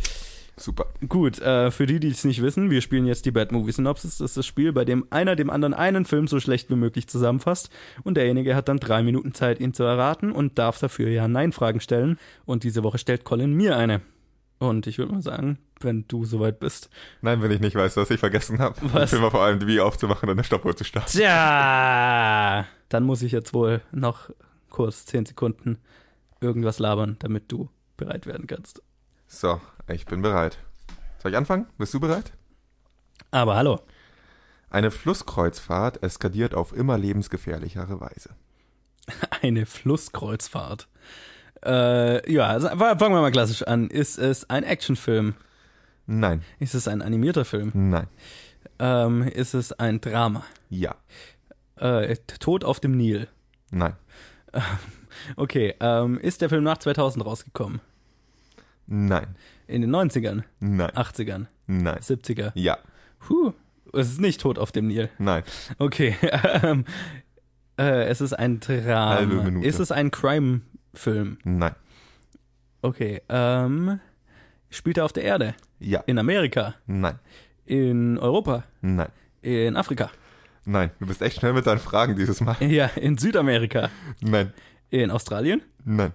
Super. 0.56 0.88
Gut, 1.08 1.40
äh, 1.40 1.72
für 1.72 1.86
die, 1.86 2.00
die 2.00 2.10
es 2.10 2.24
nicht 2.24 2.42
wissen, 2.42 2.70
wir 2.70 2.82
spielen 2.82 3.06
jetzt 3.06 3.26
die 3.26 3.32
Bad 3.32 3.52
Movie 3.52 3.72
Synopsis. 3.72 4.18
Das 4.18 4.32
ist 4.32 4.38
das 4.38 4.46
Spiel, 4.46 4.74
bei 4.74 4.86
dem 4.86 5.06
einer 5.10 5.36
dem 5.36 5.50
anderen 5.50 5.74
einen 5.74 6.06
Film 6.06 6.28
so 6.28 6.40
schlecht 6.40 6.70
wie 6.70 6.76
möglich 6.76 7.08
zusammenfasst. 7.08 7.70
Und 8.04 8.16
derjenige 8.16 8.56
hat 8.56 8.70
dann 8.70 8.78
drei 8.78 9.04
Minuten 9.04 9.34
Zeit, 9.34 9.60
ihn 9.60 9.74
zu 9.74 9.84
erraten 9.84 10.32
und 10.32 10.58
darf 10.58 10.80
dafür 10.80 11.10
Ja-Nein-Fragen 11.10 11.80
stellen. 11.80 12.18
Und 12.46 12.64
diese 12.64 12.84
Woche 12.84 12.98
stellt 12.98 13.24
Colin 13.24 13.54
mir 13.54 13.78
eine. 13.78 14.02
Und 14.60 14.88
ich 14.88 14.98
würde 14.98 15.12
mal 15.12 15.22
sagen, 15.22 15.58
wenn 15.82 16.08
du 16.08 16.26
soweit 16.26 16.60
bist. 16.60 16.90
Nein, 17.22 17.42
wenn 17.42 17.52
ich 17.52 17.60
nicht 17.60 17.76
weiß, 17.76 17.98
was 17.98 18.10
ich 18.10 18.20
vergessen 18.20 18.60
habe. 18.60 18.76
Was? 18.94 19.10
Den 19.10 19.20
Film 19.20 19.32
vor 19.32 19.42
allem 19.42 19.66
wie 19.68 19.82
aufzumachen 19.82 20.30
und 20.30 20.36
eine 20.36 20.44
Stoppuhr 20.44 20.76
zu 20.76 20.84
starten. 20.84 21.12
Tja, 21.12 22.66
dann 22.90 23.04
muss 23.04 23.22
ich 23.22 23.32
jetzt 23.32 23.54
wohl 23.54 23.82
noch 23.92 24.30
kurz 24.70 25.06
zehn 25.06 25.26
Sekunden 25.26 25.80
irgendwas 26.40 26.80
labern, 26.80 27.18
damit 27.20 27.52
du 27.52 27.70
bereit 27.98 28.26
werden 28.26 28.48
kannst. 28.48 28.82
So, 29.36 29.60
ich 29.88 30.06
bin 30.06 30.22
bereit. 30.22 30.60
Soll 31.22 31.32
ich 31.32 31.38
anfangen? 31.38 31.66
Bist 31.80 31.92
du 31.96 32.00
bereit? 32.00 32.34
Aber 33.32 33.56
hallo. 33.56 33.80
Eine 34.70 34.92
Flusskreuzfahrt 34.92 36.04
eskaliert 36.04 36.54
auf 36.54 36.72
immer 36.72 36.98
lebensgefährlichere 37.00 38.00
Weise. 38.00 38.30
Eine 39.42 39.66
Flusskreuzfahrt. 39.66 40.88
Äh, 41.66 42.32
ja, 42.32 42.46
also 42.46 42.68
fangen 42.70 43.00
wir 43.00 43.22
mal 43.22 43.32
klassisch 43.32 43.64
an. 43.64 43.88
Ist 43.90 44.20
es 44.20 44.50
ein 44.52 44.64
Actionfilm? 44.64 45.34
Nein, 46.06 46.44
Ist 46.60 46.76
es 46.76 46.88
ein 46.88 47.02
animierter 47.02 47.44
Film? 47.44 47.72
nein, 47.74 48.08
Ähm, 48.78 49.24
ist 49.24 49.54
es 49.56 49.72
ein 49.74 50.00
Drama? 50.00 50.44
ja, 50.70 50.96
Äh, 51.78 52.18
Tod 52.40 52.64
auf 52.66 52.80
dem 52.82 52.98
Nil? 52.98 53.28
nein, 53.72 53.96
Okay, 55.38 55.74
ähm, 55.80 56.20
ist 56.20 56.42
der 56.42 56.50
Film 56.50 56.64
nach 56.66 56.78
2000 56.78 57.26
rausgekommen? 57.26 57.80
Nein. 58.88 59.36
In 59.68 59.82
den 59.82 59.92
90ern? 59.96 60.44
Nein. 60.60 60.92
80ern? 60.92 61.48
Nein. 61.68 62.00
70er? 62.00 62.52
Ja. 62.56 62.78
Puh, 63.20 63.54
es 63.94 64.10
ist 64.12 64.22
nicht 64.22 64.42
tot 64.42 64.60
auf 64.60 64.72
dem 64.72 64.88
Nil. 64.88 65.10
Nein. 65.18 65.44
Okay, 65.78 66.16
ähm, 66.64 66.86
äh, 67.78 68.06
es 68.06 68.22
ist 68.22 68.34
ein 68.34 68.60
Halbe 68.68 68.82
Drama. 68.82 69.44
Minute. 69.44 69.68
Ist 69.68 69.80
es 69.80 69.92
ein 69.92 70.12
Crime-Film? 70.12 71.38
Nein. 71.44 71.76
Okay, 72.82 73.22
ähm, 73.30 74.00
spielt 74.70 74.98
er 74.98 75.06
auf 75.06 75.14
der 75.14 75.24
Erde? 75.24 75.56
Ja. 75.80 76.02
In 76.06 76.20
Amerika? 76.20 76.76
Nein. 76.86 77.20
In 77.66 78.18
Europa? 78.18 78.66
Nein. 78.82 79.10
In 79.42 79.76
Afrika? 79.78 80.12
Nein. 80.66 80.92
Du 81.00 81.06
bist 81.08 81.22
echt 81.22 81.38
schnell 81.40 81.54
mit 81.54 81.66
deinen 81.68 81.80
Fragen 81.80 82.16
dieses 82.16 82.42
Mal. 82.42 82.56
Ja, 82.62 82.88
in 82.96 83.18
Südamerika? 83.18 83.90
Nein. 84.22 84.54
In 84.90 85.12
Australien? 85.12 85.62
Nein. 85.86 86.14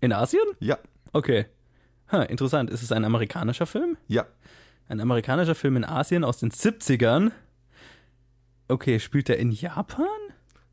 In 0.00 0.12
Asien? 0.12 0.44
Ja. 0.60 0.78
Okay. 1.12 1.46
Ha, 2.12 2.22
interessant. 2.22 2.70
Ist 2.70 2.82
es 2.82 2.92
ein 2.92 3.04
amerikanischer 3.04 3.66
Film? 3.66 3.96
Ja. 4.08 4.26
Ein 4.88 5.00
amerikanischer 5.00 5.54
Film 5.54 5.76
in 5.76 5.84
Asien 5.84 6.24
aus 6.24 6.38
den 6.38 6.50
70ern? 6.50 7.32
Okay, 8.68 8.98
spielt 9.00 9.28
er 9.28 9.38
in 9.38 9.50
Japan? 9.52 10.06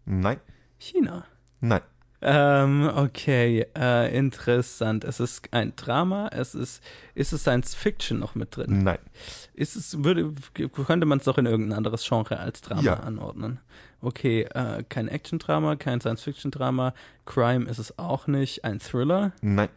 Nein. 0.06 0.40
China? 0.80 1.26
Nein. 1.60 1.82
Ähm, 2.24 2.88
okay, 2.96 3.66
äh, 3.76 4.16
interessant. 4.16 5.04
Es 5.04 5.20
ist 5.20 5.52
ein 5.54 5.76
Drama, 5.76 6.30
es 6.32 6.54
ist, 6.54 6.84
ist 7.16 7.34
es 7.34 7.42
Science 7.42 7.74
Fiction 7.74 8.20
noch 8.20 8.36
mit 8.36 8.56
drin? 8.56 8.84
Nein. 8.84 9.00
Ist 9.54 9.76
es, 9.76 10.04
würde, 10.04 10.32
könnte 10.86 11.08
man 11.08 11.18
es 11.18 11.24
doch 11.26 11.40
in 11.40 11.48
irgendein 11.48 11.78
anderes 11.78 12.08
Genre 12.08 12.38
als 12.40 12.62
Drama 12.62 12.82
Ja. 12.84 12.94
anordnen? 13.00 13.60
Okay, 14.02 14.44
äh, 14.54 14.84
kein 14.88 15.08
Action-Drama, 15.08 15.76
kein 15.78 16.00
Science-Fiction-Drama, 16.02 16.94
Crime 17.26 17.68
ist 17.70 17.80
es 17.80 17.98
auch 17.98 18.28
nicht, 18.28 18.66
ein 18.66 18.80
Thriller, 18.80 19.32
Nein. 19.42 19.70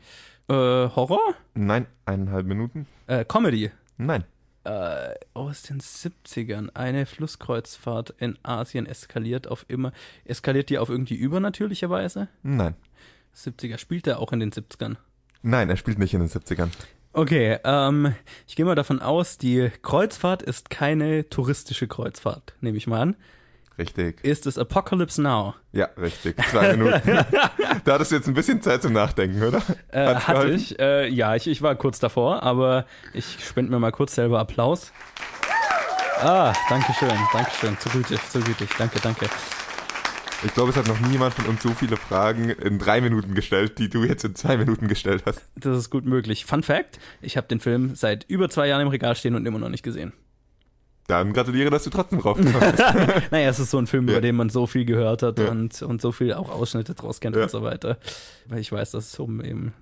Äh, 0.48 0.54
Horror, 0.54 1.34
Nein. 1.54 1.86
Eineinhalb 2.06 2.46
Minuten. 2.46 2.86
äh, 3.06 3.24
Comedy, 3.24 3.70
Nein. 3.96 4.24
äh, 4.64 5.14
aus 5.34 5.62
den 5.62 5.80
70ern, 5.80 6.70
eine 6.74 7.06
Flusskreuzfahrt 7.06 8.14
in 8.18 8.38
Asien 8.42 8.86
eskaliert 8.86 9.46
auf 9.46 9.64
immer, 9.68 9.92
eskaliert 10.24 10.70
die 10.70 10.78
auf 10.78 10.88
irgendwie 10.90 11.14
übernatürliche 11.16 11.88
Weise? 11.90 12.28
Nein. 12.42 12.74
70er, 13.36 13.78
spielt 13.78 14.06
er 14.06 14.20
auch 14.20 14.32
in 14.32 14.40
den 14.40 14.52
70ern? 14.52 14.96
Nein, 15.42 15.68
er 15.70 15.76
spielt 15.76 15.98
nicht 15.98 16.14
in 16.14 16.20
den 16.20 16.28
70ern. 16.28 16.68
Okay, 17.12 17.58
ähm, 17.64 18.14
ich 18.46 18.56
gehe 18.56 18.64
mal 18.64 18.74
davon 18.74 19.00
aus, 19.00 19.38
die 19.38 19.70
Kreuzfahrt 19.82 20.42
ist 20.42 20.68
keine 20.70 21.28
touristische 21.28 21.86
Kreuzfahrt, 21.86 22.54
nehme 22.60 22.76
ich 22.76 22.86
mal 22.86 23.00
an. 23.00 23.16
Richtig. 23.76 24.22
Ist 24.22 24.46
es 24.46 24.56
Apocalypse 24.56 25.20
Now? 25.20 25.54
Ja, 25.72 25.88
richtig. 26.00 26.36
Zwei 26.50 26.76
Minuten. 26.76 27.02
da 27.84 27.94
hattest 27.94 28.12
du 28.12 28.16
jetzt 28.16 28.28
ein 28.28 28.34
bisschen 28.34 28.62
Zeit 28.62 28.82
zum 28.82 28.92
Nachdenken, 28.92 29.42
oder? 29.42 29.62
Äh, 29.88 30.14
hatte 30.14 30.32
geholfen? 30.32 30.54
ich. 30.54 30.78
Äh, 30.78 31.08
ja, 31.08 31.34
ich, 31.34 31.48
ich 31.48 31.60
war 31.60 31.74
kurz 31.74 31.98
davor, 31.98 32.42
aber 32.44 32.86
ich 33.12 33.44
spende 33.44 33.72
mir 33.72 33.80
mal 33.80 33.90
kurz 33.90 34.14
selber 34.14 34.38
Applaus. 34.38 34.92
Ah, 36.20 36.52
danke 36.68 36.92
schön, 36.94 37.12
danke 37.32 37.50
schön. 37.50 37.76
Zu 37.80 37.88
gütig, 37.88 38.20
zu 38.30 38.40
gütig. 38.40 38.70
Danke, 38.78 39.00
danke. 39.00 39.26
Ich 40.44 40.52
glaube, 40.54 40.70
es 40.70 40.76
hat 40.76 40.86
noch 40.86 41.00
niemand 41.00 41.34
von 41.34 41.46
uns 41.46 41.62
so 41.62 41.70
viele 41.70 41.96
Fragen 41.96 42.50
in 42.50 42.78
drei 42.78 43.00
Minuten 43.00 43.34
gestellt, 43.34 43.78
die 43.78 43.88
du 43.88 44.04
jetzt 44.04 44.24
in 44.24 44.34
zwei 44.34 44.56
Minuten 44.56 44.88
gestellt 44.88 45.24
hast. 45.26 45.42
Das 45.56 45.76
ist 45.76 45.90
gut 45.90 46.04
möglich. 46.04 46.44
Fun 46.44 46.62
Fact: 46.62 46.98
Ich 47.22 47.36
habe 47.36 47.48
den 47.48 47.60
Film 47.60 47.94
seit 47.94 48.24
über 48.28 48.48
zwei 48.50 48.68
Jahren 48.68 48.82
im 48.82 48.88
Regal 48.88 49.16
stehen 49.16 49.34
und 49.34 49.46
immer 49.46 49.58
noch 49.58 49.70
nicht 49.70 49.82
gesehen. 49.82 50.12
Dann 51.06 51.32
gratuliere, 51.34 51.70
dass 51.70 51.84
du 51.84 51.90
trotzdem 51.90 52.20
drauf 52.20 52.36
kommst. 52.40 52.54
Naja, 53.30 53.48
es 53.50 53.58
ist 53.58 53.70
so 53.70 53.78
ein 53.78 53.86
Film, 53.86 54.06
Ja. 54.08 54.14
über 54.14 54.20
den 54.22 54.36
man 54.36 54.48
so 54.48 54.66
viel 54.66 54.84
gehört 54.84 55.22
hat 55.22 55.38
Ja. 55.38 55.50
und, 55.50 55.82
und 55.82 56.00
so 56.00 56.12
viel 56.12 56.32
auch 56.32 56.50
Ausschnitte 56.50 56.94
draus 56.94 57.20
kennt 57.20 57.36
Ja. 57.36 57.42
und 57.42 57.50
so 57.50 57.62
weiter. 57.62 57.98
Weil 58.48 58.60
ich 58.60 58.72
weiß, 58.72 58.92
dass 58.92 59.08
es 59.12 59.18
um 59.18 59.42
eben, 59.44 59.74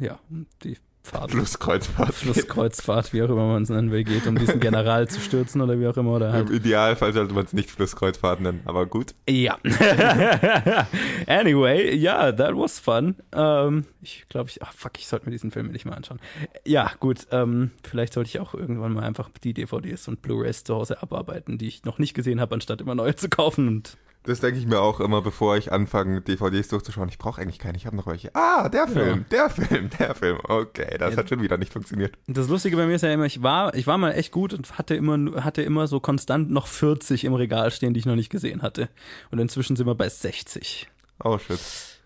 ja, 0.00 0.18
um 0.30 0.46
die 0.64 0.76
Fahrt, 1.02 1.30
Flusskreuzfahrt. 1.30 2.14
Flusskreuzfahrt, 2.14 3.12
wie 3.14 3.22
auch 3.22 3.30
immer 3.30 3.46
man 3.46 3.62
es 3.62 3.70
nennen 3.70 3.90
will, 3.90 4.04
geht, 4.04 4.26
um 4.26 4.36
diesen 4.36 4.60
General 4.60 5.08
zu 5.08 5.20
stürzen 5.20 5.62
oder 5.62 5.80
wie 5.80 5.86
auch 5.86 5.96
immer. 5.96 6.12
Oder 6.12 6.32
halt. 6.32 6.50
Im 6.50 6.56
Idealfall 6.56 7.14
sollte 7.14 7.32
man 7.32 7.44
es 7.44 7.54
nicht 7.54 7.70
Flusskreuzfahrt 7.70 8.40
nennen, 8.40 8.60
aber 8.66 8.84
gut. 8.84 9.14
Ja. 9.26 9.58
anyway, 11.26 11.94
ja, 11.94 12.30
that 12.32 12.54
was 12.54 12.78
fun. 12.78 13.16
Ähm, 13.32 13.86
ich 14.02 14.26
glaube, 14.28 14.50
ich, 14.50 14.62
ach 14.62 14.72
fuck, 14.74 14.98
ich 14.98 15.06
sollte 15.06 15.26
mir 15.26 15.32
diesen 15.32 15.50
Film 15.50 15.68
nicht 15.68 15.86
mal 15.86 15.94
anschauen. 15.94 16.20
Ja, 16.66 16.92
gut, 17.00 17.26
ähm, 17.30 17.70
vielleicht 17.82 18.12
sollte 18.12 18.28
ich 18.28 18.40
auch 18.40 18.52
irgendwann 18.52 18.92
mal 18.92 19.04
einfach 19.04 19.30
die 19.42 19.54
DVDs 19.54 20.08
und 20.08 20.20
Blu-rays 20.20 20.64
zu 20.64 20.74
Hause 20.74 21.02
abarbeiten, 21.02 21.56
die 21.56 21.68
ich 21.68 21.84
noch 21.84 21.98
nicht 21.98 22.12
gesehen 22.12 22.40
habe, 22.40 22.54
anstatt 22.54 22.82
immer 22.82 22.94
neue 22.94 23.16
zu 23.16 23.30
kaufen. 23.30 23.66
Und 23.68 23.96
Das 24.24 24.40
denke 24.40 24.58
ich 24.58 24.66
mir 24.66 24.80
auch 24.80 25.00
immer, 25.00 25.22
bevor 25.22 25.56
ich 25.56 25.72
anfange, 25.72 26.20
DVDs 26.20 26.68
durchzuschauen. 26.68 27.08
Ich 27.08 27.16
brauche 27.16 27.40
eigentlich 27.40 27.58
keine, 27.58 27.78
ich 27.78 27.86
habe 27.86 27.96
noch 27.96 28.06
welche. 28.06 28.34
Ah, 28.34 28.68
der 28.68 28.86
Film, 28.86 29.24
der 29.30 29.48
Film, 29.48 29.88
der 29.98 30.14
Film. 30.14 30.38
Okay, 30.42 30.96
das 30.98 31.12
Ja. 31.14 31.18
hat 31.20 31.28
schon 31.30 31.40
wieder 31.40 31.56
nicht 31.56 31.72
funktioniert. 31.72 32.14
das 32.26 32.48
Lustige 32.48 32.76
bei 32.76 32.86
mir 32.86 32.96
ist 32.96 33.02
ja 33.02 33.12
immer, 33.12 33.24
ich 33.24 33.42
war, 33.42 33.74
ich 33.74 33.86
war 33.86 33.96
mal 33.96 34.10
echt 34.12 34.30
gut 34.32 34.52
und 34.52 34.76
hatte 34.76 34.94
immer, 34.94 35.44
hatte 35.44 35.62
immer 35.62 35.86
so 35.86 35.98
konstant 36.00 36.50
noch 36.50 36.66
40 36.66 37.24
im 37.24 37.32
Regal 37.34 37.70
stehen, 37.70 37.94
die 37.94 38.00
ich 38.00 38.06
noch 38.06 38.16
nicht 38.16 38.28
gesehen 38.30 38.60
hatte. 38.60 38.90
Und 39.30 39.38
inzwischen 39.38 39.76
sind 39.76 39.86
wir 39.86 39.94
bei 39.94 40.08
60. 40.08 40.88
Oh 41.24 41.38
shit. 41.38 41.58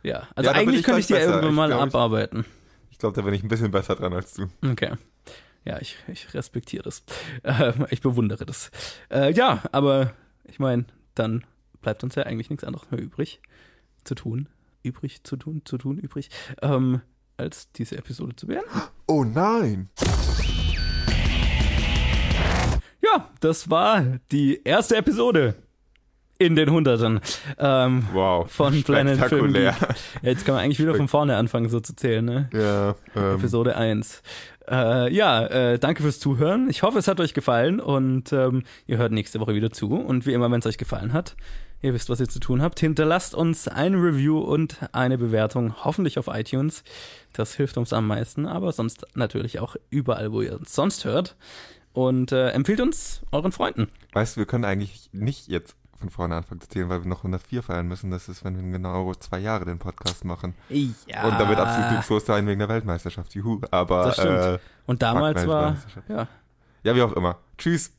Ja, 0.04 0.28
also 0.36 0.50
Ja, 0.50 0.56
eigentlich 0.56 0.80
ich 0.80 0.84
könnte 0.84 1.00
ich 1.00 1.06
die 1.08 1.14
besser. 1.14 1.26
irgendwann 1.42 1.50
Ich 1.50 1.56
mal 1.56 1.68
glaub, 1.68 1.88
ich- 1.88 1.94
abarbeiten. 1.94 2.44
Ich 2.90 2.98
glaube, 2.98 3.16
da 3.16 3.22
bin 3.22 3.34
ich 3.34 3.42
ein 3.42 3.48
bisschen 3.48 3.70
besser 3.72 3.96
dran 3.96 4.12
als 4.12 4.34
du. 4.34 4.46
Okay. 4.64 4.92
Ja, 5.64 5.80
ich, 5.80 5.96
ich 6.08 6.32
respektiere 6.34 6.84
das. 6.84 7.02
Ähm, 7.44 7.86
ich 7.90 8.00
bewundere 8.00 8.46
das. 8.46 8.70
Äh, 9.10 9.32
ja, 9.32 9.62
aber 9.72 10.12
ich 10.44 10.58
meine, 10.60 10.84
dann 11.16 11.44
bleibt 11.82 12.02
uns 12.04 12.14
ja 12.14 12.22
eigentlich 12.22 12.48
nichts 12.50 12.64
anderes 12.64 12.90
mehr 12.90 13.00
übrig 13.00 13.40
zu 14.04 14.14
tun. 14.14 14.48
Übrig 14.82 15.22
zu 15.24 15.36
tun, 15.36 15.62
zu 15.64 15.78
tun, 15.78 15.98
übrig, 15.98 16.28
ähm, 16.62 17.02
als 17.36 17.70
diese 17.72 17.96
Episode 17.98 18.34
zu 18.36 18.46
beenden. 18.46 18.68
Oh 19.06 19.22
nein! 19.24 19.90
Ja, 23.04 23.28
das 23.40 23.68
war 23.70 24.04
die 24.30 24.60
erste 24.64 24.96
Episode 24.96 25.54
in 26.38 26.56
den 26.56 26.70
Hunderten 26.70 27.20
ähm, 27.58 28.08
Wow. 28.12 28.50
von 28.50 28.82
Planet 28.82 29.18
Film. 29.26 29.54
Ja, 29.54 29.76
Jetzt 30.22 30.44
kann 30.44 30.54
man 30.56 30.64
eigentlich 30.64 30.80
wieder 30.80 30.94
von 30.94 31.08
vorne 31.08 31.36
anfangen, 31.36 31.68
so 31.68 31.78
zu 31.80 31.94
zählen, 31.94 32.24
ne? 32.24 32.48
Ja, 32.52 32.94
ähm, 33.14 33.36
Episode 33.36 33.76
1. 33.76 34.22
Äh, 34.68 35.12
ja, 35.14 35.46
äh, 35.46 35.78
danke 35.78 36.02
fürs 36.02 36.18
Zuhören. 36.20 36.68
Ich 36.70 36.82
hoffe, 36.82 36.98
es 36.98 37.06
hat 37.08 37.20
euch 37.20 37.34
gefallen 37.34 37.80
und 37.80 38.32
ähm, 38.32 38.62
ihr 38.86 38.98
hört 38.98 39.12
nächste 39.12 39.38
Woche 39.40 39.54
wieder 39.54 39.70
zu. 39.70 39.92
Und 39.94 40.26
wie 40.26 40.32
immer, 40.32 40.50
wenn 40.50 40.60
es 40.60 40.66
euch 40.66 40.78
gefallen 40.78 41.12
hat, 41.12 41.36
ihr 41.82 41.92
wisst, 41.94 42.08
was 42.08 42.20
ihr 42.20 42.28
zu 42.28 42.38
tun 42.40 42.62
habt, 42.62 42.80
hinterlasst 42.80 43.34
uns 43.34 43.68
ein 43.68 43.94
Review 43.94 44.38
und 44.38 44.78
eine 44.92 45.18
Bewertung, 45.18 45.74
hoffentlich 45.84 46.18
auf 46.18 46.28
iTunes. 46.28 46.84
Das 47.32 47.54
hilft 47.54 47.76
uns 47.76 47.92
am 47.92 48.06
meisten, 48.06 48.46
aber 48.46 48.72
sonst 48.72 49.06
natürlich 49.14 49.58
auch 49.60 49.76
überall, 49.90 50.32
wo 50.32 50.42
ihr 50.42 50.58
uns 50.58 50.74
sonst 50.74 51.04
hört. 51.04 51.36
Und 51.92 52.32
äh, 52.32 52.50
empfiehlt 52.50 52.80
uns 52.80 53.20
euren 53.32 53.52
Freunden. 53.52 53.88
weißt 54.14 54.36
du, 54.36 54.40
wir 54.40 54.46
können 54.46 54.64
eigentlich 54.64 55.10
nicht 55.12 55.48
jetzt 55.48 55.76
von 55.98 56.08
vorne 56.10 56.34
anfangen 56.36 56.60
zu 56.60 56.68
zählen, 56.68 56.88
weil 56.88 57.02
wir 57.02 57.08
noch 57.08 57.18
104 57.18 57.62
feiern 57.62 57.86
müssen. 57.86 58.10
Das 58.10 58.28
ist, 58.28 58.44
wenn 58.44 58.56
wir 58.56 58.72
genau 58.72 59.12
zwei 59.14 59.38
Jahre 59.38 59.64
den 59.66 59.78
Podcast 59.78 60.24
machen. 60.24 60.54
Ja. 60.68 61.24
Und 61.28 61.38
damit 61.38 61.58
absolut 61.58 61.90
glücklos 61.90 62.26
sein 62.26 62.46
wegen 62.46 62.58
der 62.58 62.68
Weltmeisterschaft. 62.68 63.34
Juhu. 63.34 63.60
Aber, 63.70 64.06
Das 64.06 64.14
stimmt. 64.16 64.30
äh, 64.38 64.58
Und 64.86 65.02
damals 65.02 65.46
war, 65.46 65.76
ja, 66.08 66.26
ja, 66.82 66.96
wie 66.96 67.02
auch 67.02 67.12
immer. 67.12 67.38
Tschüss. 67.58 67.92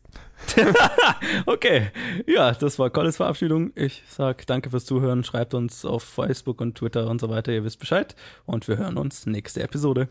Okay, 1.45 1.91
ja, 2.27 2.51
das 2.51 2.79
war 2.79 2.89
Collis 2.89 3.17
Verabschiedung. 3.17 3.71
Ich 3.75 4.03
sag 4.07 4.45
danke 4.47 4.69
fürs 4.69 4.85
Zuhören. 4.85 5.23
Schreibt 5.23 5.53
uns 5.53 5.85
auf 5.85 6.03
Facebook 6.03 6.61
und 6.61 6.75
Twitter 6.75 7.09
und 7.09 7.19
so 7.19 7.29
weiter. 7.29 7.51
Ihr 7.51 7.63
wisst 7.63 7.79
Bescheid. 7.79 8.15
Und 8.45 8.67
wir 8.67 8.77
hören 8.77 8.97
uns 8.97 9.25
nächste 9.25 9.63
Episode. 9.63 10.09